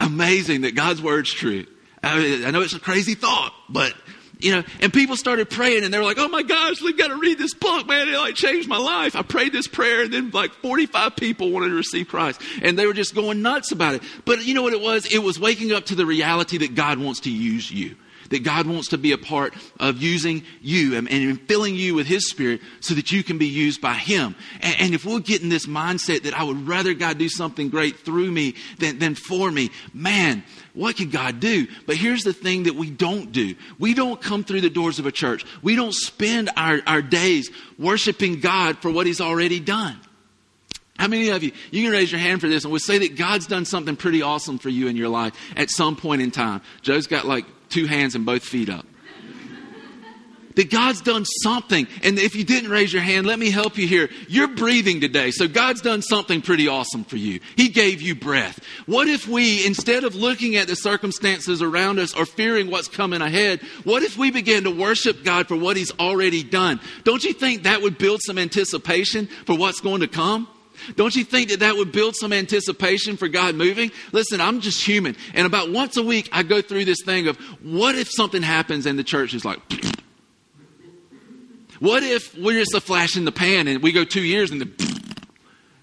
Amazing 0.00 0.62
that 0.62 0.74
God's 0.74 1.00
word's 1.00 1.32
true. 1.32 1.66
I, 2.02 2.50
know 2.50 2.60
it's 2.60 2.74
a 2.74 2.80
crazy 2.80 3.14
thought, 3.14 3.52
but 3.68 3.94
you 4.38 4.50
know, 4.54 4.62
and 4.80 4.92
people 4.92 5.16
started 5.16 5.48
praying 5.48 5.84
and 5.84 5.92
they 5.92 5.98
were 5.98 6.04
like, 6.04 6.18
oh 6.18 6.28
my 6.28 6.42
gosh, 6.42 6.82
we've 6.82 6.96
got 6.96 7.08
to 7.08 7.16
read 7.16 7.38
this 7.38 7.54
book, 7.54 7.86
man. 7.86 8.08
It 8.08 8.18
like 8.18 8.34
changed 8.34 8.68
my 8.68 8.76
life. 8.76 9.16
I 9.16 9.22
prayed 9.22 9.52
this 9.52 9.66
prayer 9.66 10.02
and 10.02 10.12
then 10.12 10.30
like 10.30 10.52
45 10.52 11.16
people 11.16 11.50
wanted 11.50 11.70
to 11.70 11.74
receive 11.74 12.08
Christ 12.08 12.40
and 12.60 12.78
they 12.78 12.86
were 12.86 12.92
just 12.92 13.14
going 13.14 13.40
nuts 13.40 13.72
about 13.72 13.94
it. 13.94 14.02
But 14.24 14.44
you 14.44 14.54
know 14.54 14.62
what 14.62 14.74
it 14.74 14.80
was? 14.80 15.06
It 15.06 15.18
was 15.20 15.40
waking 15.40 15.72
up 15.72 15.86
to 15.86 15.94
the 15.94 16.04
reality 16.04 16.58
that 16.58 16.74
God 16.74 16.98
wants 16.98 17.20
to 17.20 17.30
use 17.30 17.70
you. 17.70 17.96
That 18.30 18.42
God 18.42 18.66
wants 18.66 18.88
to 18.88 18.98
be 18.98 19.12
a 19.12 19.18
part 19.18 19.54
of 19.78 20.02
using 20.02 20.42
you 20.60 20.96
and, 20.96 21.08
and 21.08 21.40
filling 21.42 21.76
you 21.76 21.94
with 21.94 22.08
His 22.08 22.28
Spirit 22.28 22.60
so 22.80 22.94
that 22.94 23.12
you 23.12 23.22
can 23.22 23.38
be 23.38 23.46
used 23.46 23.80
by 23.80 23.94
Him. 23.94 24.34
And, 24.60 24.76
and, 24.80 24.94
if 24.94 25.04
we'll 25.04 25.20
get 25.20 25.42
in 25.42 25.48
this 25.48 25.66
mindset 25.66 26.24
that 26.24 26.34
I 26.34 26.42
would 26.42 26.66
rather 26.66 26.92
God 26.92 27.18
do 27.18 27.28
something 27.28 27.68
great 27.68 28.00
through 28.00 28.32
me 28.32 28.56
than, 28.78 28.98
than 28.98 29.14
for 29.14 29.48
me, 29.48 29.70
man, 29.94 30.42
what 30.76 30.96
could 30.96 31.10
God 31.10 31.40
do? 31.40 31.66
But 31.86 31.96
here's 31.96 32.22
the 32.22 32.34
thing 32.34 32.64
that 32.64 32.74
we 32.74 32.90
don't 32.90 33.32
do. 33.32 33.54
We 33.78 33.94
don't 33.94 34.20
come 34.20 34.44
through 34.44 34.60
the 34.60 34.70
doors 34.70 34.98
of 34.98 35.06
a 35.06 35.12
church. 35.12 35.44
We 35.62 35.74
don't 35.74 35.94
spend 35.94 36.50
our, 36.54 36.80
our 36.86 37.00
days 37.00 37.50
worshiping 37.78 38.40
God 38.40 38.78
for 38.78 38.90
what 38.90 39.06
He's 39.06 39.20
already 39.20 39.58
done. 39.58 39.98
How 40.98 41.08
many 41.08 41.30
of 41.30 41.42
you, 41.42 41.52
you 41.70 41.84
can 41.84 41.92
raise 41.92 42.12
your 42.12 42.20
hand 42.20 42.42
for 42.42 42.48
this 42.48 42.64
and 42.64 42.70
we'll 42.70 42.80
say 42.80 42.98
that 42.98 43.16
God's 43.16 43.46
done 43.46 43.64
something 43.64 43.96
pretty 43.96 44.20
awesome 44.20 44.58
for 44.58 44.68
you 44.68 44.88
in 44.88 44.96
your 44.96 45.08
life 45.08 45.34
at 45.56 45.70
some 45.70 45.96
point 45.96 46.20
in 46.20 46.30
time. 46.30 46.60
Joe's 46.82 47.06
got 47.06 47.24
like 47.26 47.46
two 47.70 47.86
hands 47.86 48.14
and 48.14 48.24
both 48.24 48.42
feet 48.44 48.68
up 48.68 48.86
that 50.56 50.70
God's 50.70 51.00
done 51.00 51.24
something. 51.24 51.86
And 52.02 52.18
if 52.18 52.34
you 52.34 52.44
didn't 52.44 52.70
raise 52.70 52.92
your 52.92 53.02
hand, 53.02 53.26
let 53.26 53.38
me 53.38 53.50
help 53.50 53.78
you 53.78 53.86
here. 53.86 54.08
You're 54.28 54.48
breathing 54.48 55.00
today, 55.00 55.30
so 55.30 55.46
God's 55.46 55.80
done 55.80 56.02
something 56.02 56.42
pretty 56.42 56.66
awesome 56.66 57.04
for 57.04 57.16
you. 57.16 57.40
He 57.56 57.68
gave 57.68 58.02
you 58.02 58.14
breath. 58.14 58.60
What 58.86 59.08
if 59.08 59.28
we, 59.28 59.64
instead 59.64 60.04
of 60.04 60.14
looking 60.14 60.56
at 60.56 60.66
the 60.66 60.76
circumstances 60.76 61.62
around 61.62 61.98
us 61.98 62.14
or 62.14 62.26
fearing 62.26 62.70
what's 62.70 62.88
coming 62.88 63.22
ahead, 63.22 63.60
what 63.84 64.02
if 64.02 64.16
we 64.16 64.30
began 64.30 64.64
to 64.64 64.70
worship 64.70 65.24
God 65.24 65.46
for 65.46 65.56
what 65.56 65.76
He's 65.76 65.92
already 65.98 66.42
done? 66.42 66.80
Don't 67.04 67.22
you 67.22 67.32
think 67.32 67.62
that 67.62 67.82
would 67.82 67.98
build 67.98 68.20
some 68.22 68.38
anticipation 68.38 69.28
for 69.46 69.56
what's 69.56 69.80
going 69.80 70.00
to 70.00 70.08
come? 70.08 70.48
Don't 70.94 71.14
you 71.16 71.24
think 71.24 71.48
that 71.50 71.60
that 71.60 71.76
would 71.76 71.90
build 71.92 72.16
some 72.16 72.32
anticipation 72.32 73.16
for 73.16 73.28
God 73.28 73.54
moving? 73.54 73.90
Listen, 74.12 74.40
I'm 74.40 74.60
just 74.60 74.84
human. 74.84 75.16
And 75.34 75.46
about 75.46 75.70
once 75.70 75.96
a 75.96 76.02
week, 76.02 76.28
I 76.32 76.42
go 76.42 76.60
through 76.60 76.84
this 76.84 77.02
thing 77.04 77.28
of 77.28 77.36
what 77.62 77.94
if 77.94 78.10
something 78.10 78.42
happens 78.42 78.86
and 78.86 78.98
the 78.98 79.04
church 79.04 79.34
is 79.34 79.44
like, 79.44 79.58
What 81.80 82.02
if 82.02 82.36
we're 82.36 82.58
just 82.58 82.74
a 82.74 82.80
flash 82.80 83.16
in 83.16 83.24
the 83.24 83.32
pan 83.32 83.68
and 83.68 83.82
we 83.82 83.92
go 83.92 84.04
two 84.04 84.22
years 84.22 84.50
and 84.50 84.60
the, 84.60 84.96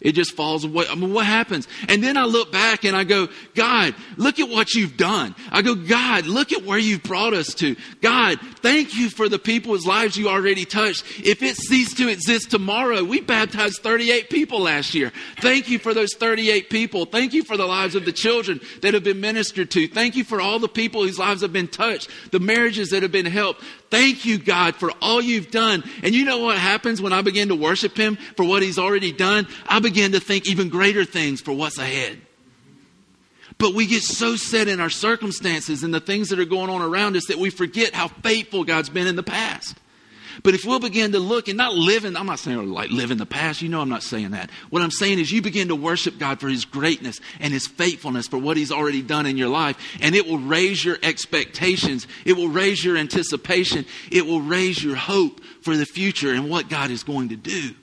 It 0.03 0.15
just 0.15 0.35
falls 0.35 0.65
away. 0.65 0.85
I 0.89 0.95
mean, 0.95 1.13
what 1.13 1.25
happens? 1.25 1.65
And 1.87 2.03
then 2.03 2.17
I 2.17 2.25
look 2.25 2.51
back 2.51 2.83
and 2.83 2.93
I 2.93 3.05
go, 3.05 3.29
God, 3.55 3.95
look 4.17 4.37
at 4.37 4.49
what 4.49 4.73
you've 4.73 4.97
done. 4.97 5.33
I 5.49 5.61
go, 5.61 5.75
God, 5.75 6.27
look 6.27 6.51
at 6.51 6.65
where 6.65 6.77
you've 6.77 7.03
brought 7.03 7.33
us 7.33 7.53
to. 7.55 7.77
God, 8.01 8.37
thank 8.57 8.95
you 8.95 9.09
for 9.09 9.29
the 9.29 9.39
people's 9.39 9.87
lives 9.87 10.17
you 10.17 10.27
already 10.27 10.65
touched. 10.65 11.05
If 11.19 11.41
it 11.41 11.55
ceased 11.55 11.97
to 11.97 12.09
exist 12.09 12.51
tomorrow, 12.51 13.01
we 13.01 13.21
baptized 13.21 13.81
38 13.81 14.29
people 14.29 14.59
last 14.59 14.93
year. 14.93 15.13
Thank 15.39 15.69
you 15.69 15.79
for 15.79 15.93
those 15.93 16.13
38 16.15 16.69
people. 16.69 17.05
Thank 17.05 17.33
you 17.33 17.45
for 17.45 17.55
the 17.55 17.65
lives 17.65 17.95
of 17.95 18.03
the 18.03 18.11
children 18.11 18.59
that 18.81 18.93
have 18.93 19.05
been 19.05 19.21
ministered 19.21 19.71
to. 19.71 19.87
Thank 19.87 20.17
you 20.17 20.25
for 20.25 20.41
all 20.41 20.59
the 20.59 20.67
people 20.67 21.03
whose 21.03 21.17
lives 21.17 21.43
have 21.43 21.53
been 21.53 21.69
touched, 21.69 22.09
the 22.31 22.41
marriages 22.41 22.89
that 22.89 23.03
have 23.03 23.13
been 23.13 23.25
helped. 23.25 23.63
Thank 23.93 24.25
you, 24.25 24.39
God, 24.39 24.75
for 24.75 24.91
all 25.03 25.21
you've 25.21 25.51
done. 25.51 25.83
And 26.01 26.15
you 26.15 26.25
know 26.25 26.39
what 26.39 26.57
happens 26.57 26.99
when 26.99 27.13
I 27.13 27.21
begin 27.21 27.49
to 27.49 27.55
worship 27.55 27.95
Him 27.95 28.15
for 28.15 28.43
what 28.43 28.63
He's 28.63 28.79
already 28.79 29.11
done? 29.11 29.47
I 29.67 29.81
begin 29.81 30.13
to 30.13 30.19
think 30.19 30.47
even 30.47 30.69
greater 30.69 31.05
things 31.05 31.41
for 31.41 31.53
what's 31.53 31.77
ahead. 31.77 32.19
But 33.59 33.75
we 33.75 33.85
get 33.85 34.01
so 34.01 34.35
set 34.35 34.67
in 34.67 34.79
our 34.79 34.89
circumstances 34.89 35.83
and 35.83 35.93
the 35.93 35.99
things 35.99 36.29
that 36.29 36.39
are 36.39 36.45
going 36.45 36.71
on 36.71 36.81
around 36.81 37.15
us 37.15 37.27
that 37.27 37.37
we 37.37 37.51
forget 37.51 37.93
how 37.93 38.07
faithful 38.07 38.63
God's 38.63 38.89
been 38.89 39.05
in 39.05 39.15
the 39.15 39.21
past. 39.21 39.77
But 40.41 40.55
if 40.55 40.65
we'll 40.65 40.79
begin 40.79 41.11
to 41.11 41.19
look 41.19 41.47
and 41.47 41.57
not 41.57 41.73
live 41.73 42.05
in, 42.05 42.17
I'm 42.17 42.25
not 42.25 42.39
saying 42.39 42.71
like 42.71 42.89
live 42.89 43.11
in 43.11 43.17
the 43.17 43.25
past, 43.25 43.61
you 43.61 43.69
know 43.69 43.81
I'm 43.81 43.89
not 43.89 44.03
saying 44.03 44.31
that. 44.31 44.49
What 44.69 44.81
I'm 44.81 44.91
saying 44.91 45.19
is 45.19 45.31
you 45.31 45.41
begin 45.41 45.67
to 45.67 45.75
worship 45.75 46.17
God 46.17 46.39
for 46.39 46.47
His 46.47 46.65
greatness 46.65 47.19
and 47.39 47.53
His 47.53 47.67
faithfulness 47.67 48.27
for 48.27 48.37
what 48.37 48.57
He's 48.57 48.71
already 48.71 49.01
done 49.01 49.25
in 49.25 49.37
your 49.37 49.49
life. 49.49 49.77
And 50.01 50.15
it 50.15 50.25
will 50.25 50.39
raise 50.39 50.83
your 50.83 50.97
expectations. 51.03 52.07
It 52.25 52.33
will 52.33 52.49
raise 52.49 52.83
your 52.83 52.97
anticipation. 52.97 53.85
It 54.11 54.25
will 54.25 54.41
raise 54.41 54.83
your 54.83 54.95
hope 54.95 55.41
for 55.61 55.77
the 55.77 55.85
future 55.85 56.33
and 56.33 56.49
what 56.49 56.69
God 56.69 56.89
is 56.89 57.03
going 57.03 57.29
to 57.29 57.35
do. 57.35 57.75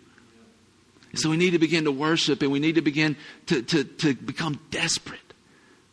So 1.14 1.30
we 1.30 1.36
need 1.36 1.50
to 1.50 1.58
begin 1.58 1.84
to 1.84 1.92
worship 1.92 2.42
and 2.42 2.52
we 2.52 2.60
need 2.60 2.76
to 2.76 2.82
begin 2.82 3.16
to, 3.46 3.62
to, 3.62 3.84
to 3.84 4.14
become 4.14 4.60
desperate 4.70 5.18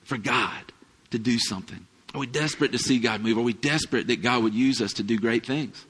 for 0.04 0.18
God 0.18 0.72
to 1.12 1.20
do 1.20 1.40
something. 1.40 1.88
Are 2.14 2.20
we 2.20 2.28
desperate 2.28 2.72
to 2.72 2.78
see 2.78 3.00
God 3.00 3.22
move? 3.22 3.38
Are 3.38 3.42
we 3.42 3.54
desperate 3.54 4.08
that 4.08 4.22
God 4.22 4.44
would 4.44 4.54
use 4.54 4.82
us 4.82 4.94
to 4.94 5.04
do 5.04 5.20
great 5.20 5.46
things? 5.46 5.86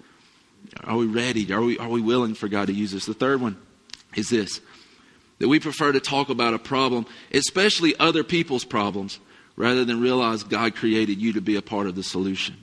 Are 0.83 0.97
we 0.97 1.05
ready? 1.05 1.51
Are 1.53 1.61
we, 1.61 1.77
are 1.77 1.89
we 1.89 2.01
willing 2.01 2.33
for 2.33 2.47
God 2.47 2.67
to 2.67 2.73
use 2.73 2.93
us? 2.93 3.05
The 3.05 3.13
third 3.13 3.41
one 3.41 3.57
is 4.15 4.29
this 4.29 4.61
that 5.39 5.47
we 5.47 5.59
prefer 5.59 5.91
to 5.91 5.99
talk 5.99 6.29
about 6.29 6.55
a 6.55 6.59
problem, 6.59 7.05
especially 7.31 7.95
other 7.99 8.23
people's 8.23 8.65
problems, 8.65 9.19
rather 9.55 9.85
than 9.85 10.01
realize 10.01 10.43
God 10.43 10.75
created 10.75 11.21
you 11.21 11.33
to 11.33 11.41
be 11.41 11.55
a 11.55 11.61
part 11.61 11.85
of 11.85 11.95
the 11.95 12.01
solution. 12.01 12.55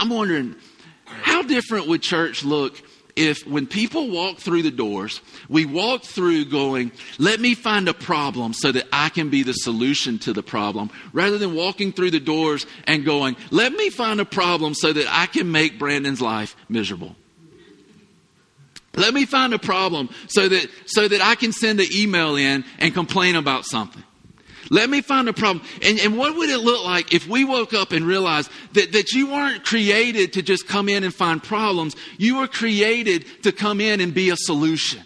I'm 0.00 0.10
wondering, 0.10 0.56
how 1.04 1.42
different 1.42 1.86
would 1.86 2.02
church 2.02 2.44
look 2.44 2.82
if 3.18 3.46
when 3.46 3.66
people 3.66 4.08
walk 4.08 4.38
through 4.38 4.62
the 4.62 4.70
doors, 4.70 5.20
we 5.48 5.66
walk 5.66 6.04
through 6.04 6.44
going, 6.44 6.92
let 7.18 7.40
me 7.40 7.54
find 7.54 7.88
a 7.88 7.94
problem 7.94 8.52
so 8.52 8.70
that 8.70 8.86
I 8.92 9.08
can 9.08 9.28
be 9.28 9.42
the 9.42 9.52
solution 9.52 10.18
to 10.20 10.32
the 10.32 10.42
problem, 10.42 10.90
rather 11.12 11.36
than 11.36 11.54
walking 11.54 11.92
through 11.92 12.12
the 12.12 12.20
doors 12.20 12.64
and 12.84 13.04
going, 13.04 13.36
let 13.50 13.72
me 13.72 13.90
find 13.90 14.20
a 14.20 14.24
problem 14.24 14.74
so 14.74 14.92
that 14.92 15.06
I 15.08 15.26
can 15.26 15.50
make 15.50 15.78
Brandon's 15.78 16.20
life 16.20 16.54
miserable. 16.68 17.16
Let 18.94 19.14
me 19.14 19.26
find 19.26 19.52
a 19.52 19.58
problem 19.58 20.08
so 20.28 20.48
that, 20.48 20.68
so 20.86 21.06
that 21.06 21.20
I 21.20 21.34
can 21.34 21.52
send 21.52 21.80
an 21.80 21.86
email 21.92 22.36
in 22.36 22.64
and 22.78 22.94
complain 22.94 23.36
about 23.36 23.64
something. 23.64 24.02
Let 24.70 24.90
me 24.90 25.00
find 25.00 25.28
a 25.28 25.32
problem. 25.32 25.64
And, 25.82 25.98
and 26.00 26.16
what 26.16 26.36
would 26.36 26.50
it 26.50 26.58
look 26.58 26.84
like 26.84 27.14
if 27.14 27.26
we 27.26 27.44
woke 27.44 27.74
up 27.74 27.92
and 27.92 28.04
realized 28.04 28.50
that, 28.72 28.92
that 28.92 29.12
you 29.12 29.30
weren't 29.30 29.64
created 29.64 30.32
to 30.34 30.42
just 30.42 30.68
come 30.68 30.88
in 30.88 31.04
and 31.04 31.14
find 31.14 31.42
problems? 31.42 31.96
You 32.16 32.38
were 32.38 32.48
created 32.48 33.24
to 33.42 33.52
come 33.52 33.80
in 33.80 34.00
and 34.00 34.12
be 34.12 34.30
a 34.30 34.36
solution. 34.36 35.02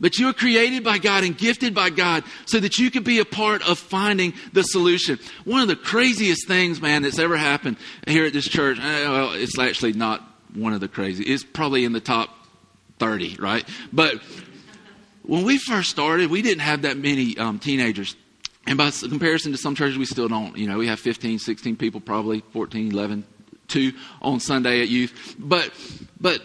But 0.00 0.18
you 0.18 0.26
were 0.26 0.32
created 0.32 0.82
by 0.82 0.98
God 0.98 1.24
and 1.24 1.36
gifted 1.36 1.74
by 1.74 1.90
God 1.90 2.24
so 2.46 2.58
that 2.60 2.78
you 2.78 2.90
could 2.90 3.04
be 3.04 3.20
a 3.20 3.24
part 3.24 3.66
of 3.68 3.78
finding 3.78 4.34
the 4.52 4.62
solution. 4.62 5.18
One 5.44 5.62
of 5.62 5.68
the 5.68 5.76
craziest 5.76 6.46
things, 6.48 6.82
man, 6.82 7.02
that's 7.02 7.18
ever 7.18 7.36
happened 7.36 7.76
here 8.06 8.26
at 8.26 8.32
this 8.32 8.48
church, 8.48 8.78
eh, 8.78 9.08
well, 9.08 9.32
it's 9.32 9.58
actually 9.58 9.92
not 9.92 10.22
one 10.52 10.72
of 10.72 10.80
the 10.80 10.88
crazy. 10.88 11.24
It's 11.24 11.44
probably 11.44 11.84
in 11.84 11.92
the 11.92 12.00
top 12.00 12.30
30, 12.98 13.36
right? 13.36 13.66
But 13.92 14.20
when 15.22 15.44
we 15.44 15.58
first 15.58 15.90
started, 15.90 16.30
we 16.30 16.42
didn't 16.42 16.62
have 16.62 16.82
that 16.82 16.98
many 16.98 17.38
um, 17.38 17.58
teenagers 17.58 18.16
and 18.66 18.78
by 18.78 18.90
comparison 18.90 19.52
to 19.52 19.58
some 19.58 19.74
churches, 19.74 19.98
we 19.98 20.06
still 20.06 20.28
don't. 20.28 20.56
You 20.56 20.66
know, 20.66 20.78
we 20.78 20.86
have 20.86 20.98
15, 21.00 21.38
16 21.38 21.76
people, 21.76 22.00
probably 22.00 22.40
14, 22.52 22.92
11, 22.92 23.24
two 23.68 23.92
on 24.22 24.40
Sunday 24.40 24.80
at 24.80 24.88
youth. 24.88 25.36
But, 25.38 25.70
but 26.20 26.42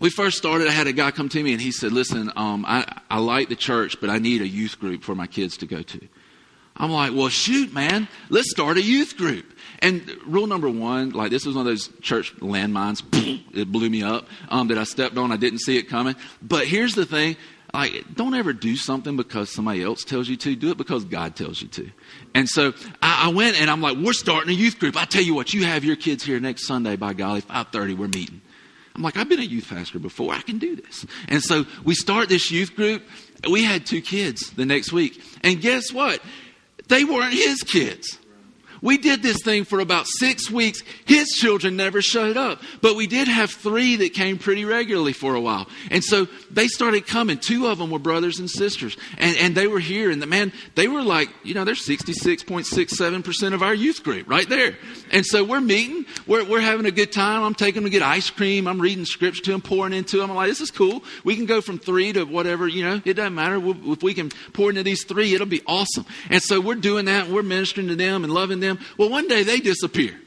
we 0.00 0.10
first 0.10 0.38
started, 0.38 0.66
I 0.66 0.72
had 0.72 0.88
a 0.88 0.92
guy 0.92 1.12
come 1.12 1.28
to 1.28 1.42
me 1.42 1.52
and 1.52 1.60
he 1.60 1.70
said, 1.70 1.92
listen, 1.92 2.32
um, 2.34 2.64
I, 2.66 3.00
I 3.08 3.18
like 3.18 3.48
the 3.48 3.56
church, 3.56 4.00
but 4.00 4.10
I 4.10 4.18
need 4.18 4.42
a 4.42 4.48
youth 4.48 4.80
group 4.80 5.04
for 5.04 5.14
my 5.14 5.26
kids 5.26 5.56
to 5.58 5.66
go 5.66 5.82
to. 5.82 6.08
I'm 6.76 6.90
like, 6.90 7.12
well, 7.14 7.28
shoot, 7.28 7.72
man, 7.72 8.08
let's 8.28 8.50
start 8.50 8.78
a 8.78 8.82
youth 8.82 9.16
group. 9.16 9.46
And 9.80 10.10
rule 10.26 10.46
number 10.46 10.68
one, 10.70 11.10
like 11.10 11.30
this 11.30 11.44
was 11.44 11.54
one 11.54 11.66
of 11.66 11.70
those 11.70 11.88
church 12.00 12.34
landmines, 12.36 13.02
it 13.54 13.70
blew 13.70 13.90
me 13.90 14.02
up 14.02 14.26
um, 14.48 14.68
that 14.68 14.78
I 14.78 14.84
stepped 14.84 15.18
on. 15.18 15.30
I 15.30 15.36
didn't 15.36 15.60
see 15.60 15.76
it 15.76 15.84
coming. 15.88 16.16
But 16.40 16.66
here's 16.66 16.94
the 16.94 17.04
thing 17.04 17.36
like, 17.72 18.14
don't 18.14 18.34
ever 18.34 18.52
do 18.52 18.76
something 18.76 19.16
because 19.16 19.50
somebody 19.50 19.82
else 19.82 20.04
tells 20.04 20.28
you 20.28 20.36
to. 20.36 20.54
Do 20.54 20.70
it 20.70 20.76
because 20.76 21.04
God 21.04 21.36
tells 21.36 21.62
you 21.62 21.68
to. 21.68 21.90
And 22.34 22.48
so 22.48 22.74
I, 23.00 23.28
I, 23.28 23.32
went 23.32 23.60
and 23.60 23.70
I'm 23.70 23.80
like, 23.80 23.96
we're 23.96 24.12
starting 24.12 24.50
a 24.50 24.52
youth 24.52 24.78
group. 24.78 24.96
I 24.96 25.06
tell 25.06 25.22
you 25.22 25.34
what, 25.34 25.54
you 25.54 25.64
have 25.64 25.84
your 25.84 25.96
kids 25.96 26.22
here 26.22 26.38
next 26.38 26.66
Sunday. 26.66 26.96
By 26.96 27.14
golly, 27.14 27.42
5:30, 27.42 27.96
we're 27.96 28.08
meeting. 28.08 28.42
I'm 28.94 29.02
like, 29.02 29.16
I've 29.16 29.28
been 29.28 29.40
a 29.40 29.44
youth 29.44 29.70
pastor 29.70 29.98
before. 29.98 30.34
I 30.34 30.42
can 30.42 30.58
do 30.58 30.76
this. 30.76 31.06
And 31.28 31.42
so 31.42 31.64
we 31.82 31.94
start 31.94 32.28
this 32.28 32.50
youth 32.50 32.76
group. 32.76 33.02
We 33.50 33.64
had 33.64 33.86
two 33.86 34.02
kids 34.02 34.50
the 34.50 34.66
next 34.66 34.92
week, 34.92 35.22
and 35.42 35.60
guess 35.60 35.92
what? 35.92 36.20
They 36.88 37.04
weren't 37.04 37.32
his 37.32 37.62
kids. 37.62 38.18
We 38.82 38.98
did 38.98 39.22
this 39.22 39.40
thing 39.42 39.64
for 39.64 39.78
about 39.78 40.06
six 40.08 40.50
weeks. 40.50 40.82
His 41.04 41.28
children 41.28 41.76
never 41.76 42.02
showed 42.02 42.36
up, 42.36 42.60
but 42.80 42.96
we 42.96 43.06
did 43.06 43.28
have 43.28 43.52
three 43.52 43.94
that 43.96 44.12
came 44.12 44.38
pretty 44.38 44.64
regularly 44.64 45.12
for 45.12 45.36
a 45.36 45.40
while. 45.40 45.68
And 45.90 46.02
so 46.02 46.26
they 46.50 46.66
started 46.66 47.06
coming. 47.06 47.38
Two 47.38 47.68
of 47.68 47.78
them 47.78 47.90
were 47.90 48.00
brothers 48.00 48.40
and 48.40 48.50
sisters, 48.50 48.96
and, 49.18 49.36
and 49.36 49.54
they 49.54 49.68
were 49.68 49.78
here. 49.78 50.10
And 50.10 50.20
the 50.20 50.26
man, 50.26 50.52
they 50.74 50.88
were 50.88 51.02
like, 51.02 51.30
you 51.44 51.54
know, 51.54 51.64
they're 51.64 51.74
66.67% 51.74 53.54
of 53.54 53.62
our 53.62 53.72
youth 53.72 54.02
group 54.02 54.28
right 54.28 54.48
there. 54.48 54.76
And 55.12 55.24
so 55.24 55.44
we're 55.44 55.60
meeting, 55.60 56.04
we're, 56.26 56.44
we're 56.44 56.60
having 56.60 56.86
a 56.86 56.90
good 56.90 57.12
time. 57.12 57.44
I'm 57.44 57.54
taking 57.54 57.82
them 57.82 57.84
to 57.84 57.90
get 57.90 58.02
ice 58.02 58.30
cream. 58.30 58.66
I'm 58.66 58.80
reading 58.80 59.04
scripture 59.04 59.42
to 59.44 59.52
them, 59.52 59.60
pouring 59.60 59.92
into 59.92 60.18
them. 60.18 60.30
I'm 60.30 60.36
like, 60.36 60.48
this 60.48 60.60
is 60.60 60.72
cool. 60.72 61.04
We 61.22 61.36
can 61.36 61.46
go 61.46 61.60
from 61.60 61.78
three 61.78 62.12
to 62.14 62.24
whatever, 62.24 62.66
you 62.66 62.82
know, 62.82 63.00
it 63.04 63.14
doesn't 63.14 63.34
matter. 63.34 63.62
If 63.64 64.02
we 64.02 64.12
can 64.12 64.30
pour 64.52 64.70
into 64.70 64.82
these 64.82 65.04
three, 65.04 65.34
it'll 65.34 65.46
be 65.46 65.62
awesome. 65.68 66.04
And 66.30 66.42
so 66.42 66.60
we're 66.60 66.74
doing 66.74 67.04
that, 67.04 67.28
we're 67.28 67.44
ministering 67.44 67.86
to 67.86 67.94
them 67.94 68.24
and 68.24 68.32
loving 68.32 68.58
them 68.58 68.71
them. 68.76 68.86
Well, 68.98 69.10
one 69.10 69.28
day 69.28 69.42
they 69.42 69.60
disappear. 69.60 70.18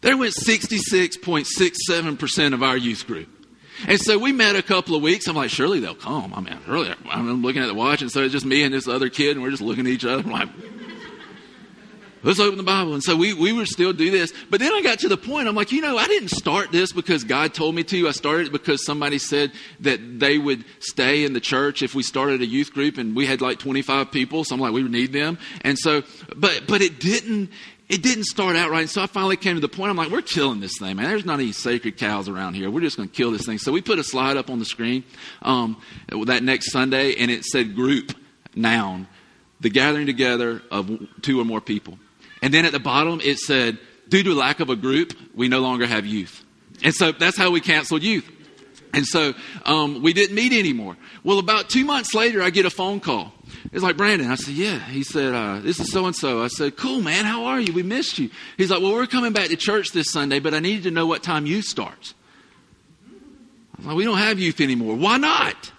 There 0.00 0.16
went 0.16 0.34
66.67% 0.34 2.54
of 2.54 2.62
our 2.62 2.76
youth 2.76 3.06
group. 3.06 3.28
And 3.88 4.00
so 4.00 4.18
we 4.18 4.32
met 4.32 4.54
a 4.54 4.62
couple 4.62 4.94
of 4.94 5.02
weeks. 5.02 5.26
I'm 5.26 5.34
like, 5.36 5.50
surely 5.50 5.80
they'll 5.80 5.94
come. 5.94 6.32
I 6.34 6.40
mean, 6.40 6.58
really, 6.66 6.94
I'm 7.10 7.42
looking 7.42 7.62
at 7.62 7.66
the 7.66 7.74
watch, 7.74 8.02
and 8.02 8.10
so 8.10 8.22
it's 8.22 8.32
just 8.32 8.46
me 8.46 8.62
and 8.62 8.74
this 8.74 8.86
other 8.86 9.08
kid, 9.08 9.36
and 9.36 9.42
we're 9.42 9.50
just 9.50 9.62
looking 9.62 9.86
at 9.86 9.92
each 9.92 10.04
other. 10.04 10.22
I'm 10.22 10.30
like, 10.30 10.48
let's 12.24 12.40
open 12.40 12.56
the 12.56 12.64
Bible. 12.64 12.94
And 12.94 13.02
so 13.02 13.14
we, 13.14 13.34
we 13.34 13.52
would 13.52 13.68
still 13.68 13.92
do 13.92 14.10
this. 14.10 14.32
But 14.50 14.60
then 14.60 14.72
I 14.72 14.82
got 14.82 14.98
to 15.00 15.08
the 15.08 15.16
point, 15.16 15.46
I'm 15.46 15.54
like, 15.54 15.70
you 15.70 15.80
know, 15.80 15.96
I 15.96 16.06
didn't 16.06 16.30
start 16.30 16.72
this 16.72 16.92
because 16.92 17.22
God 17.22 17.54
told 17.54 17.74
me 17.74 17.84
to. 17.84 18.08
I 18.08 18.12
started 18.12 18.48
it 18.48 18.52
because 18.52 18.84
somebody 18.84 19.18
said 19.18 19.52
that 19.80 20.18
they 20.18 20.38
would 20.38 20.64
stay 20.80 21.24
in 21.24 21.32
the 21.32 21.40
church 21.40 21.82
if 21.82 21.94
we 21.94 22.02
started 22.02 22.40
a 22.40 22.46
youth 22.46 22.72
group 22.72 22.98
and 22.98 23.14
we 23.14 23.26
had 23.26 23.40
like 23.40 23.58
25 23.58 24.10
people. 24.10 24.44
So 24.44 24.54
I'm 24.54 24.60
like, 24.60 24.72
we 24.72 24.82
would 24.82 24.92
need 24.92 25.12
them. 25.12 25.38
And 25.60 25.78
so, 25.78 26.02
but, 26.34 26.64
but 26.66 26.80
it 26.80 26.98
didn't, 26.98 27.50
it 27.88 28.02
didn't 28.02 28.24
start 28.24 28.56
out 28.56 28.70
right. 28.70 28.80
And 28.80 28.90
so 28.90 29.02
I 29.02 29.06
finally 29.06 29.36
came 29.36 29.56
to 29.56 29.60
the 29.60 29.68
point, 29.68 29.90
I'm 29.90 29.96
like, 29.96 30.10
we're 30.10 30.22
killing 30.22 30.60
this 30.60 30.78
thing, 30.78 30.96
man. 30.96 31.08
There's 31.08 31.26
not 31.26 31.40
any 31.40 31.52
sacred 31.52 31.98
cows 31.98 32.28
around 32.28 32.54
here. 32.54 32.70
We're 32.70 32.80
just 32.80 32.96
going 32.96 33.08
to 33.08 33.14
kill 33.14 33.30
this 33.30 33.44
thing. 33.44 33.58
So 33.58 33.72
we 33.72 33.82
put 33.82 33.98
a 33.98 34.04
slide 34.04 34.36
up 34.36 34.48
on 34.48 34.58
the 34.58 34.64
screen 34.64 35.04
um, 35.42 35.80
that 36.26 36.42
next 36.42 36.72
Sunday, 36.72 37.14
and 37.16 37.30
it 37.30 37.44
said 37.44 37.74
group, 37.74 38.12
noun, 38.54 39.06
the 39.60 39.68
gathering 39.68 40.06
together 40.06 40.62
of 40.70 40.90
two 41.22 41.40
or 41.40 41.44
more 41.44 41.60
people. 41.60 41.98
And 42.44 42.52
then 42.52 42.66
at 42.66 42.72
the 42.72 42.78
bottom, 42.78 43.22
it 43.24 43.38
said, 43.38 43.78
due 44.10 44.22
to 44.22 44.34
lack 44.34 44.60
of 44.60 44.68
a 44.68 44.76
group, 44.76 45.14
we 45.34 45.48
no 45.48 45.60
longer 45.60 45.86
have 45.86 46.04
youth. 46.04 46.44
And 46.82 46.94
so 46.94 47.10
that's 47.10 47.38
how 47.38 47.50
we 47.50 47.62
canceled 47.62 48.02
youth. 48.02 48.30
And 48.92 49.06
so 49.06 49.32
um, 49.64 50.02
we 50.02 50.12
didn't 50.12 50.36
meet 50.36 50.52
anymore. 50.52 50.98
Well, 51.24 51.38
about 51.38 51.70
two 51.70 51.86
months 51.86 52.12
later, 52.12 52.42
I 52.42 52.50
get 52.50 52.66
a 52.66 52.70
phone 52.70 53.00
call. 53.00 53.32
It's 53.72 53.82
like, 53.82 53.96
Brandon. 53.96 54.30
I 54.30 54.34
said, 54.34 54.52
yeah. 54.52 54.78
He 54.78 55.04
said, 55.04 55.32
uh, 55.32 55.60
this 55.60 55.80
is 55.80 55.90
so 55.90 56.04
and 56.04 56.14
so. 56.14 56.42
I 56.42 56.48
said, 56.48 56.76
cool, 56.76 57.00
man. 57.00 57.24
How 57.24 57.46
are 57.46 57.58
you? 57.58 57.72
We 57.72 57.82
missed 57.82 58.18
you. 58.18 58.28
He's 58.58 58.70
like, 58.70 58.82
well, 58.82 58.92
we're 58.92 59.06
coming 59.06 59.32
back 59.32 59.48
to 59.48 59.56
church 59.56 59.92
this 59.92 60.12
Sunday, 60.12 60.38
but 60.38 60.52
I 60.52 60.58
needed 60.58 60.82
to 60.82 60.90
know 60.90 61.06
what 61.06 61.22
time 61.22 61.46
youth 61.46 61.64
starts. 61.64 62.12
I 63.08 63.78
was 63.78 63.86
like, 63.86 63.96
we 63.96 64.04
don't 64.04 64.18
have 64.18 64.38
youth 64.38 64.60
anymore. 64.60 64.96
Why 64.96 65.16
not? 65.16 65.72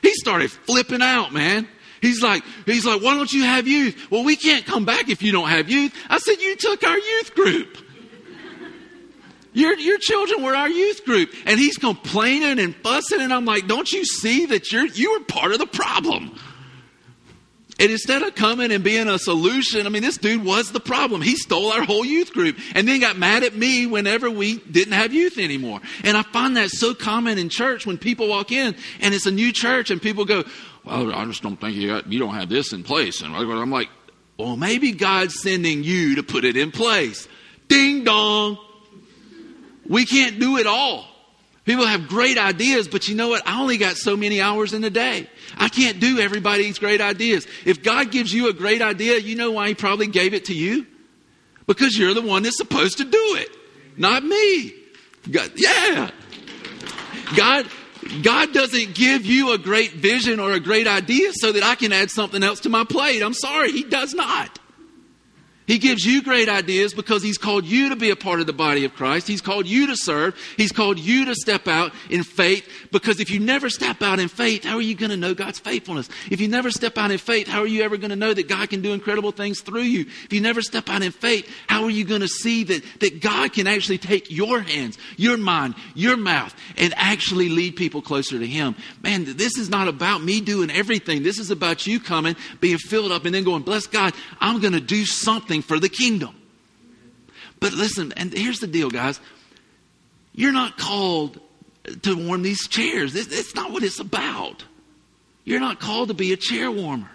He 0.00 0.14
started 0.14 0.50
flipping 0.50 1.02
out, 1.02 1.34
man. 1.34 1.68
He's 2.00 2.22
like, 2.22 2.42
he's 2.66 2.84
like, 2.84 3.02
why 3.02 3.14
don't 3.14 3.32
you 3.32 3.44
have 3.44 3.66
youth? 3.66 4.10
Well, 4.10 4.24
we 4.24 4.36
can't 4.36 4.64
come 4.64 4.84
back 4.84 5.08
if 5.08 5.22
you 5.22 5.32
don't 5.32 5.48
have 5.48 5.70
youth. 5.70 5.94
I 6.08 6.18
said, 6.18 6.40
you 6.40 6.56
took 6.56 6.84
our 6.84 6.98
youth 6.98 7.34
group. 7.34 7.78
Your, 9.52 9.74
your 9.78 9.96
children 9.98 10.42
were 10.42 10.54
our 10.54 10.68
youth 10.68 11.04
group. 11.06 11.30
And 11.46 11.58
he's 11.58 11.78
complaining 11.78 12.58
and 12.58 12.76
fussing. 12.76 13.22
And 13.22 13.32
I'm 13.32 13.46
like, 13.46 13.66
don't 13.66 13.90
you 13.90 14.04
see 14.04 14.44
that 14.46 14.70
you're, 14.70 14.86
you 14.86 15.12
are 15.12 15.24
part 15.24 15.52
of 15.52 15.58
the 15.58 15.66
problem? 15.66 16.38
And 17.78 17.90
instead 17.90 18.22
of 18.22 18.34
coming 18.34 18.72
and 18.72 18.82
being 18.82 19.06
a 19.06 19.18
solution, 19.18 19.86
I 19.86 19.90
mean, 19.90 20.02
this 20.02 20.16
dude 20.16 20.44
was 20.44 20.72
the 20.72 20.80
problem. 20.80 21.20
He 21.20 21.36
stole 21.36 21.72
our 21.72 21.84
whole 21.84 22.06
youth 22.06 22.32
group 22.32 22.58
and 22.74 22.88
then 22.88 23.00
got 23.00 23.18
mad 23.18 23.42
at 23.44 23.54
me 23.54 23.86
whenever 23.86 24.30
we 24.30 24.58
didn't 24.58 24.94
have 24.94 25.12
youth 25.12 25.36
anymore. 25.36 25.80
And 26.02 26.16
I 26.16 26.22
find 26.22 26.56
that 26.56 26.70
so 26.70 26.94
common 26.94 27.36
in 27.36 27.50
church 27.50 27.86
when 27.86 27.98
people 27.98 28.28
walk 28.28 28.50
in 28.50 28.74
and 29.00 29.14
it's 29.14 29.26
a 29.26 29.30
new 29.30 29.52
church 29.52 29.90
and 29.90 30.00
people 30.00 30.24
go, 30.24 30.44
well, 30.86 31.12
I 31.12 31.24
just 31.24 31.42
don't 31.42 31.60
think 31.60 31.76
you, 31.76 32.00
you 32.06 32.18
don't 32.18 32.34
have 32.34 32.48
this 32.48 32.72
in 32.72 32.84
place. 32.84 33.20
And 33.20 33.34
I'm 33.34 33.70
like, 33.70 33.88
well, 34.38 34.56
maybe 34.56 34.92
God's 34.92 35.40
sending 35.40 35.82
you 35.82 36.16
to 36.16 36.22
put 36.22 36.44
it 36.44 36.56
in 36.56 36.70
place. 36.70 37.26
Ding 37.68 38.04
dong. 38.04 38.58
We 39.88 40.06
can't 40.06 40.38
do 40.38 40.56
it 40.58 40.66
all. 40.66 41.06
People 41.64 41.84
have 41.84 42.06
great 42.06 42.38
ideas, 42.38 42.86
but 42.86 43.08
you 43.08 43.16
know 43.16 43.28
what? 43.28 43.46
I 43.46 43.60
only 43.60 43.76
got 43.76 43.96
so 43.96 44.16
many 44.16 44.40
hours 44.40 44.72
in 44.72 44.84
a 44.84 44.90
day. 44.90 45.28
I 45.56 45.68
can't 45.68 45.98
do 45.98 46.20
everybody's 46.20 46.78
great 46.78 47.00
ideas. 47.00 47.44
If 47.64 47.82
God 47.82 48.12
gives 48.12 48.32
you 48.32 48.48
a 48.48 48.52
great 48.52 48.80
idea, 48.80 49.18
you 49.18 49.34
know 49.34 49.50
why 49.50 49.68
He 49.68 49.74
probably 49.74 50.06
gave 50.06 50.32
it 50.32 50.44
to 50.46 50.54
you? 50.54 50.86
Because 51.66 51.98
you're 51.98 52.14
the 52.14 52.22
one 52.22 52.44
that's 52.44 52.56
supposed 52.56 52.98
to 52.98 53.04
do 53.04 53.34
it, 53.36 53.48
not 53.96 54.22
me. 54.22 54.74
God, 55.28 55.50
yeah. 55.56 56.10
God, 57.34 57.66
God 58.22 58.52
doesn't 58.52 58.94
give 58.94 59.26
you 59.26 59.52
a 59.52 59.58
great 59.58 59.92
vision 59.92 60.40
or 60.40 60.52
a 60.52 60.60
great 60.60 60.86
idea 60.86 61.32
so 61.34 61.52
that 61.52 61.62
I 61.62 61.74
can 61.74 61.92
add 61.92 62.10
something 62.10 62.42
else 62.42 62.60
to 62.60 62.68
my 62.68 62.84
plate. 62.84 63.22
I'm 63.22 63.34
sorry, 63.34 63.72
He 63.72 63.82
does 63.82 64.14
not. 64.14 64.58
He 65.66 65.78
gives 65.78 66.04
you 66.04 66.22
great 66.22 66.48
ideas 66.48 66.94
because 66.94 67.22
He's 67.22 67.38
called 67.38 67.64
you 67.64 67.88
to 67.88 67.96
be 67.96 68.10
a 68.10 68.16
part 68.16 68.40
of 68.40 68.46
the 68.46 68.52
body 68.52 68.84
of 68.84 68.94
Christ. 68.94 69.26
He's 69.26 69.40
called 69.40 69.66
you 69.66 69.88
to 69.88 69.96
serve. 69.96 70.38
He's 70.56 70.72
called 70.72 70.98
you 70.98 71.24
to 71.24 71.34
step 71.34 71.66
out 71.66 71.92
in 72.08 72.22
faith 72.22 72.68
because 72.92 73.20
if 73.20 73.30
you 73.30 73.40
never 73.40 73.68
step 73.68 74.00
out 74.00 74.18
in 74.20 74.28
faith, 74.28 74.64
how 74.64 74.76
are 74.76 74.82
you 74.82 74.94
going 74.94 75.10
to 75.10 75.16
know 75.16 75.34
God's 75.34 75.58
faithfulness? 75.58 76.08
If 76.30 76.40
you 76.40 76.48
never 76.48 76.70
step 76.70 76.96
out 76.96 77.10
in 77.10 77.18
faith, 77.18 77.48
how 77.48 77.60
are 77.60 77.66
you 77.66 77.82
ever 77.82 77.96
going 77.96 78.10
to 78.10 78.16
know 78.16 78.32
that 78.32 78.48
God 78.48 78.70
can 78.70 78.80
do 78.80 78.92
incredible 78.92 79.32
things 79.32 79.60
through 79.60 79.82
you? 79.82 80.02
If 80.24 80.32
you 80.32 80.40
never 80.40 80.62
step 80.62 80.88
out 80.88 81.02
in 81.02 81.12
faith, 81.12 81.52
how 81.66 81.84
are 81.84 81.90
you 81.90 82.04
going 82.04 82.20
to 82.20 82.28
see 82.28 82.64
that, 82.64 82.82
that 83.00 83.20
God 83.20 83.52
can 83.52 83.66
actually 83.66 83.98
take 83.98 84.30
your 84.30 84.60
hands, 84.60 84.98
your 85.16 85.36
mind, 85.36 85.74
your 85.94 86.16
mouth, 86.16 86.54
and 86.76 86.94
actually 86.96 87.48
lead 87.48 87.76
people 87.76 88.02
closer 88.02 88.38
to 88.38 88.46
Him? 88.46 88.76
Man, 89.02 89.24
this 89.36 89.58
is 89.58 89.68
not 89.68 89.88
about 89.88 90.22
me 90.22 90.40
doing 90.40 90.70
everything. 90.70 91.22
This 91.22 91.38
is 91.38 91.50
about 91.50 91.86
you 91.86 91.98
coming, 91.98 92.36
being 92.60 92.78
filled 92.78 93.10
up, 93.10 93.24
and 93.24 93.34
then 93.34 93.44
going, 93.44 93.62
bless 93.62 93.86
God, 93.86 94.14
I'm 94.40 94.60
going 94.60 94.74
to 94.74 94.80
do 94.80 95.04
something 95.04 95.55
something 95.56 95.62
for 95.62 95.80
the 95.80 95.88
kingdom. 95.88 96.34
But 97.60 97.72
listen, 97.72 98.12
and 98.16 98.32
here's 98.32 98.58
the 98.58 98.66
deal, 98.66 98.90
guys. 98.90 99.20
You're 100.34 100.52
not 100.52 100.76
called 100.76 101.40
to 102.02 102.16
warm 102.16 102.42
these 102.42 102.68
chairs. 102.68 103.14
It's 103.14 103.54
not 103.54 103.72
what 103.72 103.82
it's 103.82 104.00
about. 104.00 104.64
You're 105.44 105.60
not 105.60 105.80
called 105.80 106.08
to 106.08 106.14
be 106.14 106.32
a 106.32 106.36
chair 106.36 106.70
warmer. 106.70 107.10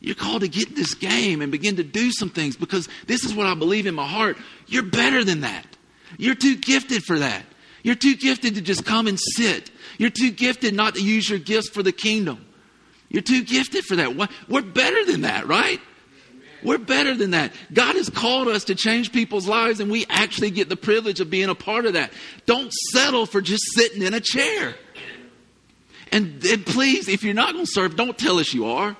You're 0.00 0.14
called 0.14 0.42
to 0.42 0.48
get 0.48 0.68
in 0.68 0.74
this 0.74 0.94
game 0.94 1.40
and 1.40 1.50
begin 1.50 1.76
to 1.76 1.82
do 1.82 2.12
some 2.12 2.28
things 2.28 2.56
because 2.56 2.88
this 3.06 3.24
is 3.24 3.34
what 3.34 3.46
I 3.46 3.54
believe 3.54 3.86
in 3.86 3.94
my 3.94 4.06
heart. 4.06 4.36
You're 4.66 4.82
better 4.82 5.24
than 5.24 5.40
that. 5.40 5.64
You're 6.18 6.34
too 6.34 6.56
gifted 6.56 7.02
for 7.04 7.18
that. 7.18 7.42
You're 7.82 7.94
too 7.94 8.14
gifted 8.14 8.54
to 8.54 8.60
just 8.60 8.84
come 8.84 9.06
and 9.06 9.18
sit. 9.18 9.70
You're 9.98 10.10
too 10.10 10.30
gifted 10.30 10.74
not 10.74 10.94
to 10.94 11.02
use 11.02 11.28
your 11.28 11.38
gifts 11.38 11.70
for 11.70 11.82
the 11.82 11.92
kingdom. 11.92 12.44
You're 13.08 13.22
too 13.22 13.44
gifted 13.44 13.84
for 13.84 13.96
that. 13.96 14.14
We're 14.48 14.62
better 14.62 15.04
than 15.06 15.22
that, 15.22 15.46
right? 15.46 15.80
We're 16.64 16.78
better 16.78 17.14
than 17.14 17.32
that. 17.32 17.52
God 17.72 17.94
has 17.94 18.08
called 18.08 18.48
us 18.48 18.64
to 18.64 18.74
change 18.74 19.12
people's 19.12 19.46
lives, 19.46 19.80
and 19.80 19.90
we 19.90 20.06
actually 20.08 20.50
get 20.50 20.68
the 20.68 20.76
privilege 20.76 21.20
of 21.20 21.30
being 21.30 21.50
a 21.50 21.54
part 21.54 21.84
of 21.84 21.92
that. 21.92 22.12
Don't 22.46 22.72
settle 22.92 23.26
for 23.26 23.40
just 23.40 23.62
sitting 23.74 24.02
in 24.02 24.14
a 24.14 24.20
chair. 24.20 24.74
And, 26.10 26.44
and 26.44 26.64
please, 26.64 27.08
if 27.08 27.22
you're 27.22 27.34
not 27.34 27.52
going 27.52 27.66
to 27.66 27.70
serve, 27.70 27.96
don't 27.96 28.16
tell 28.16 28.38
us 28.38 28.54
you 28.54 28.66
are. 28.66 28.96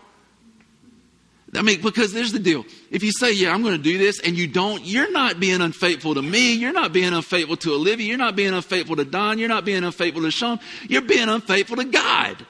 I 1.54 1.62
mean, 1.62 1.80
because 1.80 2.12
there's 2.12 2.32
the 2.32 2.38
deal. 2.38 2.64
If 2.90 3.02
you 3.04 3.12
say, 3.12 3.32
Yeah, 3.32 3.54
I'm 3.54 3.62
going 3.62 3.76
to 3.76 3.82
do 3.82 3.96
this, 3.96 4.20
and 4.20 4.36
you 4.36 4.46
don't, 4.46 4.84
you're 4.84 5.12
not 5.12 5.38
being 5.38 5.60
unfaithful 5.60 6.14
to 6.14 6.22
me. 6.22 6.54
You're 6.54 6.72
not 6.72 6.92
being 6.92 7.12
unfaithful 7.12 7.56
to 7.58 7.74
Olivia. 7.74 8.08
You're 8.08 8.18
not 8.18 8.36
being 8.36 8.52
unfaithful 8.52 8.96
to 8.96 9.04
Don. 9.04 9.38
You're 9.38 9.48
not 9.48 9.64
being 9.64 9.84
unfaithful 9.84 10.22
to 10.22 10.30
Sean. 10.30 10.58
You're 10.88 11.02
being 11.02 11.28
unfaithful 11.28 11.76
to 11.76 11.84
God. 11.84 12.44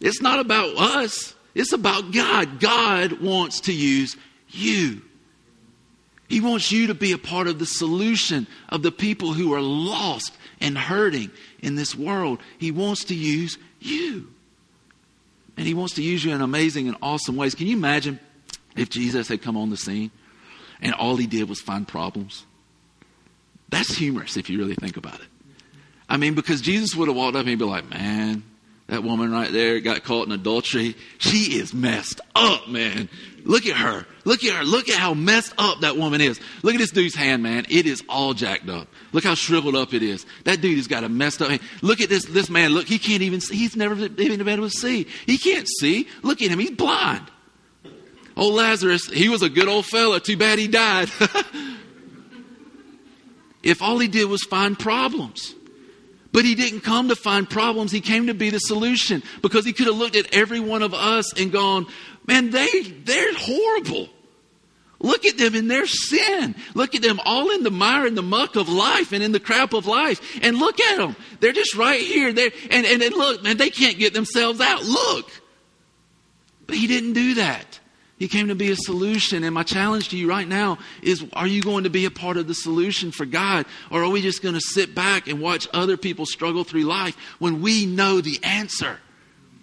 It's 0.00 0.22
not 0.22 0.38
about 0.38 0.76
us. 0.76 1.34
It's 1.54 1.72
about 1.72 2.12
God. 2.12 2.60
God 2.60 3.20
wants 3.20 3.62
to 3.62 3.72
use 3.72 4.16
you. 4.48 5.02
He 6.28 6.40
wants 6.40 6.70
you 6.70 6.86
to 6.86 6.94
be 6.94 7.10
a 7.12 7.18
part 7.18 7.48
of 7.48 7.58
the 7.58 7.66
solution 7.66 8.46
of 8.68 8.82
the 8.82 8.92
people 8.92 9.32
who 9.32 9.52
are 9.52 9.60
lost 9.60 10.32
and 10.60 10.78
hurting 10.78 11.30
in 11.58 11.74
this 11.74 11.96
world. 11.96 12.40
He 12.58 12.70
wants 12.70 13.04
to 13.04 13.14
use 13.14 13.58
you. 13.80 14.28
And 15.56 15.66
He 15.66 15.74
wants 15.74 15.94
to 15.94 16.02
use 16.02 16.24
you 16.24 16.32
in 16.32 16.40
amazing 16.40 16.86
and 16.86 16.96
awesome 17.02 17.36
ways. 17.36 17.56
Can 17.56 17.66
you 17.66 17.76
imagine 17.76 18.20
if 18.76 18.88
Jesus 18.90 19.26
had 19.26 19.42
come 19.42 19.56
on 19.56 19.70
the 19.70 19.76
scene 19.76 20.12
and 20.80 20.94
all 20.94 21.16
He 21.16 21.26
did 21.26 21.48
was 21.48 21.60
find 21.60 21.86
problems? 21.86 22.46
That's 23.68 23.94
humorous 23.94 24.36
if 24.36 24.48
you 24.48 24.58
really 24.58 24.76
think 24.76 24.96
about 24.96 25.20
it. 25.20 25.26
I 26.08 26.16
mean, 26.16 26.34
because 26.34 26.60
Jesus 26.60 26.96
would 26.96 27.08
have 27.08 27.16
walked 27.16 27.36
up 27.36 27.40
and 27.40 27.48
he'd 27.48 27.58
be 27.58 27.64
like, 27.64 27.88
man, 27.88 28.42
that 28.90 29.04
woman 29.04 29.30
right 29.30 29.52
there 29.52 29.78
got 29.78 30.02
caught 30.02 30.26
in 30.26 30.32
adultery. 30.32 30.96
She 31.18 31.58
is 31.58 31.72
messed 31.72 32.20
up, 32.34 32.68
man. 32.68 33.08
Look 33.44 33.64
at 33.66 33.76
her. 33.76 34.04
Look 34.24 34.44
at 34.44 34.52
her. 34.52 34.64
Look 34.64 34.88
at 34.88 34.96
how 34.96 35.14
messed 35.14 35.54
up 35.58 35.82
that 35.82 35.96
woman 35.96 36.20
is. 36.20 36.40
Look 36.64 36.74
at 36.74 36.80
this 36.80 36.90
dude's 36.90 37.14
hand, 37.14 37.40
man. 37.40 37.66
It 37.70 37.86
is 37.86 38.02
all 38.08 38.34
jacked 38.34 38.68
up. 38.68 38.88
Look 39.12 39.22
how 39.22 39.36
shriveled 39.36 39.76
up 39.76 39.94
it 39.94 40.02
is. 40.02 40.26
That 40.42 40.60
dude 40.60 40.76
has 40.76 40.88
got 40.88 41.04
a 41.04 41.08
messed 41.08 41.40
up 41.40 41.50
hand. 41.50 41.60
Look 41.82 42.00
at 42.00 42.08
this, 42.08 42.24
this 42.24 42.50
man. 42.50 42.72
Look, 42.72 42.88
he 42.88 42.98
can't 42.98 43.22
even 43.22 43.40
see. 43.40 43.56
He's 43.56 43.76
never 43.76 43.94
been 43.94 44.48
able 44.48 44.68
to 44.68 44.70
see. 44.70 45.06
He 45.24 45.38
can't 45.38 45.68
see. 45.68 46.08
Look 46.22 46.42
at 46.42 46.50
him. 46.50 46.58
He's 46.58 46.72
blind. 46.72 47.30
Old 48.36 48.54
Lazarus, 48.54 49.06
he 49.06 49.28
was 49.28 49.42
a 49.42 49.48
good 49.48 49.68
old 49.68 49.86
fella. 49.86 50.18
Too 50.18 50.36
bad 50.36 50.58
he 50.58 50.66
died. 50.66 51.10
if 53.62 53.82
all 53.82 54.00
he 54.00 54.08
did 54.08 54.28
was 54.28 54.42
find 54.42 54.76
problems. 54.76 55.54
But 56.32 56.44
he 56.44 56.54
didn't 56.54 56.80
come 56.80 57.08
to 57.08 57.16
find 57.16 57.48
problems. 57.48 57.90
He 57.90 58.00
came 58.00 58.28
to 58.28 58.34
be 58.34 58.50
the 58.50 58.60
solution 58.60 59.22
because 59.42 59.64
he 59.64 59.72
could 59.72 59.86
have 59.86 59.96
looked 59.96 60.16
at 60.16 60.32
every 60.32 60.60
one 60.60 60.82
of 60.82 60.94
us 60.94 61.32
and 61.38 61.50
gone, 61.50 61.86
man, 62.26 62.50
they, 62.50 62.82
they're 62.82 63.34
horrible. 63.34 64.08
Look 65.00 65.24
at 65.24 65.38
them 65.38 65.54
in 65.54 65.66
their 65.66 65.86
sin. 65.86 66.54
Look 66.74 66.94
at 66.94 67.02
them 67.02 67.20
all 67.24 67.50
in 67.50 67.62
the 67.62 67.70
mire 67.70 68.06
and 68.06 68.16
the 68.16 68.22
muck 68.22 68.54
of 68.54 68.68
life 68.68 69.12
and 69.12 69.24
in 69.24 69.32
the 69.32 69.40
crap 69.40 69.72
of 69.72 69.86
life. 69.86 70.20
And 70.42 70.58
look 70.58 70.78
at 70.78 70.98
them. 70.98 71.16
They're 71.40 71.52
just 71.52 71.74
right 71.74 72.00
here. 72.00 72.32
They're, 72.32 72.52
and, 72.70 72.86
and, 72.86 73.02
and 73.02 73.14
look, 73.14 73.42
man, 73.42 73.56
they 73.56 73.70
can't 73.70 73.98
get 73.98 74.12
themselves 74.12 74.60
out. 74.60 74.84
Look. 74.84 75.30
But 76.66 76.76
he 76.76 76.86
didn't 76.86 77.14
do 77.14 77.34
that. 77.34 77.79
He 78.20 78.28
came 78.28 78.48
to 78.48 78.54
be 78.54 78.70
a 78.70 78.76
solution. 78.76 79.42
And 79.44 79.54
my 79.54 79.62
challenge 79.62 80.10
to 80.10 80.16
you 80.18 80.28
right 80.28 80.46
now 80.46 80.78
is 81.02 81.24
are 81.32 81.46
you 81.46 81.62
going 81.62 81.84
to 81.84 81.90
be 81.90 82.04
a 82.04 82.10
part 82.10 82.36
of 82.36 82.46
the 82.46 82.54
solution 82.54 83.10
for 83.10 83.24
God? 83.24 83.64
Or 83.90 84.04
are 84.04 84.10
we 84.10 84.20
just 84.20 84.42
going 84.42 84.54
to 84.54 84.60
sit 84.60 84.94
back 84.94 85.26
and 85.26 85.40
watch 85.40 85.66
other 85.72 85.96
people 85.96 86.26
struggle 86.26 86.62
through 86.62 86.84
life 86.84 87.16
when 87.38 87.62
we 87.62 87.86
know 87.86 88.20
the 88.20 88.38
answer? 88.42 88.98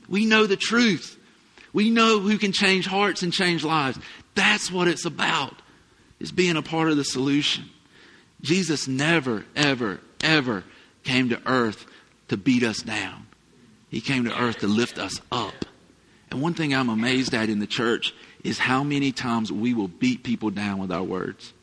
We 0.09 0.25
know 0.25 0.47
the 0.47 0.57
truth. 0.57 1.19
We 1.71 1.91
know 1.91 2.19
who 2.19 2.39
can 2.39 2.51
change 2.51 2.87
hearts 2.87 3.21
and 3.21 3.31
change 3.31 3.63
lives. 3.63 3.99
That's 4.33 4.71
what 4.71 4.87
it's 4.87 5.05
about, 5.05 5.53
is 6.19 6.31
being 6.31 6.57
a 6.57 6.63
part 6.63 6.89
of 6.89 6.97
the 6.97 7.03
solution. 7.03 7.65
Jesus 8.41 8.87
never, 8.87 9.45
ever, 9.55 9.99
ever 10.21 10.63
came 11.03 11.29
to 11.29 11.39
earth 11.45 11.85
to 12.29 12.37
beat 12.37 12.63
us 12.63 12.81
down. 12.81 13.27
He 13.89 14.01
came 14.01 14.25
to 14.25 14.41
earth 14.41 14.59
to 14.59 14.67
lift 14.67 14.97
us 14.97 15.21
up. 15.31 15.53
And 16.31 16.41
one 16.41 16.55
thing 16.55 16.73
I'm 16.73 16.89
amazed 16.89 17.35
at 17.35 17.49
in 17.49 17.59
the 17.59 17.67
church 17.67 18.15
is 18.43 18.59
how 18.59 18.83
many 18.83 19.11
times 19.11 19.51
we 19.51 19.73
will 19.73 19.87
beat 19.87 20.23
people 20.23 20.49
down 20.49 20.77
with 20.77 20.91
our 20.91 21.03
words. 21.03 21.53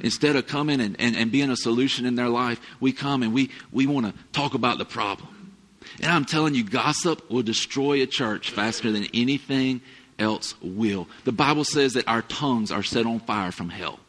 Instead 0.00 0.36
of 0.36 0.46
coming 0.46 0.80
and, 0.80 0.96
and, 0.98 1.16
and 1.16 1.30
being 1.30 1.50
a 1.50 1.56
solution 1.56 2.06
in 2.06 2.16
their 2.16 2.28
life, 2.28 2.60
we 2.80 2.92
come 2.92 3.22
and 3.22 3.32
we, 3.32 3.50
we 3.72 3.86
want 3.86 4.06
to 4.06 4.14
talk 4.32 4.54
about 4.54 4.78
the 4.78 4.84
problem. 4.84 5.54
And 6.00 6.10
I'm 6.10 6.24
telling 6.24 6.54
you, 6.54 6.64
gossip 6.64 7.30
will 7.30 7.42
destroy 7.42 8.02
a 8.02 8.06
church 8.06 8.50
faster 8.50 8.90
than 8.90 9.06
anything 9.14 9.80
else 10.18 10.54
will. 10.60 11.08
The 11.24 11.32
Bible 11.32 11.64
says 11.64 11.94
that 11.94 12.08
our 12.08 12.22
tongues 12.22 12.72
are 12.72 12.82
set 12.82 13.06
on 13.06 13.20
fire 13.20 13.52
from 13.52 13.68
hell. 13.68 14.00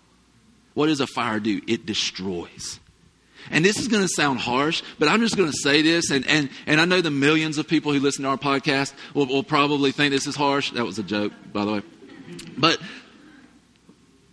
What 0.74 0.88
does 0.88 1.00
a 1.00 1.08
fire 1.08 1.40
do? 1.40 1.62
It 1.68 1.86
destroys. 1.86 2.80
And 3.52 3.64
this 3.64 3.78
is 3.78 3.88
going 3.88 4.04
to 4.04 4.10
sound 4.10 4.40
harsh, 4.40 4.84
but 5.00 5.08
I'm 5.08 5.22
just 5.22 5.38
going 5.38 5.50
to 5.50 5.58
say 5.58 5.82
this. 5.82 6.12
And, 6.12 6.28
and, 6.28 6.50
and 6.66 6.82
I 6.82 6.86
know 6.86 7.02
the 7.02 7.12
millions 7.12 7.58
of 7.58 7.68
people 7.68 7.94
who 7.94 8.00
listen 8.00 8.24
to 8.24 8.30
our 8.30 8.38
podcast 8.38 8.94
will, 9.14 9.28
will 9.28 9.44
probably 9.44 9.92
think 9.92 10.12
this 10.12 10.28
is 10.28 10.36
harsh. 10.36 10.72
That 10.72 10.86
was 10.86 11.00
a 11.00 11.04
joke, 11.04 11.34
by 11.54 11.66
the 11.66 11.74
way. 11.74 11.82
But, 12.58 12.80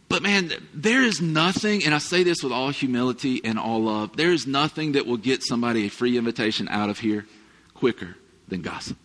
but 0.09 0.23
man, 0.23 0.53
there 0.73 1.03
is 1.03 1.21
nothing, 1.21 1.85
and 1.85 1.95
I 1.95 1.99
say 1.99 2.23
this 2.23 2.43
with 2.43 2.53
all 2.53 2.71
humility 2.71 3.41
and 3.45 3.59
all 3.59 3.83
love, 3.83 4.17
there 4.17 4.33
is 4.33 4.47
nothing 4.47 4.93
that 4.93 5.07
will 5.07 5.17
get 5.17 5.43
somebody 5.43 5.87
a 5.87 5.91
free 5.91 6.17
invitation 6.17 6.69
out 6.69 6.91
of 6.91 6.99
here 6.99 7.27
quicker 7.75 8.17
than 8.49 8.63
gossip. 8.63 8.97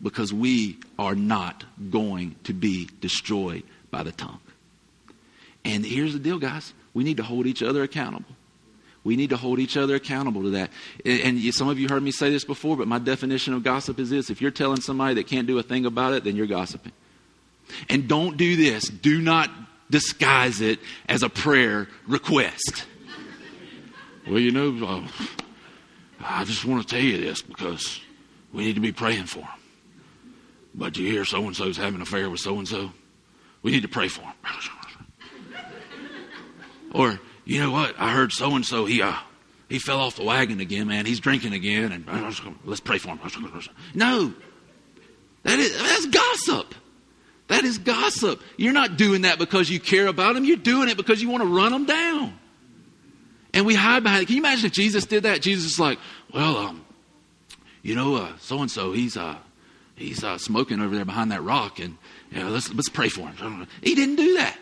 Because 0.00 0.32
we 0.32 0.78
are 0.98 1.16
not 1.16 1.64
going 1.90 2.36
to 2.44 2.52
be 2.52 2.88
destroyed 3.00 3.64
by 3.90 4.04
the 4.04 4.12
tongue. 4.12 4.40
And 5.64 5.84
here's 5.84 6.12
the 6.12 6.18
deal, 6.18 6.38
guys 6.38 6.72
We 6.94 7.04
need 7.04 7.16
to 7.16 7.22
hold 7.22 7.46
each 7.46 7.62
other 7.62 7.82
accountable. 7.82 8.34
We 9.04 9.16
need 9.16 9.30
to 9.30 9.36
hold 9.36 9.58
each 9.58 9.76
other 9.76 9.94
accountable 9.94 10.42
to 10.42 10.50
that. 10.50 10.70
And 11.04 11.42
some 11.54 11.68
of 11.68 11.78
you 11.78 11.88
heard 11.88 12.02
me 12.02 12.10
say 12.10 12.30
this 12.30 12.44
before, 12.44 12.76
but 12.76 12.88
my 12.88 12.98
definition 12.98 13.54
of 13.54 13.62
gossip 13.62 13.98
is 13.98 14.10
this 14.10 14.30
if 14.30 14.42
you're 14.42 14.50
telling 14.50 14.80
somebody 14.80 15.14
that 15.14 15.26
can't 15.26 15.46
do 15.46 15.58
a 15.58 15.62
thing 15.62 15.86
about 15.86 16.14
it, 16.14 16.24
then 16.24 16.36
you're 16.36 16.46
gossiping. 16.46 16.92
And 17.88 18.08
don't 18.08 18.36
do 18.36 18.56
this. 18.56 18.88
Do 18.88 19.20
not 19.20 19.50
disguise 19.90 20.60
it 20.60 20.80
as 21.08 21.22
a 21.22 21.28
prayer 21.28 21.88
request. 22.06 22.84
well, 24.26 24.38
you 24.38 24.50
know, 24.50 24.86
uh, 24.86 25.08
I 26.20 26.44
just 26.44 26.64
want 26.64 26.86
to 26.86 26.94
tell 26.94 27.04
you 27.04 27.18
this 27.18 27.42
because 27.42 28.00
we 28.52 28.64
need 28.64 28.74
to 28.74 28.80
be 28.80 28.92
praying 28.92 29.26
for 29.26 29.40
him. 29.40 29.48
But 30.74 30.96
you 30.96 31.10
hear 31.10 31.24
so 31.24 31.44
and 31.46 31.56
so's 31.56 31.76
having 31.76 31.96
an 31.96 32.02
affair 32.02 32.28
with 32.30 32.40
so 32.40 32.58
and 32.58 32.68
so? 32.68 32.90
We 33.62 33.72
need 33.72 33.82
to 33.82 33.88
pray 33.88 34.08
for 34.08 34.22
him. 34.22 34.34
or, 36.94 37.20
you 37.48 37.58
know 37.60 37.70
what? 37.70 37.94
I 37.98 38.12
heard 38.12 38.30
so 38.30 38.54
and 38.54 38.64
so, 38.64 38.84
he, 38.84 39.00
uh, 39.00 39.14
he 39.70 39.78
fell 39.78 40.00
off 40.00 40.16
the 40.16 40.22
wagon 40.22 40.60
again, 40.60 40.86
man. 40.86 41.06
He's 41.06 41.18
drinking 41.18 41.54
again, 41.54 41.92
and 41.92 42.06
uh, 42.06 42.30
let's 42.66 42.80
pray 42.80 42.98
for 42.98 43.08
him. 43.08 43.18
No, 43.94 44.34
that 45.44 45.58
is, 45.58 45.76
that's 45.82 46.06
gossip. 46.06 46.74
That 47.46 47.64
is 47.64 47.78
gossip. 47.78 48.42
You're 48.58 48.74
not 48.74 48.98
doing 48.98 49.22
that 49.22 49.38
because 49.38 49.70
you 49.70 49.80
care 49.80 50.08
about 50.08 50.34
them. 50.34 50.44
You're 50.44 50.58
doing 50.58 50.90
it 50.90 50.98
because 50.98 51.22
you 51.22 51.30
want 51.30 51.42
to 51.42 51.48
run 51.48 51.72
them 51.72 51.86
down. 51.86 52.38
And 53.54 53.64
we 53.64 53.74
hide 53.74 54.02
behind 54.02 54.24
it. 54.24 54.26
Can 54.26 54.36
you 54.36 54.42
imagine 54.42 54.66
if 54.66 54.72
Jesus 54.72 55.06
did 55.06 55.22
that? 55.22 55.40
Jesus 55.40 55.72
is 55.72 55.80
like, 55.80 55.98
well, 56.34 56.58
um, 56.58 56.84
you 57.80 57.94
know, 57.94 58.30
so 58.40 58.60
and 58.60 58.70
so, 58.70 58.92
he's 58.92 59.16
uh, 59.16 59.36
he's 59.94 60.22
uh, 60.22 60.36
smoking 60.36 60.82
over 60.82 60.94
there 60.94 61.06
behind 61.06 61.32
that 61.32 61.42
rock, 61.42 61.78
and 61.78 61.96
you 62.30 62.40
know, 62.40 62.50
let's 62.50 62.70
let's 62.74 62.90
pray 62.90 63.08
for 63.08 63.26
him. 63.26 63.66
He 63.80 63.94
didn't 63.94 64.16
do 64.16 64.34
that. 64.34 64.58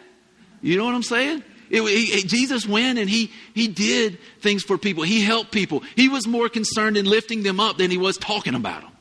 You 0.62 0.78
know 0.78 0.84
what 0.84 0.94
I'm 0.94 1.02
saying? 1.02 1.42
It, 1.70 2.26
Jesus 2.26 2.66
went 2.66 2.98
and 2.98 3.08
he 3.08 3.30
he 3.54 3.68
did 3.68 4.18
things 4.40 4.62
for 4.62 4.78
people. 4.78 5.02
He 5.02 5.22
helped 5.22 5.50
people. 5.50 5.82
He 5.96 6.08
was 6.08 6.26
more 6.26 6.48
concerned 6.48 6.96
in 6.96 7.04
lifting 7.06 7.42
them 7.42 7.60
up 7.60 7.78
than 7.78 7.90
he 7.90 7.98
was 7.98 8.16
talking 8.16 8.54
about 8.54 8.82
them. 8.82 8.92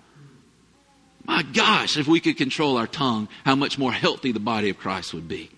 My 1.26 1.44
gosh, 1.44 1.98
if 1.98 2.08
we 2.08 2.20
could 2.20 2.38
control 2.38 2.78
our 2.78 2.88
tongue, 2.88 3.28
how 3.44 3.56
much 3.56 3.78
more 3.78 3.92
healthy 3.92 4.32
the 4.32 4.40
body 4.40 4.70
of 4.70 4.78
Christ 4.78 5.14
would 5.14 5.28
be. 5.28 5.50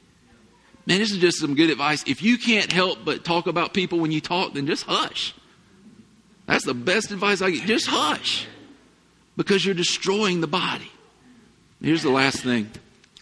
Man, 0.85 0.99
this 0.99 1.11
is 1.11 1.17
just 1.17 1.39
some 1.39 1.55
good 1.55 1.69
advice. 1.69 2.03
If 2.07 2.21
you 2.21 2.37
can't 2.37 2.71
help 2.71 2.99
but 3.03 3.25
talk 3.25 3.47
about 3.47 3.73
people 3.73 3.99
when 3.99 4.11
you 4.11 4.21
talk, 4.21 4.53
then 4.53 4.65
just 4.67 4.85
hush. 4.85 5.35
That's 6.45 6.63
the 6.65 6.73
best 6.73 7.11
advice 7.11 7.41
I 7.41 7.51
get. 7.51 7.67
Just 7.67 7.87
hush. 7.87 8.47
Because 9.35 9.65
you're 9.65 9.75
destroying 9.75 10.39
the 10.39 10.47
body. 10.47 10.89
Here's 11.81 12.03
the 12.03 12.09
last 12.09 12.41
thing 12.41 12.71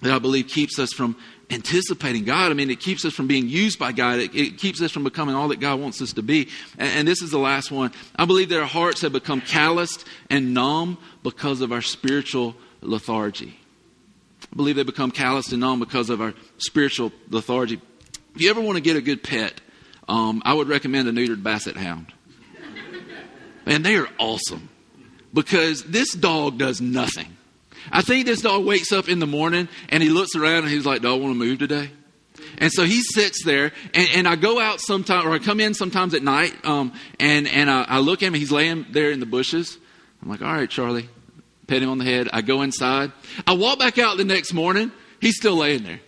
that 0.02 0.14
I 0.14 0.20
believe 0.20 0.48
keeps 0.48 0.78
us 0.78 0.94
from 0.94 1.18
anticipating 1.50 2.24
God. 2.24 2.52
I 2.52 2.54
mean, 2.54 2.70
it 2.70 2.80
keeps 2.80 3.06
us 3.06 3.14
from 3.14 3.28
being 3.28 3.48
used 3.48 3.78
by 3.78 3.92
God. 3.92 4.20
It, 4.20 4.36
it 4.36 4.58
keeps 4.58 4.82
us 4.82 4.92
from 4.92 5.04
becoming 5.04 5.36
all 5.36 5.50
that 5.50 5.60
God 5.60 5.80
wants 5.80 6.02
us 6.02 6.14
to 6.14 6.24
be. 6.24 6.50
And, 6.78 6.90
and, 7.00 7.08
this 7.08 7.22
is 7.22 7.32
the 7.32 7.40
last 7.40 7.72
one. 7.72 7.92
I 8.16 8.26
believe 8.26 8.50
that 8.50 8.60
our 8.60 8.66
hearts 8.66 9.02
have 9.02 9.14
become 9.14 9.42
calloused 9.42 10.06
and 10.30 10.54
numb 10.54 10.98
because 11.24 11.62
of 11.62 11.72
our 11.72 11.82
spiritual 11.82 12.56
lethargy. 12.82 13.58
I 14.52 14.56
believe 14.56 14.76
they 14.76 14.84
become 14.84 15.12
calloused 15.12 15.52
and 15.52 15.62
numb 15.62 15.80
because 15.80 16.10
of 16.10 16.22
our 16.22 16.34
spiritual 16.58 17.12
lethargy. 17.30 17.80
If 18.36 18.42
you 18.42 18.50
ever 18.50 18.62
want 18.62 18.78
to 18.78 18.82
get 18.82 18.96
a 18.96 19.02
good 19.02 19.24
pet, 19.24 19.62
um, 20.08 20.42
I 20.46 20.54
would 20.54 20.68
recommend 20.68 21.08
a 21.08 21.12
neutered 21.12 21.44
basset 21.44 21.78
hound. 21.78 22.12
And 23.68 23.84
they 23.84 23.96
are 23.96 24.08
awesome 24.20 24.70
because 25.34 25.84
this 25.86 26.14
dog 26.14 26.60
does 26.60 26.80
nothing. 26.80 27.35
I 27.92 28.02
think 28.02 28.26
this 28.26 28.42
dog 28.42 28.66
wakes 28.66 28.92
up 28.92 29.08
in 29.10 29.20
the 29.20 29.28
morning 29.28 29.68
and 29.90 30.02
he 30.02 30.10
looks 30.10 30.36
around 30.36 30.64
and 30.64 30.70
he's 30.70 30.86
like, 30.86 31.02
Do 31.02 31.14
I 31.14 31.18
want 31.18 31.34
to 31.34 31.40
move 31.40 31.60
today? 31.60 31.90
And 32.58 32.72
so 32.72 32.84
he 32.84 33.02
sits 33.02 33.44
there, 33.44 33.72
and, 33.94 34.08
and 34.14 34.28
I 34.28 34.36
go 34.36 34.60
out 34.60 34.80
sometimes, 34.80 35.26
or 35.26 35.32
I 35.32 35.40
come 35.40 35.60
in 35.60 35.74
sometimes 35.74 36.14
at 36.14 36.24
night, 36.24 36.54
um, 36.66 36.94
and, 37.20 37.48
and 37.48 37.70
I, 37.70 37.84
I 37.84 38.00
look 38.00 38.24
at 38.24 38.28
him, 38.28 38.34
he's 38.34 38.52
laying 38.52 38.86
there 38.92 39.12
in 39.12 39.20
the 39.20 39.26
bushes. 39.26 39.78
I'm 40.22 40.30
like, 40.30 40.42
All 40.42 40.54
right, 40.54 40.70
Charlie, 40.70 41.10
pet 41.68 41.82
him 41.82 41.90
on 41.90 41.98
the 41.98 42.06
head. 42.06 42.30
I 42.32 42.42
go 42.42 42.62
inside. 42.62 43.12
I 43.48 43.54
walk 43.54 43.80
back 43.80 43.98
out 43.98 44.18
the 44.18 44.26
next 44.26 44.54
morning, 44.54 44.92
he's 45.20 45.38
still 45.38 45.56
laying 45.56 45.84
there. 45.84 46.00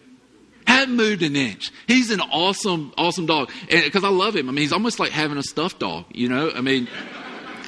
Hadn't 0.67 0.97
moved 0.97 1.23
an 1.23 1.37
inch. 1.37 1.71
He's 1.87 2.11
an 2.11 2.19
awesome, 2.19 2.93
awesome 2.97 3.25
dog. 3.25 3.49
Because 3.69 4.03
I 4.03 4.09
love 4.09 4.35
him. 4.35 4.49
I 4.49 4.51
mean, 4.51 4.61
he's 4.61 4.73
almost 4.73 4.99
like 4.99 5.11
having 5.11 5.37
a 5.37 5.43
stuffed 5.43 5.79
dog, 5.79 6.05
you 6.11 6.27
know? 6.27 6.51
I 6.53 6.59
mean, 6.59 6.89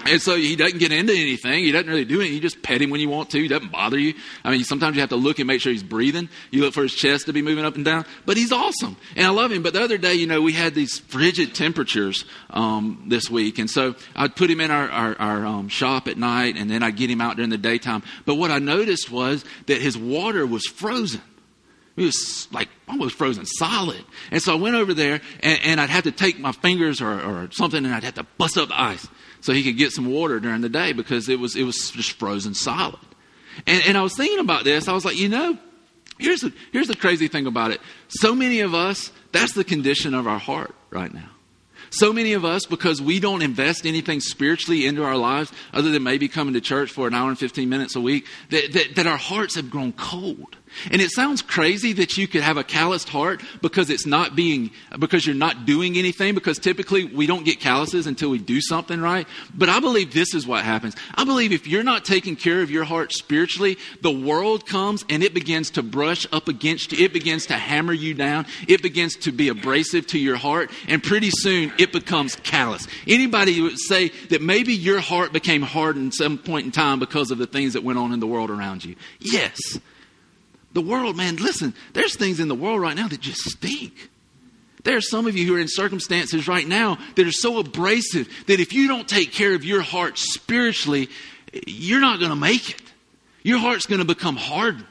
and 0.06 0.22
so 0.22 0.36
he 0.36 0.56
doesn't 0.56 0.80
get 0.80 0.92
into 0.92 1.14
anything. 1.14 1.64
He 1.64 1.72
doesn't 1.72 1.90
really 1.90 2.06
do 2.06 2.20
anything. 2.20 2.36
You 2.36 2.42
just 2.42 2.62
pet 2.62 2.82
him 2.82 2.90
when 2.90 3.02
you 3.02 3.10
want 3.10 3.30
to. 3.32 3.42
He 3.42 3.48
doesn't 3.48 3.72
bother 3.72 3.98
you. 3.98 4.14
I 4.44 4.52
mean, 4.52 4.64
sometimes 4.64 4.96
you 4.96 5.02
have 5.02 5.10
to 5.10 5.16
look 5.16 5.40
and 5.40 5.48
make 5.48 5.62
sure 5.62 5.72
he's 5.72 5.84
breathing. 5.84 6.30
You 6.52 6.62
look 6.62 6.74
for 6.74 6.84
his 6.84 6.94
chest 6.94 7.26
to 7.26 7.34
be 7.34 7.42
moving 7.42 7.66
up 7.66 7.76
and 7.76 7.84
down. 7.84 8.06
But 8.26 8.38
he's 8.38 8.52
awesome. 8.52 8.98
And 9.16 9.26
I 9.26 9.30
love 9.30 9.52
him. 9.52 9.62
But 9.62 9.74
the 9.74 9.82
other 9.82 9.98
day, 9.98 10.14
you 10.14 10.28
know, 10.28 10.42
we 10.42 10.54
had 10.54 10.74
these 10.74 11.00
frigid 11.00 11.54
temperatures 11.54 12.26
um, 12.50 13.06
this 13.08 13.30
week. 13.30 13.60
And 13.60 13.70
so 13.70 13.96
I'd 14.16 14.36
put 14.36 14.50
him 14.50 14.62
in 14.62 14.72
our, 14.72 14.90
our, 14.90 15.16
our 15.20 15.46
um, 15.46 15.68
shop 15.68 16.08
at 16.08 16.18
night 16.18 16.56
and 16.58 16.70
then 16.70 16.82
I'd 16.82 16.96
get 16.96 17.10
him 17.10 17.22
out 17.22 17.36
during 17.36 17.50
the 17.50 17.58
daytime. 17.58 18.04
But 18.26 18.36
what 18.36 18.52
I 18.52 18.60
noticed 18.60 19.12
was 19.12 19.44
that 19.68 19.82
his 19.82 19.98
water 19.98 20.46
was 20.46 20.66
frozen. 20.66 21.22
It 21.98 22.06
was 22.06 22.48
like 22.54 22.70
almost 22.88 23.16
frozen 23.16 23.46
solid. 23.46 24.04
And 24.32 24.42
so 24.42 24.54
I 24.54 24.56
went 24.56 24.76
over 24.76 24.94
there 24.94 25.20
and, 25.42 25.60
and 25.64 25.82
I'd 25.82 25.90
have 25.90 26.06
to 26.06 26.12
take 26.14 26.40
my 26.40 26.54
fingers 26.54 27.02
or, 27.02 27.12
or 27.12 27.50
something 27.52 27.84
and 27.84 27.94
I'd 27.94 28.06
have 28.06 28.16
to 28.16 28.26
bust 28.38 28.58
up 28.58 28.70
the 28.70 28.82
ice 28.82 29.06
so 29.42 29.54
he 29.54 29.64
could 29.64 29.78
get 29.78 29.92
some 29.92 30.12
water 30.12 30.40
during 30.40 30.62
the 30.62 30.70
day 30.70 30.94
because 30.94 31.30
it 31.30 31.40
was 31.40 31.56
it 31.56 31.64
was 31.64 31.92
just 31.92 32.14
frozen 32.14 32.54
solid. 32.54 33.00
And, 33.68 33.84
and 33.88 33.98
I 33.98 34.02
was 34.02 34.16
thinking 34.16 34.40
about 34.40 34.64
this. 34.64 34.88
I 34.88 34.94
was 34.94 35.06
like, 35.06 35.18
you 35.18 35.30
know, 35.30 35.58
here's 36.18 36.42
the 36.42 36.54
here's 36.72 36.88
the 36.88 36.96
crazy 36.96 37.28
thing 37.28 37.48
about 37.48 37.72
it. 37.72 37.82
So 38.08 38.36
many 38.36 38.62
of 38.62 38.74
us, 38.74 39.12
that's 39.32 39.54
the 39.54 39.64
condition 39.64 40.14
of 40.14 40.28
our 40.28 40.40
heart 40.40 40.76
right 40.92 41.14
now. 41.14 41.30
So 41.92 42.14
many 42.14 42.34
of 42.34 42.46
us, 42.46 42.66
because 42.66 43.02
we 43.02 43.20
don't 43.20 43.42
invest 43.42 43.86
anything 43.86 44.20
spiritually 44.20 44.86
into 44.86 45.04
our 45.04 45.18
lives 45.18 45.52
other 45.74 45.90
than 45.90 46.04
maybe 46.04 46.28
coming 46.28 46.54
to 46.54 46.62
church 46.62 46.92
for 46.92 47.08
an 47.08 47.14
hour 47.14 47.30
and 47.30 47.40
15 47.40 47.68
minutes 47.68 47.96
a 47.96 48.02
week, 48.02 48.28
that, 48.52 48.74
that, 48.74 48.96
that 48.96 49.08
our 49.08 49.18
hearts 49.18 49.56
have 49.56 49.70
grown 49.70 49.94
cold. 49.94 50.56
And 50.92 51.02
it 51.02 51.12
sounds 51.12 51.42
crazy 51.42 51.94
that 51.94 52.18
you 52.18 52.28
could 52.28 52.42
have 52.42 52.58
a 52.58 52.64
calloused 52.64 53.10
heart 53.10 53.42
because 53.62 53.90
it's 53.90 54.06
not 54.06 54.36
being, 54.36 54.72
because 54.98 55.26
you're 55.26 55.36
not 55.36 55.66
doing 55.66 55.98
anything, 55.98 56.34
because 56.34 56.60
typically 56.60 57.06
we 57.06 57.28
don't 57.28 57.46
get 57.46 57.60
calluses 57.60 58.08
until 58.08 58.30
we 58.30 58.40
do 58.40 58.62
something 58.62 59.02
right. 59.02 59.28
But 59.54 59.70
I 59.70 59.80
believe 59.80 60.14
this 60.14 60.34
is 60.34 60.48
what 60.48 60.64
happens. 60.64 60.96
I 61.16 61.24
believe 61.24 61.52
if 61.52 61.68
you're 61.68 61.84
not 61.84 62.06
taking 62.06 62.36
care 62.36 62.62
of 62.62 62.72
your 62.72 62.84
heart 62.84 63.14
spiritually, 63.14 63.78
the 64.02 64.12
world 64.12 64.66
comes 64.66 65.04
and 65.10 65.24
it 65.24 65.34
begins 65.34 65.72
to 65.72 65.84
brush 65.84 66.28
up 66.32 66.48
against 66.48 66.92
you. 66.92 67.06
It 67.06 67.14
begins 67.14 67.48
to 67.48 67.54
hammer 67.54 67.94
you 67.94 68.14
down. 68.14 68.46
It 68.68 68.82
begins 68.82 69.16
to 69.18 69.32
be 69.32 69.50
abrasive 69.50 70.08
to 70.08 70.20
your 70.20 70.38
heart. 70.38 70.72
And 70.88 71.04
pretty 71.04 71.30
soon 71.32 71.74
it 71.78 71.92
becomes 71.92 72.36
callous. 72.36 72.88
Anybody 73.08 73.62
would 73.62 73.80
say 73.80 74.10
that 74.30 74.42
maybe 74.42 74.74
your 74.74 75.00
heart 75.00 75.34
became 75.34 75.62
hardened 75.62 76.08
at 76.08 76.14
some 76.14 76.38
point 76.38 76.66
in 76.66 76.72
time 76.72 77.00
because 77.00 77.32
of 77.32 77.38
the 77.38 77.48
things 77.48 77.74
that 77.74 77.84
went 77.84 78.00
on 78.00 78.14
in 78.14 78.20
the 78.20 78.28
world 78.28 78.50
around 78.50 78.86
you? 78.86 78.96
Yes. 79.20 79.60
The 80.74 80.82
world, 80.82 81.18
man, 81.18 81.38
listen, 81.38 81.74
there's 81.94 82.16
things 82.16 82.40
in 82.40 82.48
the 82.48 82.56
world 82.56 82.82
right 82.82 82.96
now 82.96 83.08
that 83.08 83.20
just 83.22 83.42
stink. 83.42 84.10
There 84.84 84.96
are 84.96 85.02
some 85.02 85.28
of 85.28 85.36
you 85.36 85.46
who 85.46 85.56
are 85.56 85.60
in 85.60 85.68
circumstances 85.68 86.48
right 86.48 86.68
now 86.68 86.98
that 87.16 87.28
are 87.28 87.32
so 87.32 87.60
abrasive 87.60 88.30
that 88.48 88.60
if 88.60 88.74
you 88.74 88.88
don't 88.88 89.08
take 89.08 89.32
care 89.32 89.54
of 89.54 89.66
your 89.66 89.82
heart 89.82 90.18
spiritually, 90.18 91.10
you're 91.66 92.00
not 92.00 92.20
going 92.20 92.30
to 92.30 92.36
make 92.36 92.70
it. 92.70 92.82
Your 93.44 93.60
heart's 93.60 93.86
going 93.86 94.00
to 94.00 94.06
become 94.06 94.36
hardened. 94.36 94.86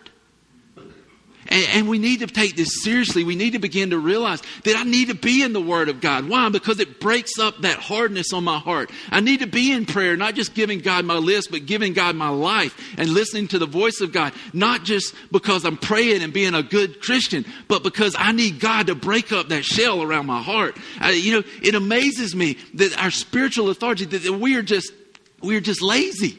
And, 1.48 1.66
and, 1.72 1.88
we 1.88 1.98
need 1.98 2.20
to 2.20 2.26
take 2.26 2.56
this 2.56 2.82
seriously. 2.82 3.24
We 3.24 3.34
need 3.34 3.52
to 3.52 3.58
begin 3.58 3.90
to 3.90 3.98
realize 3.98 4.42
that 4.64 4.76
I 4.76 4.82
need 4.82 5.08
to 5.08 5.14
be 5.14 5.42
in 5.42 5.54
the 5.54 5.60
Word 5.60 5.88
of 5.88 6.00
God. 6.00 6.28
Why? 6.28 6.50
Because 6.50 6.78
it 6.78 7.00
breaks 7.00 7.38
up 7.38 7.62
that 7.62 7.78
hardness 7.78 8.34
on 8.34 8.44
my 8.44 8.58
heart. 8.58 8.90
I 9.10 9.20
need 9.20 9.40
to 9.40 9.46
be 9.46 9.72
in 9.72 9.86
prayer, 9.86 10.14
not 10.16 10.34
just 10.34 10.54
giving 10.54 10.80
God 10.80 11.06
my 11.06 11.16
list, 11.16 11.50
but 11.50 11.64
giving 11.64 11.94
God 11.94 12.16
my 12.16 12.28
life 12.28 12.78
and 12.98 13.08
listening 13.08 13.48
to 13.48 13.58
the 13.58 13.66
voice 13.66 14.02
of 14.02 14.12
God. 14.12 14.34
Not 14.52 14.84
just 14.84 15.14
because 15.32 15.64
I'm 15.64 15.78
praying 15.78 16.22
and 16.22 16.34
being 16.34 16.54
a 16.54 16.62
good 16.62 17.00
Christian, 17.00 17.46
but 17.66 17.82
because 17.82 18.14
I 18.18 18.32
need 18.32 18.60
God 18.60 18.88
to 18.88 18.94
break 18.94 19.32
up 19.32 19.48
that 19.48 19.64
shell 19.64 20.02
around 20.02 20.26
my 20.26 20.42
heart. 20.42 20.76
I, 21.00 21.12
you 21.12 21.32
know, 21.32 21.42
it 21.62 21.74
amazes 21.74 22.34
me 22.34 22.58
that 22.74 22.96
our 23.02 23.10
spiritual 23.10 23.70
authority, 23.70 24.04
that 24.04 24.30
we 24.38 24.56
are 24.56 24.62
just, 24.62 24.92
we're 25.40 25.60
just 25.60 25.80
lazy. 25.80 26.38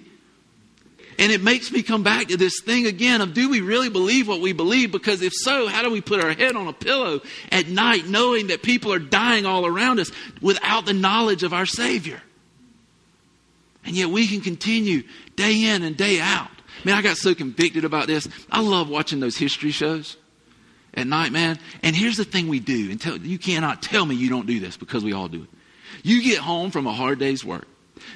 And 1.19 1.33
it 1.33 1.41
makes 1.41 1.69
me 1.69 1.83
come 1.83 2.01
back 2.01 2.29
to 2.29 2.37
this 2.37 2.61
thing 2.61 2.87
again 2.87 3.19
of 3.19 3.33
do 3.33 3.49
we 3.49 3.59
really 3.59 3.89
believe 3.89 4.29
what 4.29 4.39
we 4.39 4.53
believe? 4.53 4.89
Because 4.89 5.21
if 5.21 5.33
so, 5.33 5.67
how 5.67 5.83
do 5.83 5.91
we 5.91 5.99
put 5.99 6.23
our 6.23 6.31
head 6.31 6.55
on 6.55 6.69
a 6.69 6.73
pillow 6.73 7.19
at 7.51 7.67
night 7.67 8.07
knowing 8.07 8.47
that 8.47 8.63
people 8.63 8.93
are 8.93 8.99
dying 8.99 9.45
all 9.45 9.65
around 9.65 9.99
us 9.99 10.13
without 10.41 10.85
the 10.85 10.93
knowledge 10.93 11.43
of 11.43 11.53
our 11.53 11.65
Savior? 11.65 12.21
And 13.83 13.97
yet 13.97 14.09
we 14.09 14.27
can 14.27 14.39
continue 14.39 15.03
day 15.35 15.65
in 15.65 15.83
and 15.83 15.97
day 15.97 16.21
out. 16.21 16.49
Man, 16.85 16.95
I 16.95 17.01
got 17.01 17.17
so 17.17 17.35
convicted 17.35 17.83
about 17.83 18.07
this. 18.07 18.29
I 18.49 18.61
love 18.61 18.89
watching 18.89 19.19
those 19.19 19.35
history 19.35 19.71
shows 19.71 20.15
at 20.93 21.05
night, 21.05 21.33
man. 21.33 21.59
And 21.83 21.97
here's 21.97 22.15
the 22.15 22.23
thing 22.23 22.47
we 22.47 22.61
do. 22.61 22.91
And 22.91 22.99
tell, 22.99 23.17
you 23.17 23.37
cannot 23.37 23.81
tell 23.81 24.05
me 24.05 24.15
you 24.15 24.29
don't 24.29 24.47
do 24.47 24.61
this 24.61 24.77
because 24.77 25.03
we 25.03 25.11
all 25.11 25.27
do 25.27 25.43
it. 25.43 25.49
You 26.01 26.23
get 26.23 26.39
home 26.39 26.71
from 26.71 26.87
a 26.87 26.93
hard 26.93 27.19
day's 27.19 27.43
work. 27.43 27.67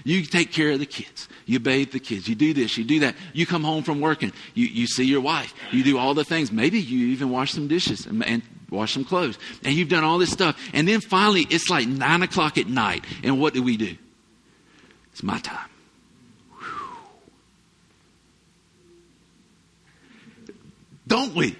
You 0.05 0.23
take 0.23 0.53
care 0.53 0.71
of 0.71 0.79
the 0.79 0.85
kids. 0.85 1.27
You 1.45 1.59
bathe 1.59 1.91
the 1.91 1.99
kids. 1.99 2.27
You 2.27 2.35
do 2.35 2.53
this. 2.53 2.77
You 2.77 2.83
do 2.83 2.99
that. 3.01 3.15
You 3.33 3.45
come 3.45 3.63
home 3.63 3.83
from 3.83 3.99
working. 3.99 4.31
You, 4.53 4.67
you 4.67 4.87
see 4.87 5.05
your 5.05 5.21
wife. 5.21 5.53
You 5.71 5.83
do 5.83 5.97
all 5.97 6.13
the 6.13 6.23
things. 6.23 6.51
Maybe 6.51 6.79
you 6.79 7.07
even 7.07 7.29
wash 7.29 7.51
some 7.51 7.67
dishes 7.67 8.05
and, 8.05 8.23
and 8.25 8.41
wash 8.69 8.93
some 8.93 9.05
clothes, 9.05 9.37
and 9.63 9.75
you've 9.75 9.89
done 9.89 10.03
all 10.03 10.17
this 10.17 10.31
stuff. 10.31 10.59
And 10.73 10.87
then 10.87 10.99
finally, 10.99 11.45
it's 11.49 11.69
like 11.69 11.87
nine 11.87 12.23
o'clock 12.23 12.57
at 12.57 12.67
night. 12.67 13.05
And 13.23 13.39
what 13.39 13.53
do 13.53 13.61
we 13.61 13.77
do? 13.77 13.95
It's 15.11 15.23
my 15.23 15.37
time. 15.39 15.69
Whew. 16.59 16.97
Don't 21.07 21.35
we? 21.35 21.55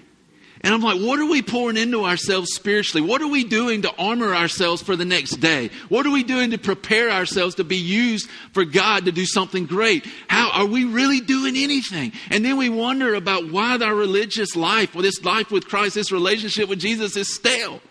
And 0.64 0.72
I'm 0.72 0.80
like, 0.80 0.98
what 0.98 1.20
are 1.20 1.26
we 1.26 1.42
pouring 1.42 1.76
into 1.76 2.06
ourselves 2.06 2.54
spiritually? 2.54 3.06
What 3.06 3.20
are 3.20 3.28
we 3.28 3.44
doing 3.44 3.82
to 3.82 3.94
armor 3.98 4.34
ourselves 4.34 4.80
for 4.80 4.96
the 4.96 5.04
next 5.04 5.36
day? 5.36 5.68
What 5.90 6.06
are 6.06 6.10
we 6.10 6.24
doing 6.24 6.52
to 6.52 6.58
prepare 6.58 7.10
ourselves 7.10 7.56
to 7.56 7.64
be 7.64 7.76
used 7.76 8.30
for 8.52 8.64
God 8.64 9.04
to 9.04 9.12
do 9.12 9.26
something 9.26 9.66
great? 9.66 10.06
How 10.26 10.50
are 10.52 10.64
we 10.64 10.86
really 10.86 11.20
doing 11.20 11.54
anything? 11.58 12.12
And 12.30 12.42
then 12.42 12.56
we 12.56 12.70
wonder 12.70 13.14
about 13.14 13.52
why 13.52 13.76
our 13.76 13.94
religious 13.94 14.56
life, 14.56 14.96
or 14.96 15.02
this 15.02 15.22
life 15.22 15.50
with 15.50 15.66
Christ, 15.66 15.96
this 15.96 16.10
relationship 16.10 16.70
with 16.70 16.78
Jesus 16.78 17.14
is 17.14 17.34
stale. 17.34 17.82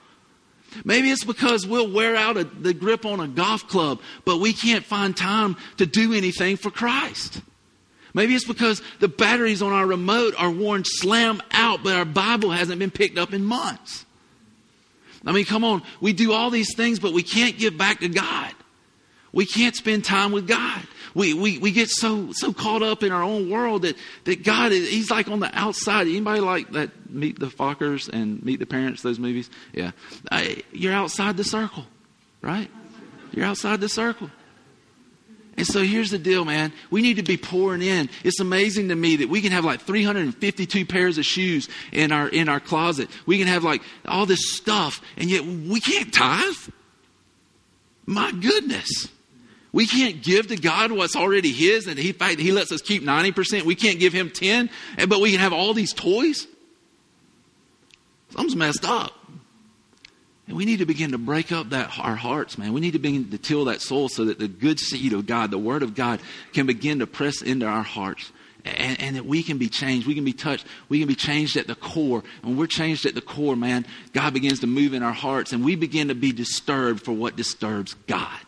Maybe 0.84 1.12
it's 1.12 1.26
because 1.26 1.68
we'll 1.68 1.92
wear 1.92 2.16
out 2.16 2.38
a, 2.38 2.44
the 2.44 2.74
grip 2.74 3.06
on 3.06 3.20
a 3.20 3.28
golf 3.28 3.68
club, 3.68 4.02
but 4.26 4.38
we 4.40 4.52
can't 4.52 4.84
find 4.84 5.16
time 5.16 5.58
to 5.78 5.86
do 5.86 6.12
anything 6.14 6.58
for 6.58 6.72
Christ. 6.72 7.40
Maybe 8.14 8.36
it's 8.36 8.46
because 8.46 8.82
the 9.00 9.08
batteries 9.08 9.62
on 9.62 9.72
our 9.72 9.86
remote 9.86 10.36
are 10.38 10.52
worn 10.52 10.84
slam 10.86 11.42
out, 11.52 11.84
but 11.84 11.96
our 11.96 12.06
Bible 12.06 12.52
hasn't 12.52 12.80
been 12.80 12.92
picked 12.92 13.18
up 13.18 13.34
in 13.34 13.44
months. 13.44 14.06
I 15.26 15.32
mean, 15.32 15.46
come 15.46 15.64
on. 15.64 15.82
We 16.02 16.14
do 16.14 16.34
all 16.34 16.50
these 16.50 16.76
things, 16.76 17.00
but 17.00 17.14
we 17.14 17.24
can't 17.24 17.58
give 17.58 17.78
back 17.78 18.02
to 18.02 18.10
God. 18.10 18.54
We 19.32 19.46
can't 19.46 19.76
spend 19.76 20.06
time 20.06 20.32
with 20.32 20.48
God. 20.48 20.86
We, 21.16 21.34
we, 21.34 21.58
we 21.58 21.72
get 21.72 21.90
so, 21.90 22.32
so 22.34 22.54
caught 22.54 22.82
up 22.82 23.04
in 23.04 23.12
our 23.12 23.24
own 23.24 23.50
world 23.50 23.84
that, 23.84 23.96
that 24.26 24.44
God 24.44 24.72
is, 24.72 24.90
He's 24.90 25.12
like 25.12 25.28
on 25.28 25.40
the 25.40 25.50
outside. 25.58 26.08
Anybody 26.08 26.42
like 26.42 26.72
that 26.72 27.10
Meet 27.10 27.40
the 27.40 27.48
Fockers 27.48 28.10
and 28.10 28.44
Meet 28.44 28.60
the 28.60 28.66
Parents, 28.66 29.02
those 29.02 29.20
movies? 29.20 29.50
Yeah. 29.74 29.92
I, 30.32 30.64
you're 30.72 30.94
outside 30.94 31.38
the 31.38 31.44
circle, 31.44 31.86
right? 32.42 32.70
You're 33.32 33.46
outside 33.46 33.80
the 33.80 33.90
circle. 33.90 34.30
And 35.56 35.68
so 35.68 35.84
here's 35.84 36.10
the 36.10 36.18
deal, 36.18 36.46
man. 36.46 36.74
We 36.90 37.02
need 37.02 37.18
to 37.18 37.24
be 37.24 37.38
pouring 37.38 37.82
in. 37.82 38.10
It's 38.24 38.40
amazing 38.40 38.90
to 38.90 38.96
me 38.96 39.18
that 39.18 39.30
we 39.30 39.42
can 39.42 39.52
have 39.52 39.64
like 39.64 39.82
352 39.82 40.86
pairs 40.86 41.18
of 41.18 41.26
shoes 41.26 41.70
in 41.92 42.12
our 42.12 42.28
in 42.28 42.50
our 42.50 42.60
closet. 42.60 43.10
We 43.26 43.38
can 43.38 43.48
have 43.48 43.64
like 43.64 43.82
all 44.06 44.26
this 44.26 44.56
stuff, 44.56 45.02
and 45.16 45.30
yet 45.30 45.46
we 45.46 45.80
can't 45.80 46.12
tithe. 46.14 46.74
My 48.06 48.32
goodness. 48.32 49.10
We 49.72 49.88
can't 49.88 50.22
give 50.22 50.48
to 50.48 50.56
God 50.56 50.92
what's 50.92 51.16
already 51.16 51.52
His, 51.52 51.88
and 51.88 51.98
He, 51.98 52.14
He 52.38 52.52
lets 52.52 52.72
us 52.72 52.82
keep 52.82 53.02
90%. 53.02 53.64
We 53.64 53.74
can't 53.74 54.00
give 54.00 54.14
Him 54.14 54.30
10, 54.30 54.70
but 55.10 55.20
we 55.20 55.32
can 55.32 55.40
have 55.40 55.52
all 55.52 55.74
these 55.74 55.94
toys. 55.94 56.48
Something's 58.30 58.56
messed 58.56 58.86
up. 58.86 59.23
And 60.48 60.58
we 60.58 60.66
need 60.66 60.80
to 60.80 60.86
begin 60.86 61.12
to 61.12 61.18
break 61.18 61.52
up 61.52 61.70
that 61.70 61.98
our 61.98 62.16
hearts, 62.16 62.58
man. 62.58 62.74
We 62.74 62.82
need 62.82 62.94
to 62.94 63.00
begin 63.00 63.30
to 63.32 63.38
till 63.38 63.66
that 63.66 63.82
soul 63.82 64.10
so 64.10 64.26
that 64.26 64.40
the 64.40 64.48
good 64.48 64.80
seed 64.80 65.14
of 65.14 65.26
God, 65.26 65.52
the 65.52 65.58
Word 65.58 65.84
of 65.84 65.96
God, 65.96 66.20
can 66.52 66.66
begin 66.66 67.00
to 67.00 67.08
press 67.08 67.42
into 67.42 67.66
our 67.66 67.84
hearts. 67.84 68.32
And, 68.66 69.02
and, 69.02 69.16
that 69.18 69.26
we 69.26 69.44
can 69.44 69.58
be 69.58 69.68
changed. 69.68 70.08
We 70.08 70.16
can 70.16 70.24
be 70.24 70.32
touched. 70.32 70.66
We 70.88 71.00
can 71.00 71.08
be 71.10 71.16
changed 71.16 71.58
at 71.58 71.68
the 71.68 71.76
core. 71.76 72.24
When 72.44 72.56
we're 72.56 72.68
changed 72.68 73.06
at 73.06 73.14
the 73.14 73.20
core, 73.20 73.58
man, 73.58 73.86
God 74.14 74.34
begins 74.34 74.62
to 74.62 74.68
move 74.68 74.94
in 74.94 75.04
our 75.04 75.12
hearts 75.12 75.52
and 75.52 75.66
we 75.66 75.76
begin 75.76 76.08
to 76.08 76.16
be 76.16 76.32
disturbed 76.32 77.04
for 77.04 77.12
what 77.12 77.36
disturbs 77.36 77.94
God. 78.08 78.40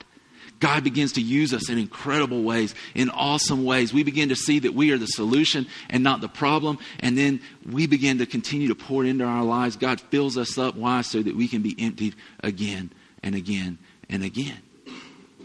God 0.65 0.83
begins 0.83 1.11
to 1.11 1.21
use 1.21 1.53
us 1.53 1.69
in 1.69 1.77
incredible 1.77 2.41
ways, 2.41 2.73
in 2.95 3.11
awesome 3.11 3.65
ways. 3.65 3.93
We 3.93 4.01
begin 4.01 4.29
to 4.29 4.35
see 4.35 4.57
that 4.57 4.73
we 4.73 4.89
are 4.89 4.97
the 4.97 5.05
solution 5.05 5.67
and 5.91 6.03
not 6.03 6.21
the 6.21 6.27
problem. 6.27 6.79
And 7.01 7.15
then 7.15 7.39
we 7.69 7.85
begin 7.85 8.17
to 8.17 8.25
continue 8.25 8.69
to 8.69 8.73
pour 8.73 9.05
into 9.05 9.25
our 9.25 9.43
lives. 9.43 9.75
God 9.75 10.01
fills 10.01 10.39
us 10.39 10.57
up. 10.57 10.75
Why? 10.75 11.01
So 11.01 11.21
that 11.21 11.35
we 11.35 11.47
can 11.47 11.61
be 11.61 11.75
emptied 11.77 12.15
again 12.39 12.89
and 13.21 13.35
again 13.35 13.77
and 14.09 14.23
again. 14.23 14.57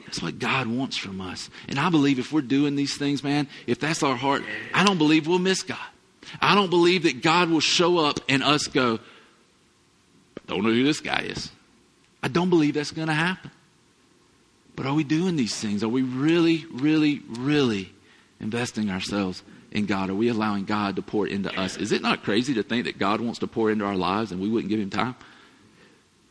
That's 0.07 0.23
what 0.23 0.39
God 0.39 0.69
wants 0.69 0.97
from 0.97 1.21
us. 1.21 1.51
And 1.69 1.79
I 1.79 1.91
believe 1.91 2.19
if 2.19 2.33
we're 2.33 2.41
doing 2.41 2.75
these 2.75 2.97
things, 2.97 3.23
man, 3.23 3.47
if 3.67 3.79
that's 3.79 4.03
our 4.03 4.17
heart, 4.17 4.43
I 4.73 4.85
don't 4.87 4.97
believe 4.97 5.27
we'll 5.27 5.39
miss 5.39 5.63
God. 5.63 5.77
I 6.41 6.55
don't 6.55 6.71
believe 6.71 7.03
that 7.03 7.21
God 7.21 7.51
will 7.51 7.61
show 7.61 7.99
up 7.99 8.21
and 8.27 8.43
us 8.43 8.69
go, 8.69 9.01
don't 10.47 10.63
know 10.63 10.71
who 10.71 10.83
this 10.83 11.01
guy 11.01 11.27
is. 11.29 11.51
I 12.23 12.29
don't 12.29 12.49
believe 12.49 12.73
that's 12.73 12.91
going 12.91 13.09
to 13.09 13.13
happen. 13.13 13.51
But 14.81 14.89
are 14.89 14.95
we 14.95 15.05
doing 15.05 15.37
these 15.37 15.55
things? 15.55 15.85
Are 15.85 15.91
we 15.91 16.01
really, 16.01 16.65
really, 16.73 17.21
really 17.29 17.93
investing 18.41 18.89
ourselves 18.89 19.43
in 19.71 19.85
God? 19.85 20.09
Are 20.09 20.15
we 20.15 20.29
allowing 20.29 20.65
God 20.65 20.97
to 20.97 21.03
pour 21.03 21.27
into 21.27 21.53
us? 21.53 21.77
Is 21.77 21.93
it 21.93 22.01
not 22.01 22.23
crazy 22.23 22.55
to 22.55 22.63
think 22.63 22.87
that 22.87 22.99
God 22.99 23.21
wants 23.21 23.41
to 23.41 23.47
pour 23.47 23.71
into 23.71 23.85
our 23.85 23.95
lives 23.95 24.33
and 24.33 24.41
we 24.41 24.49
wouldn't 24.49 24.71
give 24.71 24.81
him 24.81 24.89
time? 24.89 25.17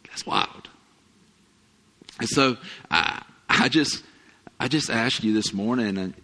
That's 0.08 0.26
wild. 0.26 0.68
And 2.18 2.28
so 2.28 2.58
I, 2.90 3.22
I 3.48 3.70
just 3.70 4.04
I 4.60 4.68
just 4.68 4.90
ask 4.90 5.24
you 5.24 5.32
this 5.32 5.54
morning, 5.54 6.00
and 6.00 6.16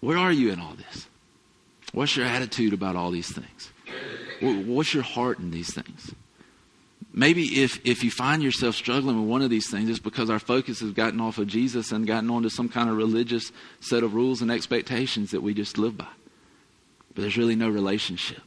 where 0.00 0.18
are 0.18 0.32
you 0.32 0.52
in 0.52 0.60
all 0.60 0.74
this? 0.74 1.06
What's 1.94 2.18
your 2.18 2.26
attitude 2.26 2.74
about 2.74 2.96
all 2.96 3.10
these 3.10 3.32
things? 3.32 3.72
What's 4.42 4.92
your 4.92 5.04
heart 5.04 5.38
in 5.38 5.52
these 5.52 5.72
things? 5.72 6.14
Maybe 7.16 7.62
if, 7.62 7.84
if 7.84 8.04
you 8.04 8.10
find 8.12 8.42
yourself 8.42 8.76
struggling 8.76 9.18
with 9.18 9.28
one 9.28 9.42
of 9.42 9.50
these 9.50 9.68
things, 9.68 9.88
it's 9.90 9.98
because 9.98 10.30
our 10.30 10.38
focus 10.38 10.78
has 10.80 10.92
gotten 10.92 11.20
off 11.20 11.38
of 11.38 11.48
Jesus 11.48 11.90
and 11.90 12.06
gotten 12.06 12.30
onto 12.30 12.48
some 12.48 12.68
kind 12.68 12.88
of 12.88 12.96
religious 12.96 13.50
set 13.80 14.04
of 14.04 14.14
rules 14.14 14.42
and 14.42 14.52
expectations 14.52 15.32
that 15.32 15.42
we 15.42 15.54
just 15.54 15.78
live 15.78 15.96
by. 15.96 16.06
But 17.14 17.22
there's 17.22 17.38
really 17.38 17.56
no 17.56 17.68
relationship. 17.68 18.42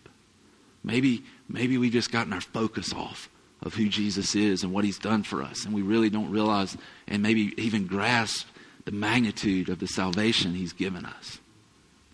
Maybe, 0.84 1.24
maybe 1.50 1.78
we've 1.78 1.92
just 1.92 2.12
gotten 2.12 2.32
our 2.32 2.40
focus 2.40 2.94
off 2.94 3.28
of 3.62 3.74
who 3.74 3.90
Jesus 3.90 4.36
is 4.36 4.64
and 4.64 4.72
what 4.72 4.86
he's 4.86 5.00
done 5.00 5.24
for 5.24 5.44
us, 5.44 5.66
and 5.66 5.74
we 5.74 5.82
really 5.82 6.10
don't 6.10 6.32
realize 6.32 6.78
and 7.08 7.22
maybe 7.22 7.54
even 7.62 7.88
grasp 7.88 8.48
the 8.86 8.92
magnitude 8.92 9.68
of 9.68 9.80
the 9.80 9.88
salvation 9.88 10.54
he's 10.54 10.72
given 10.72 11.06
us 11.06 11.40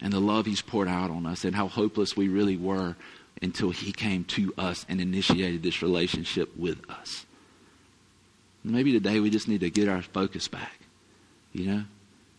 and 0.01 0.11
the 0.11 0.19
love 0.19 0.45
he's 0.45 0.61
poured 0.61 0.87
out 0.87 1.11
on 1.11 1.25
us 1.25 1.45
and 1.45 1.55
how 1.55 1.67
hopeless 1.67 2.17
we 2.17 2.27
really 2.27 2.57
were 2.57 2.95
until 3.41 3.71
he 3.71 3.91
came 3.91 4.23
to 4.23 4.53
us 4.57 4.85
and 4.87 5.01
initiated 5.01 5.63
this 5.63 5.81
relationship 5.81 6.55
with 6.57 6.89
us. 6.89 7.25
Maybe 8.63 8.91
today 8.91 9.19
we 9.19 9.29
just 9.29 9.47
need 9.47 9.59
to 9.59 9.69
get 9.69 9.87
our 9.87 10.01
focus 10.01 10.47
back. 10.47 10.79
You 11.53 11.65
know? 11.65 11.83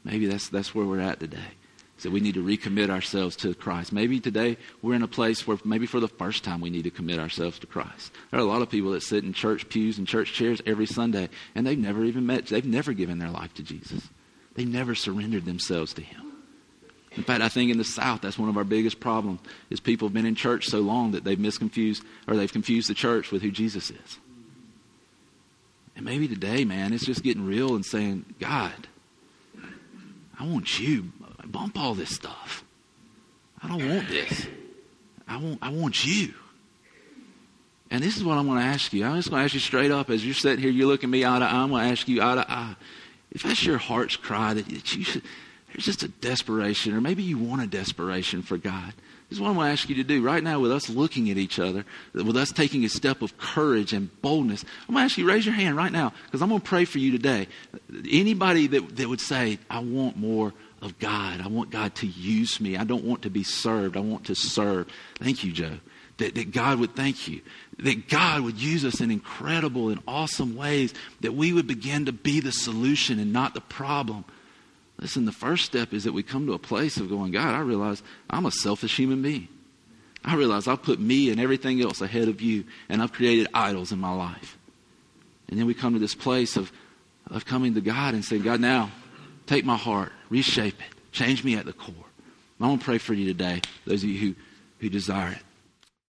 Maybe 0.05 0.27
that's 0.27 0.49
that's 0.49 0.75
where 0.75 0.87
we're 0.87 1.01
at 1.01 1.21
today. 1.21 1.55
So 1.99 2.11
we 2.11 2.21
need 2.21 2.35
to 2.35 2.45
recommit 2.45 2.91
ourselves 2.91 3.37
to 3.37 3.55
Christ. 3.55 3.93
Maybe 3.93 4.21
today 4.21 4.59
we're 4.83 4.95
in 4.95 5.03
a 5.03 5.09
place 5.09 5.47
where 5.47 5.59
maybe 5.65 5.87
for 5.87 5.99
the 5.99 6.09
first 6.09 6.45
time 6.45 6.61
we 6.61 6.69
need 6.69 6.85
to 6.85 6.91
commit 6.91 7.19
ourselves 7.19 7.59
to 7.61 7.67
Christ. 7.67 8.13
There 8.31 8.39
are 8.39 8.43
a 8.43 8.47
lot 8.47 8.61
of 8.61 8.69
people 8.69 8.91
that 8.91 9.03
sit 9.03 9.25
in 9.25 9.33
church 9.33 9.69
pews 9.69 9.97
and 9.97 10.07
church 10.07 10.33
chairs 10.35 10.61
every 10.67 10.87
Sunday 10.87 11.29
and 11.55 11.67
they've 11.67 11.79
never 11.79 12.05
even 12.05 12.27
met 12.27 12.47
they've 12.47 12.65
never 12.65 12.93
given 12.93 13.19
their 13.19 13.31
life 13.31 13.55
to 13.55 13.63
Jesus. 13.63 14.09
They 14.55 14.65
never 14.65 14.95
surrendered 14.95 15.45
themselves 15.45 15.95
to 15.95 16.03
him. 16.03 16.26
In 17.13 17.23
fact, 17.23 17.43
I 17.43 17.49
think 17.49 17.71
in 17.71 17.79
the 17.79 17.85
South, 17.85 18.21
that's 18.21 18.39
one 18.39 18.49
of 18.49 18.57
our 18.57 18.65
biggest 18.65 19.01
problems 19.01 19.41
is 19.71 19.81
people 19.81 20.09
have 20.09 20.15
been 20.15 20.27
in 20.27 20.35
church 20.35 20.67
so 20.67 20.81
long 20.81 21.13
that 21.13 21.25
they've 21.25 21.39
misconfused 21.39 22.03
or 22.29 22.37
they've 22.37 22.53
confused 22.53 22.91
the 22.91 22.95
church 22.95 23.33
with 23.33 23.43
who 23.43 23.51
Jesus 23.51 23.91
is. 23.91 24.19
And 25.97 26.05
maybe 26.05 26.29
today, 26.29 26.65
man, 26.65 26.93
it's 26.93 27.07
just 27.07 27.23
getting 27.23 27.47
real 27.47 27.75
and 27.75 27.85
saying, 27.85 28.27
God, 28.39 28.87
I 30.39 30.45
want 30.47 30.79
you. 30.79 31.13
Bump 31.47 31.79
all 31.79 31.95
this 31.95 32.15
stuff. 32.15 32.65
I 33.63 33.69
don't 33.69 33.89
want 33.89 34.09
this. 34.09 34.47
I 35.27 35.39
want, 35.39 35.59
I 35.63 35.71
want 35.71 36.05
you. 36.05 36.35
And 37.91 38.03
this 38.03 38.17
is 38.17 38.25
what 38.25 38.37
I'm 38.37 38.47
going 38.47 38.59
to 38.59 38.65
ask 38.65 38.93
you. 38.93 39.05
I'm 39.05 39.17
just 39.17 39.31
going 39.31 39.41
to 39.41 39.45
ask 39.45 39.55
you 39.55 39.61
straight 39.61 39.91
up 39.91 40.11
as 40.11 40.25
you're 40.25 40.35
sitting 40.35 40.61
here, 40.61 40.71
you're 40.71 40.89
looking 40.89 41.09
at 41.09 41.13
me 41.13 41.21
to 41.21 41.27
eye. 41.27 41.39
I'm 41.39 41.71
going 41.71 41.85
to 41.85 41.91
ask 41.91 42.07
you 42.09 42.17
to 42.17 42.23
eye. 42.23 42.77
If 43.31 43.45
that's 43.45 43.65
your 43.65 43.79
heart's 43.79 44.17
cry 44.17 44.55
that 44.55 44.71
you 44.71 45.05
should, 45.05 45.23
there's 45.77 45.85
just 45.85 46.03
a 46.05 46.09
desperation, 46.09 46.95
or 46.95 47.03
maybe 47.03 47.22
you 47.22 47.37
want 47.37 47.61
a 47.61 47.66
desperation 47.66 48.41
for 48.41 48.57
God. 48.57 48.95
This 49.29 49.37
is 49.37 49.41
what 49.43 49.51
I'm 49.51 49.57
going 49.57 49.66
to 49.66 49.72
ask 49.72 49.91
you 49.91 49.97
to 49.97 50.05
do 50.05 50.22
right 50.22 50.43
now 50.43 50.59
with 50.59 50.72
us 50.72 50.89
looking 50.89 51.29
at 51.31 51.37
each 51.37 51.59
other, 51.59 51.85
with 52.14 52.35
us 52.35 52.51
taking 52.51 52.83
a 52.87 52.89
step 52.89 53.20
of 53.20 53.37
courage 53.37 53.93
and 53.93 54.09
boldness. 54.22 54.64
I'm 54.89 54.95
going 54.95 55.03
to 55.03 55.05
ask 55.05 55.18
you 55.18 55.29
raise 55.29 55.45
your 55.45 55.55
hand 55.55 55.77
right 55.77 55.93
now 55.93 56.14
because 56.24 56.41
I'm 56.41 56.49
going 56.49 56.62
to 56.62 56.66
pray 56.66 56.87
for 56.87 56.99
you 56.99 57.11
today. 57.12 57.47
Anybody 58.11 58.68
that, 58.68 58.97
that 58.97 59.07
would 59.07 59.20
say, 59.20 59.59
I 59.68 59.81
want 59.81 60.16
more 60.16 60.55
of 60.81 60.99
God. 60.99 61.43
I 61.43 61.49
want 61.49 61.68
God 61.68 61.95
to 61.97 62.07
use 62.07 62.59
me. 62.59 62.79
I 62.79 62.85
don't 62.85 63.05
want 63.05 63.20
to 63.22 63.31
be 63.31 63.43
served. 63.43 63.99
I 63.99 64.01
want 64.01 64.24
to 64.27 64.35
serve. 64.35 64.89
Thank 65.16 65.45
you, 65.45 65.53
Joe. 65.53 65.79
That, 66.16 66.35
that 66.37 66.53
God 66.53 66.79
would 66.79 66.97
thank 66.97 67.29
you. 67.29 67.43
That 67.81 68.09
God 68.09 68.41
would 68.41 68.59
use 68.59 68.83
us 68.87 69.03
in 69.03 69.11
incredible 69.11 69.91
and 69.91 70.01
awesome 70.09 70.57
ways. 70.57 70.95
That 71.20 71.35
we 71.35 71.53
would 71.53 71.66
begin 71.66 72.07
to 72.07 72.12
be 72.12 72.41
the 72.41 72.53
solution 72.53 73.18
and 73.18 73.31
not 73.35 73.53
the 73.53 73.61
problem. 73.61 74.24
Listen, 74.99 75.27
the 75.27 75.33
first 75.33 75.65
step 75.67 75.93
is 75.93 76.05
that 76.05 76.13
we 76.13 76.23
come 76.23 76.47
to 76.47 76.55
a 76.55 76.59
place 76.59 76.97
of 76.97 77.09
going, 77.09 77.33
God, 77.33 77.55
I 77.55 77.61
realize 77.61 78.03
I'm 78.31 78.47
a 78.47 78.51
selfish 78.51 78.97
human 78.97 79.23
being. 79.23 79.49
I 80.25 80.35
realize 80.35 80.67
I've 80.67 80.83
put 80.83 80.99
me 80.99 81.31
and 81.31 81.41
everything 81.41 81.81
else 81.81 82.01
ahead 82.01 82.29
of 82.29 82.41
you, 82.41 82.65
and 82.89 83.03
I've 83.03 83.13
created 83.13 83.49
idols 83.55 83.93
in 83.93 84.01
my 84.01 84.13
life. 84.13 84.57
And 85.49 85.59
then 85.59 85.67
we 85.67 85.75
come 85.75 85.93
to 85.93 85.99
this 85.99 86.15
place 86.15 86.57
of, 86.57 86.73
of 87.31 87.45
coming 87.45 87.75
to 87.75 87.81
God 87.81 88.15
and 88.15 88.25
saying, 88.25 88.43
God, 88.43 88.61
now 88.61 88.91
take 89.47 89.65
my 89.65 89.77
heart, 89.77 90.13
reshape 90.31 90.81
it, 90.81 91.13
change 91.13 91.45
me 91.45 91.57
at 91.57 91.67
the 91.67 91.73
core. 91.73 91.95
I 92.61 92.67
want 92.67 92.81
to 92.81 92.85
pray 92.85 92.99
for 92.99 93.15
you 93.15 93.27
today, 93.27 93.61
those 93.85 94.03
of 94.03 94.09
you 94.09 94.19
who, 94.19 94.35
who 94.81 94.89
desire 94.89 95.33
it. 95.33 95.43